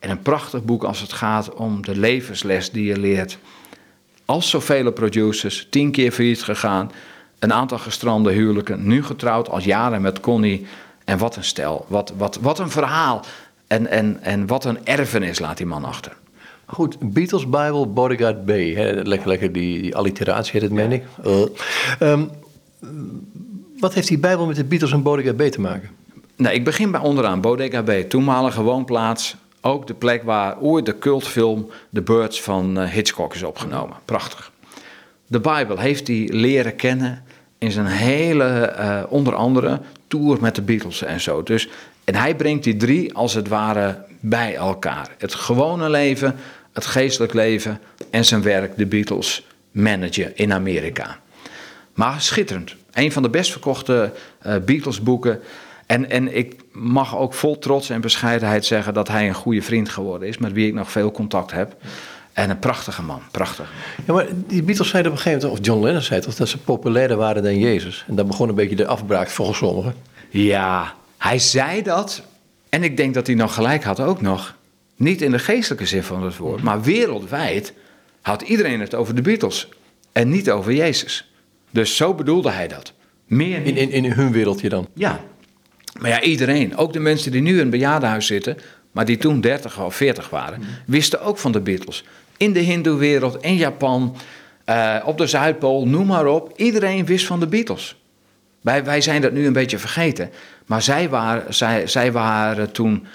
En 0.03 0.11
een 0.11 0.23
prachtig 0.23 0.65
boek 0.65 0.85
als 0.85 1.01
het 1.01 1.13
gaat 1.13 1.55
om 1.55 1.83
de 1.85 1.97
levensles 1.97 2.71
die 2.71 2.85
je 2.85 2.99
leert. 2.99 3.39
Als 4.25 4.51
zoveel 4.51 4.93
producers, 4.93 5.67
tien 5.71 5.91
keer 5.91 6.13
failliet 6.13 6.43
gegaan. 6.43 6.91
een 7.39 7.53
aantal 7.53 7.79
gestrande 7.79 8.33
huwelijken, 8.33 8.87
nu 8.87 9.05
getrouwd 9.05 9.49
al 9.49 9.61
jaren 9.61 10.03
met 10.03 10.21
Connie. 10.21 10.67
En 11.05 11.19
wat 11.19 11.37
een 11.37 11.45
stel, 11.45 11.85
wat, 11.89 12.13
wat, 12.17 12.39
wat 12.41 12.59
een 12.59 12.71
verhaal. 12.71 13.25
En, 13.67 13.87
en, 13.87 14.19
en 14.23 14.47
wat 14.47 14.65
een 14.65 14.87
erfenis 14.87 15.39
laat 15.39 15.57
die 15.57 15.67
man 15.67 15.85
achter. 15.85 16.17
Goed, 16.67 17.13
Beatles 17.13 17.45
Bible, 17.45 17.87
Bodyguard 17.87 18.45
B. 18.45 18.49
Hè? 18.49 18.93
Lekker, 18.93 19.29
lekker 19.29 19.53
die, 19.53 19.83
die 19.83 19.97
alliteratie 19.97 20.53
heet 20.53 20.63
het, 20.63 20.73
meen 20.73 20.93
ik. 20.93 21.05
Uh. 21.27 21.45
Um, 22.01 22.31
wat 23.79 23.95
heeft 23.95 24.09
die 24.09 24.19
Bijbel 24.19 24.47
met 24.47 24.57
de 24.57 24.65
Beatles 24.65 24.93
en 24.93 25.03
Bodega 25.03 25.33
B 25.33 25.43
te 25.43 25.61
maken? 25.61 25.91
Nou, 26.37 26.55
ik 26.55 26.65
begin 26.65 26.91
bij 26.91 27.01
onderaan. 27.01 27.41
Bodega 27.41 27.83
B, 27.83 27.91
toenmalige 27.91 28.63
woonplaats. 28.63 29.37
Ook 29.65 29.87
de 29.87 29.95
plek 29.95 30.23
waar 30.23 30.61
ooit 30.61 30.87
de 30.87 30.99
cultfilm 30.99 31.71
The 31.93 32.03
Birds 32.03 32.43
van 32.43 32.79
eh, 32.79 32.91
Hitchcock 32.91 33.35
is 33.35 33.43
opgenomen. 33.43 33.97
Prachtig. 34.05 34.53
De 35.27 35.41
Bijbel 35.41 35.79
heeft 35.79 36.07
hij 36.07 36.29
leren 36.33 36.77
kennen 36.77 37.25
in 37.59 37.71
zijn 37.71 37.87
hele, 37.87 38.75
uh, 38.79 39.03
onder 39.09 39.35
andere, 39.35 39.81
tour 40.07 40.39
met 40.41 40.55
de 40.55 40.63
Beatles 40.63 41.03
en 41.03 41.21
zo. 41.21 41.43
Dus, 41.43 41.69
en 42.05 42.15
hij 42.15 42.37
brengt 42.37 42.65
die 42.65 42.77
drie 42.77 43.15
als 43.15 43.35
het 43.35 43.49
ware 43.49 44.05
bij 44.21 44.55
elkaar. 44.55 45.09
Het 45.19 45.35
gewone 45.35 45.91
leven, 45.91 46.37
het 46.73 46.87
geestelijk 46.87 47.33
leven 47.33 47.81
en 48.11 48.25
zijn 48.25 48.43
werk, 48.43 48.77
de 48.77 48.87
Beatles 48.87 49.47
manager 49.71 50.33
in 50.35 50.53
Amerika. 50.53 51.19
Maar 51.95 52.21
schitterend. 52.21 52.75
Een 52.93 53.13
van 53.13 53.23
de 53.23 53.31
best 53.31 53.51
verkochte 53.51 54.13
uh, 54.47 54.57
Beatles-boeken. 54.65 55.41
En, 55.87 56.11
en 56.11 56.37
ik 56.37 56.62
mag 56.73 57.17
ook 57.17 57.35
vol 57.35 57.59
trots 57.59 57.91
en 57.91 58.01
bescheidenheid 58.01 58.65
zeggen 58.65 58.95
dat 58.95 59.09
hij 59.09 59.29
een 59.29 59.35
goede 59.35 59.63
vriend 59.63 59.89
geworden 59.89 60.29
is, 60.29 60.39
met 60.39 60.53
wie 60.53 60.67
ik 60.67 60.75
nog 60.75 60.91
veel 60.91 61.11
contact 61.11 61.51
heb. 61.51 61.77
En 62.33 62.51
een 62.51 62.59
prachtige 62.59 63.03
man, 63.03 63.21
prachtig. 63.31 63.73
Ja, 64.07 64.13
maar 64.13 64.27
die 64.47 64.63
Beatles 64.63 64.89
zeiden 64.89 65.13
op 65.13 65.17
een 65.17 65.23
gegeven 65.23 65.49
moment, 65.49 65.61
of 65.61 65.67
John 65.67 65.85
Lennon 65.85 66.03
zei 66.03 66.21
toch, 66.21 66.35
dat 66.35 66.49
ze 66.49 66.59
populairder 66.59 67.17
waren 67.17 67.43
dan 67.43 67.59
Jezus. 67.59 68.05
En 68.09 68.15
dat 68.15 68.27
begon 68.27 68.49
een 68.49 68.55
beetje 68.55 68.77
de 68.77 68.87
afbraak 68.87 69.29
volgens 69.29 69.59
sommigen. 69.59 69.95
Ja, 70.31 70.95
hij 71.19 71.39
zei 71.39 71.83
dat. 71.83 72.23
En 72.69 72.83
ik 72.83 72.97
denk 72.97 73.15
dat 73.15 73.27
hij 73.27 73.37
nog 73.37 73.55
gelijk 73.55 73.85
had 73.85 74.01
ook 74.01 74.21
nog. 74.21 74.57
Niet 74.97 75.23
in 75.23 75.31
de 75.31 75.39
geestelijke 75.39 75.87
zin 75.87 76.03
van 76.03 76.23
het 76.23 76.37
woord, 76.37 76.63
maar 76.63 76.83
wereldwijd 76.83 77.73
had 78.21 78.43
iedereen 78.43 78.81
het 78.81 78.95
over 78.95 79.15
de 79.15 79.23
Beatles. 79.23 79.69
En 80.13 80.29
niet 80.29 80.51
over 80.51 80.73
Jezus. 80.73 81.33
Dus 81.71 81.97
zo 81.97 82.15
bedoelde 82.15 82.51
hij 82.51 82.69
dat. 82.69 82.93
Meer 83.27 83.65
in, 83.65 83.77
in, 83.77 83.91
in 83.91 84.05
hun 84.13 84.33
wereldje 84.33 84.69
dan? 84.69 84.87
Ja. 84.95 85.21
Maar 86.01 86.11
ja, 86.11 86.21
iedereen, 86.21 86.77
ook 86.77 86.93
de 86.93 87.01
mensen 87.01 87.33
die 87.33 87.43
nu 87.43 87.53
in 87.53 87.59
een 87.59 87.71
bejaardenhuis 87.71 88.27
zitten, 88.27 88.57
maar 88.93 89.05
die 89.05 89.17
toen 89.17 89.41
30 89.41 89.81
of 89.81 89.95
40 89.95 90.31
waren, 90.31 90.61
mhm. 90.61 90.69
wisten 90.87 91.21
ook 91.21 91.39
van 91.39 91.53
de 91.53 91.61
Beatles. 91.61 92.05
In 92.37 92.53
de 92.53 92.61
Hindoe-wereld, 92.61 93.43
in 93.43 93.57
Japan, 93.57 94.17
uh, 94.67 94.97
op 95.05 95.19
de 95.19 95.27
Zuidpool, 95.27 95.87
noem 95.87 96.07
maar 96.07 96.27
op. 96.27 96.53
Iedereen 96.57 97.07
wist 97.07 97.27
van 97.27 97.41
de 97.41 97.47
Beatles. 97.47 97.97
Wij, 98.61 98.85
wij 98.85 99.01
zijn 99.01 99.21
dat 99.21 99.33
nu 99.33 99.47
een 99.47 99.53
beetje 99.53 99.79
vergeten. 99.79 100.31
Maar 100.67 100.83
zij 100.83 101.09
waren, 101.09 101.55
zij, 101.55 101.87
zij 101.87 102.13
waren 102.13 102.73
toen 102.73 103.07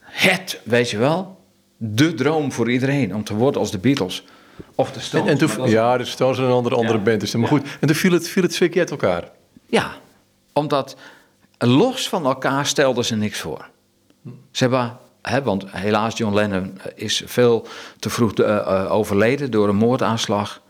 het, 0.00 0.60
weet 0.62 0.90
je 0.90 0.98
wel, 0.98 1.40
de 1.76 2.14
droom 2.14 2.52
voor 2.52 2.70
iedereen 2.70 3.14
om 3.14 3.24
te 3.24 3.34
worden 3.34 3.60
als 3.60 3.70
de 3.70 3.78
Beatles. 3.78 4.24
Of 4.74 4.92
de 4.92 5.00
Stones. 5.00 5.30
En, 5.30 5.38
toen, 5.38 5.68
ja, 5.68 5.98
de 5.98 6.04
Stones 6.04 6.38
en 6.38 6.44
een 6.44 6.50
andere, 6.50 6.74
andere 6.74 6.98
band 6.98 7.22
is 7.22 7.34
Maar 7.34 7.48
goed, 7.48 7.62
en 7.80 7.86
toen 7.86 7.96
viel 7.96 8.12
het, 8.12 8.28
viel 8.28 8.42
het 8.42 8.76
uit 8.76 8.90
elkaar. 8.90 9.30
Ja, 9.66 9.94
omdat 10.52 10.96
los 11.68 12.08
van 12.08 12.24
elkaar 12.24 12.66
stelden 12.66 13.04
ze 13.04 13.16
niks 13.16 13.40
voor. 13.40 13.68
Ze 14.50 14.62
hebben, 14.62 14.96
hè, 15.22 15.42
want 15.42 15.64
helaas 15.70 16.16
John 16.16 16.34
Lennon 16.34 16.78
is 16.94 17.22
veel 17.26 17.66
te 17.98 18.10
vroeg 18.10 18.38
uh, 18.38 18.92
overleden 18.92 19.50
door 19.50 19.68
een 19.68 19.76
moordaanslag. 19.76 20.62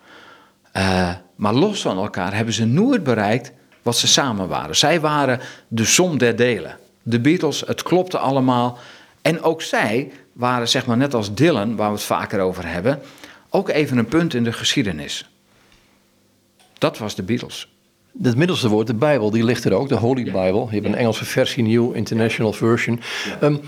Maar 1.37 1.55
los 1.55 1.83
van 1.83 1.97
elkaar 1.97 2.35
hebben 2.35 2.55
ze 2.55 2.65
nooit 2.65 3.03
bereikt 3.03 3.53
wat 3.83 3.97
ze 3.97 4.07
samen 4.07 4.49
waren. 4.49 4.77
Zij 4.77 5.01
waren 5.01 5.41
de 5.69 5.85
som 5.85 6.19
der 6.19 6.37
delen. 6.37 6.79
De 7.03 7.21
Beatles, 7.21 7.61
het 7.61 7.83
klopte 7.83 8.19
allemaal. 8.19 8.79
En 9.23 9.43
ook 9.43 9.63
zij 9.63 10.13
waren, 10.33 10.69
zeg 10.69 10.87
maar 10.87 10.97
net 10.97 11.15
als 11.15 11.35
Dylan, 11.35 11.77
waar 11.77 11.89
we 11.89 11.95
het 11.95 12.05
vaker 12.05 12.41
over 12.41 12.67
hebben, 12.67 13.01
ook 13.51 13.69
even 13.69 13.99
een 13.99 14.09
punt 14.09 14.35
in 14.35 14.45
de 14.45 14.53
geschiedenis. 14.53 15.31
Dat 16.79 16.99
was 16.99 17.15
de 17.15 17.23
Beatles. 17.23 17.74
Het 18.23 18.37
middelste 18.37 18.69
woord, 18.69 18.87
de 18.87 18.95
Bijbel, 18.95 19.31
die 19.31 19.45
ligt 19.45 19.65
er 19.65 19.73
ook, 19.73 19.89
de 19.89 19.95
Holy 19.95 20.25
Bible. 20.25 20.67
Je 20.69 20.75
hebt 20.75 20.85
een 20.85 20.95
Engelse 20.95 21.25
versie, 21.25 21.63
New 21.63 21.97
International 21.97 22.53
Version. 22.53 23.01
Ja. 23.41 23.47
Um, 23.47 23.61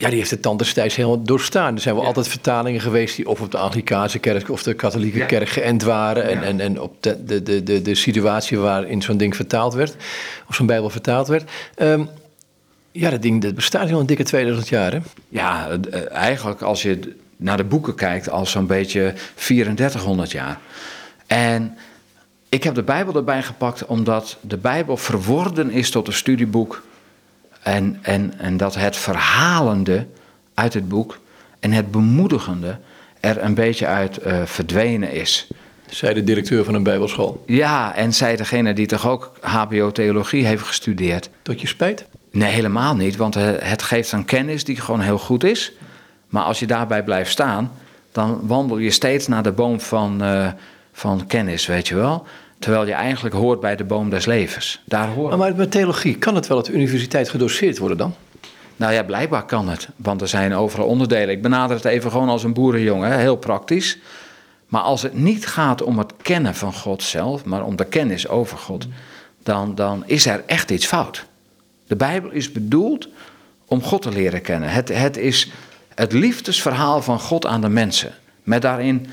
ja, 0.00 0.08
die 0.08 0.18
heeft 0.18 0.30
het 0.30 0.42
dan 0.42 0.56
destijds 0.56 0.96
helemaal 0.96 1.22
doorstaan. 1.22 1.74
Er 1.74 1.80
zijn 1.80 1.94
wel 1.94 2.04
altijd 2.04 2.28
vertalingen 2.28 2.80
geweest 2.80 3.16
die 3.16 3.28
of 3.28 3.40
op 3.40 3.50
de 3.50 3.58
Anglikaanse 3.58 4.18
kerk 4.18 4.50
of 4.50 4.62
de 4.62 4.74
katholieke 4.74 5.26
kerk 5.26 5.48
geënt 5.48 5.82
waren. 5.82 6.28
En, 6.28 6.42
en, 6.42 6.60
en 6.60 6.80
op 6.80 7.02
de, 7.02 7.24
de, 7.24 7.62
de, 7.62 7.82
de, 7.82 7.94
situatie 7.94 8.58
waarin 8.58 9.02
zo'n 9.02 9.16
ding 9.16 9.36
vertaald 9.36 9.74
werd, 9.74 9.96
of 10.48 10.54
zo'n 10.54 10.66
Bijbel 10.66 10.90
vertaald 10.90 11.28
werd. 11.28 11.50
Um, 11.76 12.08
ja, 12.92 13.10
dat 13.10 13.22
ding 13.22 13.42
dat 13.42 13.54
bestaat 13.54 13.92
al 13.92 14.00
een 14.00 14.06
dikke 14.06 14.22
2000 14.22 14.68
jaar. 14.68 14.92
Hè? 14.92 14.98
Ja, 15.28 15.68
eh, 15.90 16.10
eigenlijk 16.10 16.62
als 16.62 16.82
je 16.82 17.16
naar 17.36 17.56
de 17.56 17.64
boeken 17.64 17.94
kijkt, 17.94 18.30
al 18.30 18.46
zo'n 18.46 18.66
beetje 18.66 19.14
3400 19.34 20.30
jaar. 20.30 20.58
En 21.26 21.76
ik 22.50 22.64
heb 22.64 22.74
de 22.74 22.82
Bijbel 22.82 23.14
erbij 23.14 23.42
gepakt 23.42 23.86
omdat 23.86 24.36
de 24.40 24.56
Bijbel 24.56 24.96
verworden 24.96 25.70
is 25.70 25.90
tot 25.90 26.06
een 26.06 26.12
studieboek. 26.12 26.82
En, 27.62 27.98
en, 28.02 28.38
en 28.38 28.56
dat 28.56 28.74
het 28.74 28.96
verhalende 28.96 30.06
uit 30.54 30.74
het 30.74 30.88
boek 30.88 31.18
en 31.60 31.72
het 31.72 31.90
bemoedigende 31.90 32.78
er 33.20 33.42
een 33.42 33.54
beetje 33.54 33.86
uit 33.86 34.26
uh, 34.26 34.42
verdwenen 34.44 35.12
is. 35.12 35.48
Zij 35.86 36.14
de 36.14 36.24
directeur 36.24 36.64
van 36.64 36.74
een 36.74 36.82
bijbelschool. 36.82 37.42
Ja, 37.46 37.94
en 37.94 38.14
zij 38.14 38.36
degene 38.36 38.72
die 38.72 38.86
toch 38.86 39.08
ook 39.08 39.32
HBO-theologie 39.40 40.46
heeft 40.46 40.62
gestudeerd. 40.62 41.30
Tot 41.42 41.60
je 41.60 41.66
spijt? 41.66 42.04
Nee, 42.30 42.52
helemaal 42.52 42.96
niet, 42.96 43.16
want 43.16 43.36
eh, 43.36 43.44
het 43.58 43.82
geeft 43.82 44.12
een 44.12 44.24
kennis 44.24 44.64
die 44.64 44.76
gewoon 44.76 45.00
heel 45.00 45.18
goed 45.18 45.44
is. 45.44 45.72
Maar 46.28 46.42
als 46.42 46.58
je 46.58 46.66
daarbij 46.66 47.04
blijft 47.04 47.30
staan, 47.30 47.72
dan 48.12 48.40
wandel 48.42 48.78
je 48.78 48.90
steeds 48.90 49.26
naar 49.26 49.42
de 49.42 49.52
boom 49.52 49.80
van, 49.80 50.22
uh, 50.22 50.48
van 51.00 51.26
kennis, 51.26 51.66
weet 51.66 51.88
je 51.88 51.94
wel. 51.94 52.26
Terwijl 52.58 52.86
je 52.86 52.92
eigenlijk 52.92 53.34
hoort 53.34 53.60
bij 53.60 53.76
de 53.76 53.84
boom 53.84 54.10
des 54.10 54.26
levens. 54.26 54.82
Daar 54.84 55.08
hoort... 55.08 55.36
Maar 55.36 55.56
met 55.56 55.70
theologie, 55.70 56.18
kan 56.18 56.34
het 56.34 56.46
wel 56.46 56.58
op 56.58 56.64
de 56.64 56.72
universiteit 56.72 57.28
gedoseerd 57.28 57.78
worden 57.78 57.96
dan? 57.96 58.14
Nou 58.76 58.92
ja, 58.92 59.02
blijkbaar 59.02 59.44
kan 59.44 59.68
het. 59.68 59.88
Want 59.96 60.20
er 60.20 60.28
zijn 60.28 60.54
overal 60.54 60.86
onderdelen. 60.86 61.28
Ik 61.28 61.42
benader 61.42 61.76
het 61.76 61.84
even 61.84 62.10
gewoon 62.10 62.28
als 62.28 62.44
een 62.44 62.52
boerenjongen, 62.52 63.18
heel 63.18 63.36
praktisch. 63.36 63.98
Maar 64.66 64.80
als 64.80 65.02
het 65.02 65.14
niet 65.14 65.46
gaat 65.46 65.82
om 65.82 65.98
het 65.98 66.12
kennen 66.22 66.54
van 66.54 66.72
God 66.72 67.02
zelf, 67.02 67.44
maar 67.44 67.64
om 67.64 67.76
de 67.76 67.84
kennis 67.84 68.28
over 68.28 68.58
God, 68.58 68.86
dan, 69.42 69.74
dan 69.74 70.02
is 70.06 70.26
er 70.26 70.42
echt 70.46 70.70
iets 70.70 70.86
fout. 70.86 71.26
De 71.86 71.96
Bijbel 71.96 72.30
is 72.30 72.52
bedoeld 72.52 73.08
om 73.66 73.82
God 73.82 74.02
te 74.02 74.10
leren 74.10 74.40
kennen. 74.40 74.68
Het, 74.68 74.88
het 74.88 75.16
is 75.16 75.50
het 75.94 76.12
liefdesverhaal 76.12 77.02
van 77.02 77.20
God 77.20 77.46
aan 77.46 77.60
de 77.60 77.68
mensen. 77.68 78.14
Met 78.42 78.62
daarin 78.62 79.06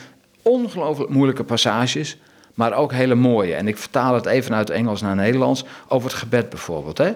ongelooflijk 0.47 1.09
moeilijke 1.09 1.43
passages, 1.43 2.17
maar 2.53 2.73
ook 2.73 2.91
hele 2.91 3.15
mooie. 3.15 3.55
En 3.55 3.67
ik 3.67 3.77
vertaal 3.77 4.13
het 4.13 4.25
even 4.25 4.55
uit 4.55 4.69
Engels 4.69 5.01
naar 5.01 5.15
Nederlands 5.15 5.65
over 5.87 6.09
het 6.09 6.17
gebed 6.17 6.49
bijvoorbeeld. 6.49 6.97
Hè? 6.97 7.11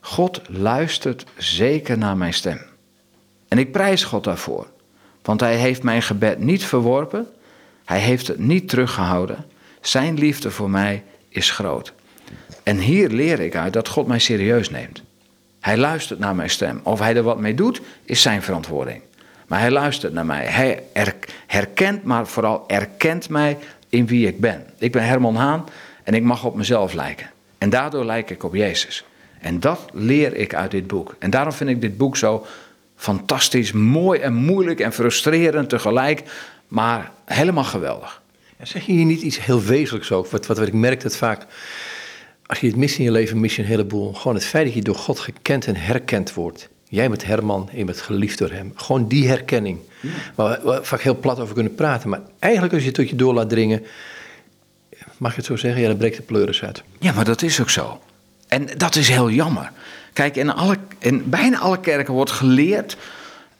God 0.00 0.40
luistert 0.48 1.24
zeker 1.36 1.98
naar 1.98 2.16
mijn 2.16 2.34
stem. 2.34 2.60
En 3.48 3.58
ik 3.58 3.72
prijs 3.72 4.04
God 4.04 4.24
daarvoor. 4.24 4.66
Want 5.22 5.40
hij 5.40 5.56
heeft 5.56 5.82
mijn 5.82 6.02
gebed 6.02 6.38
niet 6.38 6.64
verworpen. 6.64 7.26
Hij 7.84 7.98
heeft 7.98 8.26
het 8.26 8.38
niet 8.38 8.68
teruggehouden. 8.68 9.46
Zijn 9.80 10.18
liefde 10.18 10.50
voor 10.50 10.70
mij 10.70 11.04
is 11.28 11.50
groot. 11.50 11.92
En 12.62 12.78
hier 12.78 13.08
leer 13.08 13.40
ik 13.40 13.56
uit 13.56 13.72
dat 13.72 13.88
God 13.88 14.06
mij 14.06 14.18
serieus 14.18 14.70
neemt. 14.70 15.02
Hij 15.60 15.76
luistert 15.76 16.18
naar 16.18 16.34
mijn 16.34 16.50
stem. 16.50 16.80
Of 16.82 16.98
hij 16.98 17.16
er 17.16 17.22
wat 17.22 17.38
mee 17.38 17.54
doet, 17.54 17.80
is 18.04 18.22
zijn 18.22 18.42
verantwoording. 18.42 19.02
Maar 19.48 19.60
hij 19.60 19.70
luistert 19.70 20.12
naar 20.12 20.26
mij. 20.26 20.46
Hij 20.46 20.82
herkent, 21.46 22.04
maar 22.04 22.26
vooral 22.26 22.64
erkent 22.66 23.28
mij 23.28 23.58
in 23.88 24.06
wie 24.06 24.26
ik 24.26 24.40
ben. 24.40 24.66
Ik 24.78 24.92
ben 24.92 25.04
Herman 25.04 25.36
Haan 25.36 25.66
en 26.04 26.14
ik 26.14 26.22
mag 26.22 26.44
op 26.44 26.56
mezelf 26.56 26.92
lijken. 26.92 27.30
En 27.58 27.70
daardoor 27.70 28.04
lijk 28.04 28.30
ik 28.30 28.44
op 28.44 28.54
Jezus. 28.54 29.04
En 29.40 29.60
dat 29.60 29.80
leer 29.92 30.36
ik 30.36 30.54
uit 30.54 30.70
dit 30.70 30.86
boek. 30.86 31.16
En 31.18 31.30
daarom 31.30 31.52
vind 31.52 31.70
ik 31.70 31.80
dit 31.80 31.96
boek 31.96 32.16
zo 32.16 32.46
fantastisch, 32.96 33.72
mooi 33.72 34.20
en 34.20 34.34
moeilijk 34.34 34.80
en 34.80 34.92
frustrerend 34.92 35.68
tegelijk, 35.68 36.22
maar 36.68 37.10
helemaal 37.24 37.64
geweldig. 37.64 38.22
Zeg 38.62 38.86
je 38.86 38.92
hier 38.92 39.04
niet 39.04 39.22
iets 39.22 39.44
heel 39.44 39.62
wezenlijks 39.62 40.12
ook? 40.12 40.26
Wat, 40.26 40.46
wat, 40.46 40.58
wat 40.58 40.66
ik 40.66 40.72
merk 40.72 41.00
dat 41.00 41.16
vaak 41.16 41.46
als 42.46 42.60
je 42.60 42.66
het 42.66 42.76
mist 42.76 42.98
in 42.98 43.04
je 43.04 43.10
leven, 43.10 43.40
mis 43.40 43.56
je 43.56 43.62
een 43.62 43.68
heleboel. 43.68 44.12
Gewoon 44.12 44.36
het 44.36 44.44
feit 44.44 44.64
dat 44.64 44.74
je 44.74 44.82
door 44.82 44.94
God 44.94 45.18
gekend 45.18 45.66
en 45.66 45.76
herkend 45.76 46.34
wordt. 46.34 46.68
Jij 46.88 47.08
met 47.08 47.24
Herman 47.24 47.68
je 47.72 47.84
bent 47.84 48.00
geliefd 48.00 48.38
door 48.38 48.50
hem. 48.50 48.72
Gewoon 48.74 49.08
die 49.08 49.28
herkenning. 49.28 49.78
Ja. 50.00 50.10
Waar 50.34 50.60
we 50.64 50.78
vaak 50.82 51.00
heel 51.00 51.16
plat 51.16 51.40
over 51.40 51.54
kunnen 51.54 51.74
praten. 51.74 52.08
Maar 52.08 52.20
eigenlijk 52.38 52.72
als 52.72 52.82
je 52.82 52.88
het 52.88 52.96
tot 52.96 53.08
je 53.08 53.16
door 53.16 53.34
laat 53.34 53.48
dringen, 53.48 53.82
mag 55.16 55.30
je 55.30 55.36
het 55.36 55.46
zo 55.46 55.56
zeggen, 55.56 55.80
ja, 55.80 55.88
dan 55.88 55.96
breekt 55.96 56.16
de 56.16 56.22
pleuris 56.22 56.62
uit. 56.62 56.82
Ja, 56.98 57.12
maar 57.12 57.24
dat 57.24 57.42
is 57.42 57.60
ook 57.60 57.70
zo. 57.70 58.00
En 58.48 58.68
dat 58.76 58.96
is 58.96 59.08
heel 59.08 59.30
jammer. 59.30 59.70
Kijk, 60.12 60.36
in, 60.36 60.50
alle, 60.52 60.76
bijna 61.24 61.58
alle 61.58 61.80
kerken 61.80 62.14
wordt 62.14 62.30
geleerd, 62.30 62.96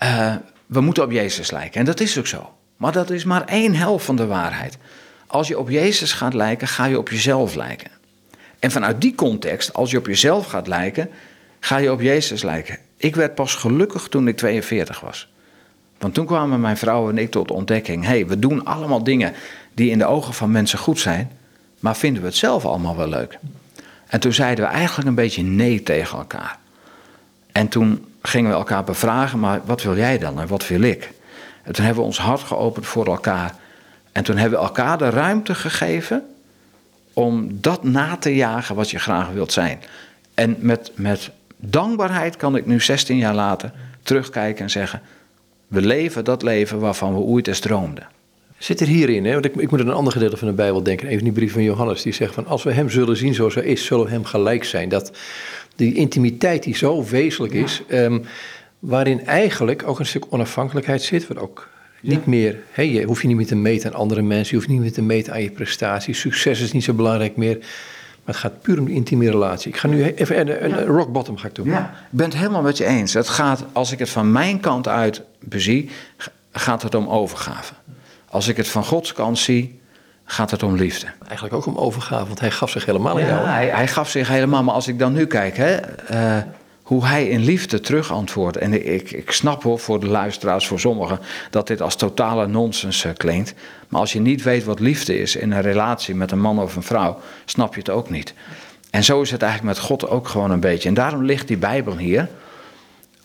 uh, 0.03 0.35
we 0.67 0.81
moeten 0.81 1.03
op 1.03 1.11
Jezus 1.11 1.51
lijken. 1.51 1.81
En 1.81 1.87
dat 1.87 2.01
is 2.01 2.19
ook 2.19 2.27
zo. 2.27 2.53
Maar 2.77 2.93
dat 2.93 3.11
is 3.11 3.25
maar 3.25 3.45
één 3.45 3.75
helft 3.75 4.05
van 4.05 4.17
de 4.17 4.27
waarheid. 4.27 4.79
Als 5.27 5.49
je 5.49 5.59
op 5.59 5.69
Jezus 5.69 6.13
gaat 6.13 6.35
lijken, 6.35 6.69
ga 6.69 6.85
je 6.85 6.99
op 6.99 7.09
jezelf 7.09 7.55
lijken. 7.55 7.91
En 8.59 8.71
vanuit 8.71 9.01
die 9.01 9.15
context, 9.15 9.73
als 9.73 9.91
je 9.91 9.99
op 9.99 10.07
jezelf 10.07 10.47
gaat 10.47 10.67
lijken, 10.67 11.11
ga 11.61 11.77
je 11.77 11.93
op 11.93 12.01
Jezus 12.01 12.43
lijken. 12.43 12.79
Ik 12.99 13.17
werd 13.17 13.35
pas 13.35 13.55
gelukkig 13.55 14.09
toen 14.09 14.29
ik 14.29 14.37
42 14.37 15.01
was. 15.01 15.29
Want 15.99 16.15
toen 16.15 16.27
kwamen 16.27 16.61
mijn 16.61 16.77
vrouw 16.77 17.09
en 17.09 17.19
ik 17.19 17.31
tot 17.31 17.51
ontdekking: 17.51 18.03
hé, 18.03 18.09
hey, 18.09 18.27
we 18.27 18.39
doen 18.39 18.65
allemaal 18.65 19.05
dingen 19.05 19.33
die 19.75 19.91
in 19.91 19.99
de 19.99 20.07
ogen 20.07 20.35
van 20.35 20.51
mensen 20.51 20.79
goed 20.79 20.99
zijn, 20.99 21.31
maar 21.81 21.97
vinden 21.97 22.23
we 22.23 22.29
het 22.29 22.37
zelf 22.37 22.65
allemaal 22.65 22.97
wel 22.97 23.09
leuk? 23.09 23.39
En 24.07 24.21
toen 24.21 24.33
zeiden 24.33 24.65
we 24.65 24.71
eigenlijk 24.71 25.09
een 25.09 25.15
beetje 25.15 25.43
nee 25.43 25.83
tegen 25.83 26.19
elkaar. 26.19 26.59
En 27.53 27.69
toen 27.69 28.07
gingen 28.23 28.51
we 28.51 28.57
elkaar 28.57 28.85
bevragen: 28.85 29.39
maar 29.39 29.61
wat 29.65 29.83
wil 29.83 29.97
jij 29.97 30.19
dan 30.19 30.41
en 30.41 30.47
wat 30.47 30.69
wil 30.69 30.83
ik? 30.83 31.13
En 31.63 31.73
toen 31.73 31.85
hebben 31.85 32.03
we 32.03 32.09
ons 32.09 32.19
hart 32.19 32.41
geopend 32.41 32.87
voor 32.87 33.07
elkaar. 33.07 33.55
En 34.13 34.25
toen 34.25 34.37
hebben 34.37 34.59
we 34.59 34.65
elkaar 34.65 34.99
de 34.99 35.11
ruimte 35.11 35.55
gegeven 35.55 36.27
om 37.13 37.49
dat 37.61 37.83
na 37.83 38.17
te 38.17 38.35
jagen 38.35 38.75
wat 38.75 38.91
je 38.91 38.99
graag 38.99 39.31
wilt 39.31 39.53
zijn. 39.53 39.81
En 40.35 40.57
met, 40.61 40.91
met 40.95 41.31
dankbaarheid 41.59 42.37
kan 42.37 42.57
ik 42.57 42.67
nu 42.67 42.81
16 42.81 43.17
jaar 43.17 43.35
later 43.35 43.73
terugkijken 44.03 44.65
en 44.65 44.71
zeggen: 44.71 45.01
we 45.67 45.81
leven 45.81 46.25
dat 46.25 46.43
leven 46.43 46.79
waarvan 46.79 47.15
we 47.15 47.21
ooit 47.21 47.47
eens 47.47 47.61
droomden. 47.61 48.07
Zit 48.59 48.81
er 48.81 48.87
hierin, 48.87 49.25
hè? 49.25 49.33
want 49.33 49.45
ik, 49.45 49.55
ik 49.55 49.71
moet 49.71 49.81
aan 49.81 49.87
een 49.87 49.93
ander 49.95 50.13
gedeelte 50.13 50.37
van 50.37 50.49
de 50.49 50.55
Bijbel 50.55 50.83
denken. 50.83 51.09
Even 51.09 51.25
die 51.25 51.33
brief 51.33 51.53
van 51.53 51.63
Johannes, 51.63 52.03
die 52.03 52.13
zegt 52.13 52.35
van 52.35 52.47
als 52.47 52.63
we 52.63 52.73
hem 52.73 52.91
zullen 52.91 53.17
zien 53.17 53.35
zoals 53.35 53.55
hij 53.55 53.65
is, 53.65 53.85
zullen 53.85 54.05
we 54.05 54.11
hem 54.11 54.25
gelijk 54.25 54.65
zijn. 54.65 54.89
Dat 54.89 55.13
die 55.77 55.95
intimiteit 55.95 56.63
die 56.63 56.77
zo 56.77 57.05
wezenlijk 57.05 57.55
is, 57.55 57.83
ehm, 57.89 58.19
waarin 58.79 59.27
eigenlijk 59.27 59.89
ook 59.89 59.99
een 59.99 60.07
stuk 60.07 60.25
onafhankelijkheid 60.29 61.03
zit, 61.03 61.27
wat 61.27 61.39
ook 61.39 61.69
niet 62.01 62.27
meer, 62.27 62.59
hè, 62.71 62.83
je 62.83 63.05
hoeft 63.05 63.23
je 63.23 63.29
niet 63.29 63.37
meer 63.37 63.47
te 63.47 63.57
meten 63.57 63.93
aan 63.93 64.01
andere 64.01 64.23
mensen, 64.23 64.49
je 64.51 64.57
hoeft 64.57 64.69
niet 64.69 64.81
meer 64.81 64.93
te 64.93 65.03
meten 65.03 65.33
aan 65.33 65.43
je 65.43 65.51
prestaties. 65.51 66.21
Succes 66.21 66.61
is 66.61 66.73
niet 66.73 66.85
zo 66.85 66.93
belangrijk 66.93 67.37
meer. 67.37 67.59
Maar 68.29 68.37
het 68.37 68.47
gaat 68.47 68.63
puur 68.63 68.79
om 68.79 68.85
die 68.85 68.95
intieme 68.95 69.31
relatie. 69.31 69.71
Ik 69.73 69.77
ga 69.77 69.89
nu 69.89 70.05
even 70.05 70.41
een, 70.41 70.79
een 70.79 70.87
rock 70.87 71.13
bottom 71.13 71.37
ga 71.37 71.47
ik 71.47 71.55
doen. 71.55 71.67
Ja, 71.67 71.81
ik 71.81 72.17
ben 72.19 72.27
het 72.27 72.37
helemaal 72.37 72.63
met 72.63 72.77
je 72.77 72.85
eens. 72.85 73.15
Het 73.15 73.29
gaat, 73.29 73.65
als 73.73 73.93
ik 73.93 73.99
het 73.99 74.11
van 74.11 74.33
mijn 74.33 74.61
kant 74.61 74.89
uit 74.89 75.23
bezie, 75.41 75.91
gaat 76.53 76.83
het 76.83 76.95
om 76.95 77.09
overgave. 77.09 77.75
Als 78.31 78.49
ik 78.49 78.57
het 78.57 78.69
van 78.69 78.85
Gods 78.85 79.13
kant 79.13 79.39
zie, 79.39 79.81
gaat 80.25 80.51
het 80.51 80.63
om 80.63 80.75
liefde. 80.75 81.07
Eigenlijk 81.27 81.55
ook 81.55 81.67
om 81.67 81.77
overgave, 81.77 82.27
want 82.27 82.41
hij 82.41 82.51
gaf 82.51 82.71
zich 82.71 82.85
helemaal 82.85 83.19
aan 83.19 83.27
jou. 83.27 83.47
Hij, 83.47 83.69
hij, 83.69 83.89
gaf 83.89 84.11
zich 84.11 84.29
helemaal, 84.29 84.65
maar 84.65 84.75
als 84.75 84.89
ik 84.89 84.99
dan 84.99 85.13
nu 85.13 85.27
kijk, 85.27 85.57
hè, 85.57 85.77
uh, 86.11 86.43
hoe 86.89 87.07
hij 87.07 87.29
in 87.29 87.45
liefde 87.45 87.81
terugantwoordt. 87.81 88.57
En 88.57 88.93
ik, 88.95 89.11
ik 89.11 89.31
snap 89.31 89.63
hoor 89.63 89.79
voor 89.79 90.01
de 90.01 90.07
luisteraars, 90.07 90.67
voor 90.67 90.81
sommigen, 90.81 91.19
dat 91.51 91.67
dit 91.67 91.81
als 91.81 91.97
totale 91.97 92.47
nonsens 92.47 93.05
uh, 93.05 93.13
klinkt. 93.17 93.55
Maar 93.89 94.01
als 94.01 94.13
je 94.13 94.21
niet 94.21 94.43
weet 94.43 94.65
wat 94.65 94.81
liefde 94.81 95.19
is 95.19 95.37
in 95.37 95.51
een 95.51 95.63
relatie 95.63 96.15
met 96.15 96.31
een 96.31 96.41
man 96.41 96.59
of 96.59 96.77
een 96.77 96.83
vrouw, 96.83 97.21
snap 97.45 97.75
je 97.75 97.81
het 97.81 97.91
ook 97.91 98.11
niet. 98.11 98.35
En 98.91 99.05
zo 99.05 99.21
is 99.21 99.31
het 99.31 99.43
eigenlijk 99.43 99.77
met 99.77 99.87
God 99.87 100.09
ook 100.09 100.29
gewoon 100.29 100.51
een 100.51 100.61
beetje. 100.61 100.89
En 100.89 100.95
daarom 100.95 101.25
ligt 101.25 101.49
die 101.49 101.57
Bijbel 101.57 101.97
hier, 101.97 102.29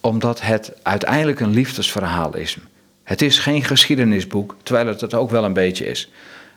omdat 0.01 0.41
het 0.41 0.73
uiteindelijk 0.81 1.39
een 1.39 1.53
liefdesverhaal 1.53 2.35
is. 2.35 2.57
Het 3.03 3.21
is 3.21 3.39
geen 3.39 3.63
geschiedenisboek, 3.63 4.55
terwijl 4.63 4.87
het 4.87 5.01
het 5.01 5.13
ook 5.13 5.29
wel 5.29 5.43
een 5.43 5.53
beetje 5.53 5.85
is. 5.85 6.11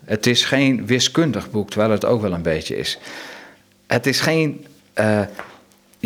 Het 0.04 0.26
is 0.26 0.44
geen 0.44 0.86
wiskundig 0.86 1.50
boek, 1.50 1.70
terwijl 1.70 1.90
het 1.90 2.04
ook 2.04 2.20
wel 2.20 2.32
een 2.32 2.42
beetje 2.42 2.76
is. 2.76 2.98
Het 3.86 4.06
is 4.06 4.20
geen 4.20 4.66
uh, 5.00 5.20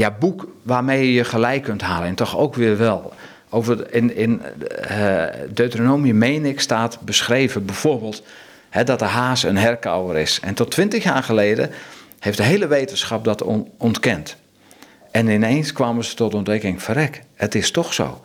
ja, 0.01 0.17
boek 0.19 0.49
waarmee 0.63 1.07
je 1.07 1.13
je 1.13 1.25
gelijk 1.25 1.63
kunt 1.63 1.83
halen. 1.83 2.09
En 2.09 2.15
toch 2.15 2.39
ook 2.39 2.55
weer 2.55 2.79
wel. 2.79 3.13
Over, 3.49 3.95
in 3.95 4.17
in 4.17 4.43
uh, 4.91 5.25
Deuteronomium, 5.49 6.19
meen 6.19 6.45
ik, 6.45 6.61
staat 6.61 7.01
beschreven 7.01 7.65
bijvoorbeeld 7.65 8.23
hè, 8.69 8.85
dat 8.85 8.99
de 8.99 9.05
haas 9.05 9.43
een 9.43 9.57
herkauwer 9.57 10.17
is. 10.17 10.41
En 10.43 10.55
tot 10.55 10.71
twintig 10.71 11.03
jaar 11.03 11.23
geleden 11.23 11.71
heeft 12.19 12.37
de 12.37 12.43
hele 12.43 12.67
wetenschap 12.67 13.25
dat 13.25 13.43
on, 13.43 13.69
ontkend. 13.79 14.37
En 15.11 15.29
ineens 15.29 15.73
kwamen 15.73 16.05
ze 16.05 16.15
tot 16.15 16.35
ontdekking: 16.35 16.83
verrek, 16.83 17.23
het 17.35 17.55
is 17.55 17.71
toch 17.71 17.95
zo. 17.95 18.21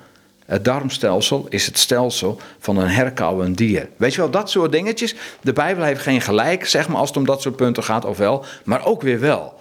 Het 0.45 0.65
darmstelsel 0.65 1.45
is 1.49 1.65
het 1.65 1.77
stelsel 1.77 2.39
van 2.59 2.77
een 2.77 2.89
herkauwend 2.89 3.57
dier. 3.57 3.89
Weet 3.97 4.13
je 4.13 4.21
wel, 4.21 4.29
dat 4.29 4.49
soort 4.49 4.71
dingetjes. 4.71 5.15
De 5.41 5.53
Bijbel 5.53 5.83
heeft 5.83 6.01
geen 6.01 6.21
gelijk, 6.21 6.65
zeg 6.65 6.87
maar, 6.87 6.97
als 6.97 7.07
het 7.07 7.17
om 7.17 7.25
dat 7.25 7.41
soort 7.41 7.55
punten 7.55 7.83
gaat, 7.83 8.05
of 8.05 8.17
wel, 8.17 8.45
maar 8.63 8.85
ook 8.85 9.01
weer 9.01 9.19
wel. 9.19 9.59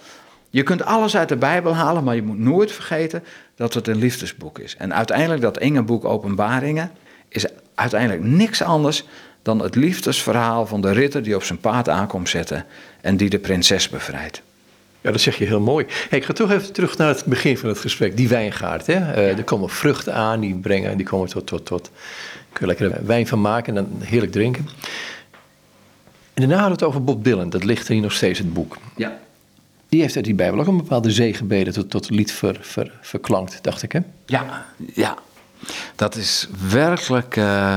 Je 0.55 0.63
kunt 0.63 0.85
alles 0.85 1.17
uit 1.17 1.29
de 1.29 1.37
Bijbel 1.37 1.75
halen, 1.75 2.05
maar 2.05 2.15
je 2.15 2.23
moet 2.23 2.39
nooit 2.39 2.73
vergeten 2.73 3.25
dat 3.57 3.75
het 3.75 3.89
een 3.89 3.97
liefdesboek 3.97 4.59
is. 4.59 4.77
En 4.77 4.95
uiteindelijk 4.95 5.41
dat 5.41 5.57
enge 5.57 5.83
boek 5.83 6.05
Openbaringen 6.05 6.91
is 7.29 7.47
uiteindelijk 7.75 8.23
niks 8.23 8.63
anders 8.63 9.05
dan 9.43 9.63
het 9.63 9.75
liefdesverhaal 9.75 10.67
van 10.67 10.81
de 10.81 10.93
ritter 10.93 11.23
die 11.23 11.35
op 11.35 11.43
zijn 11.43 11.59
paard 11.59 11.89
aankomt 11.89 12.29
zetten 12.29 12.65
en 13.01 13.17
die 13.17 13.31
de 13.31 13.39
prinses 13.39 13.89
bevrijdt. 13.89 14.43
Ja, 15.01 15.11
dat 15.11 15.21
zeg 15.21 15.39
je 15.39 15.45
heel 15.45 15.61
mooi. 15.61 15.87
Hey, 16.09 16.19
ik 16.19 16.25
ga 16.25 16.33
toch 16.33 16.51
even 16.51 16.73
terug 16.73 16.97
naar 16.97 17.09
het 17.09 17.25
begin 17.25 17.59
van 17.59 17.69
het 17.69 17.79
gesprek. 17.79 18.17
Die 18.17 18.29
wijngaard. 18.29 18.87
Hè? 18.87 18.95
Uh, 18.95 19.39
Er 19.39 19.45
komen 19.45 19.69
vruchten 19.69 20.15
aan, 20.15 20.41
die 20.41 20.55
brengen, 20.55 20.97
die 20.97 21.07
komen 21.07 21.29
tot, 21.29 21.47
tot, 21.47 21.67
tot. 21.67 21.91
Kun 22.53 22.67
je 22.67 22.67
lekker 22.67 23.07
wijn 23.07 23.27
van 23.27 23.41
maken 23.41 23.77
en 23.77 23.85
dan 23.85 24.07
heerlijk 24.07 24.33
drinken. 24.33 24.69
En 26.35 26.43
daarna 26.43 26.57
hadden 26.57 26.79
we 26.79 26.85
het 26.85 26.95
over 26.95 27.05
Bob 27.05 27.25
Dylan. 27.25 27.51
Dat 27.51 27.65
ligt 27.65 27.87
er 27.87 27.93
hier 27.93 28.03
nog 28.03 28.13
steeds 28.13 28.39
het 28.39 28.53
boek. 28.53 28.77
Ja. 28.97 29.19
Die 29.95 30.03
heeft 30.03 30.17
uit 30.17 30.25
die 30.25 30.35
Bijbel 30.35 30.61
ook 30.61 30.67
een 30.67 30.77
bepaalde 30.77 31.11
zegenbeden 31.11 31.73
tot, 31.73 31.91
tot 31.91 32.11
lied 32.11 32.33
ver, 32.33 32.59
ver, 32.61 32.93
verklankt, 33.01 33.59
dacht 33.63 33.83
ik, 33.83 33.93
hè? 33.93 34.01
Ja, 34.27 34.67
ja. 34.95 35.19
Dat 35.95 36.17
is 36.17 36.49
werkelijk... 36.69 37.37
Uh, 37.37 37.77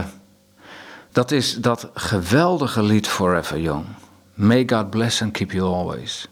dat 1.12 1.32
is 1.32 1.56
dat 1.56 1.90
geweldige 1.94 2.84
lied 2.84 3.08
Forever 3.08 3.60
Young. 3.60 3.86
May 4.34 4.64
God 4.68 4.90
bless 4.90 5.22
and 5.22 5.32
keep 5.32 5.52
you 5.52 5.74
always. 5.74 6.28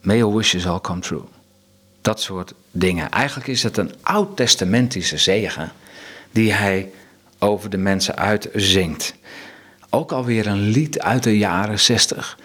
May 0.00 0.16
your 0.16 0.36
wishes 0.36 0.66
all 0.66 0.80
come 0.80 1.00
true. 1.00 1.24
Dat 2.00 2.20
soort 2.20 2.54
dingen. 2.70 3.10
Eigenlijk 3.10 3.48
is 3.48 3.62
het 3.62 3.76
een 3.76 3.92
oud-testamentische 4.02 5.18
zegen 5.18 5.72
die 6.30 6.52
hij 6.52 6.90
over 7.38 7.70
de 7.70 7.78
mensen 7.78 8.16
uitzingt. 8.16 9.14
Ook 9.90 10.12
alweer 10.12 10.46
een 10.46 10.62
lied 10.62 11.00
uit 11.00 11.22
de 11.22 11.38
jaren 11.38 11.80
zestig, 11.80 12.38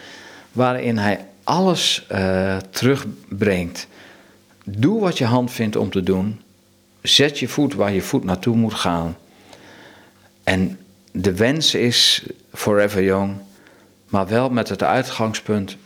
waarin 0.52 0.98
hij 0.98 1.26
alles 1.44 2.06
uh, 2.12 2.58
terugbrengt. 2.58 3.88
Doe 4.64 5.00
wat 5.00 5.18
je 5.18 5.26
hand 5.26 5.52
vindt 5.52 5.76
om 5.76 5.90
te 5.90 6.04
doen. 6.04 6.42
Zet 7.02 7.40
je 7.40 7.48
voet 7.48 7.74
waar 7.74 7.94
je 7.94 8.02
voet 8.02 8.24
naartoe 8.24 8.56
moet 8.56 8.74
gaan. 8.74 9.18
En 10.44 10.80
de 11.12 11.36
wens 11.36 11.76
is 11.76 12.24
forever 12.54 13.04
young, 13.04 13.36
maar 14.08 14.28
wel 14.28 14.50
met 14.50 14.70
het 14.70 14.84
uitgangspunt: 14.84 15.78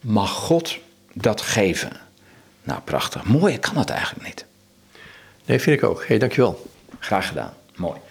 mag 0.00 0.30
God 0.30 0.78
dat 1.12 1.40
geven. 1.40 1.92
Nou, 2.62 2.80
prachtig. 2.80 3.24
Mooi 3.24 3.58
kan 3.58 3.74
dat 3.74 3.90
eigenlijk 3.90 4.26
niet. 4.26 4.44
Nee, 5.44 5.60
vind 5.60 5.76
ik 5.76 5.84
ook. 5.84 6.00
Hé, 6.00 6.06
hey, 6.06 6.18
dankjewel. 6.18 6.70
Graag 6.98 7.28
gedaan. 7.28 7.52
Mooi. 7.76 7.98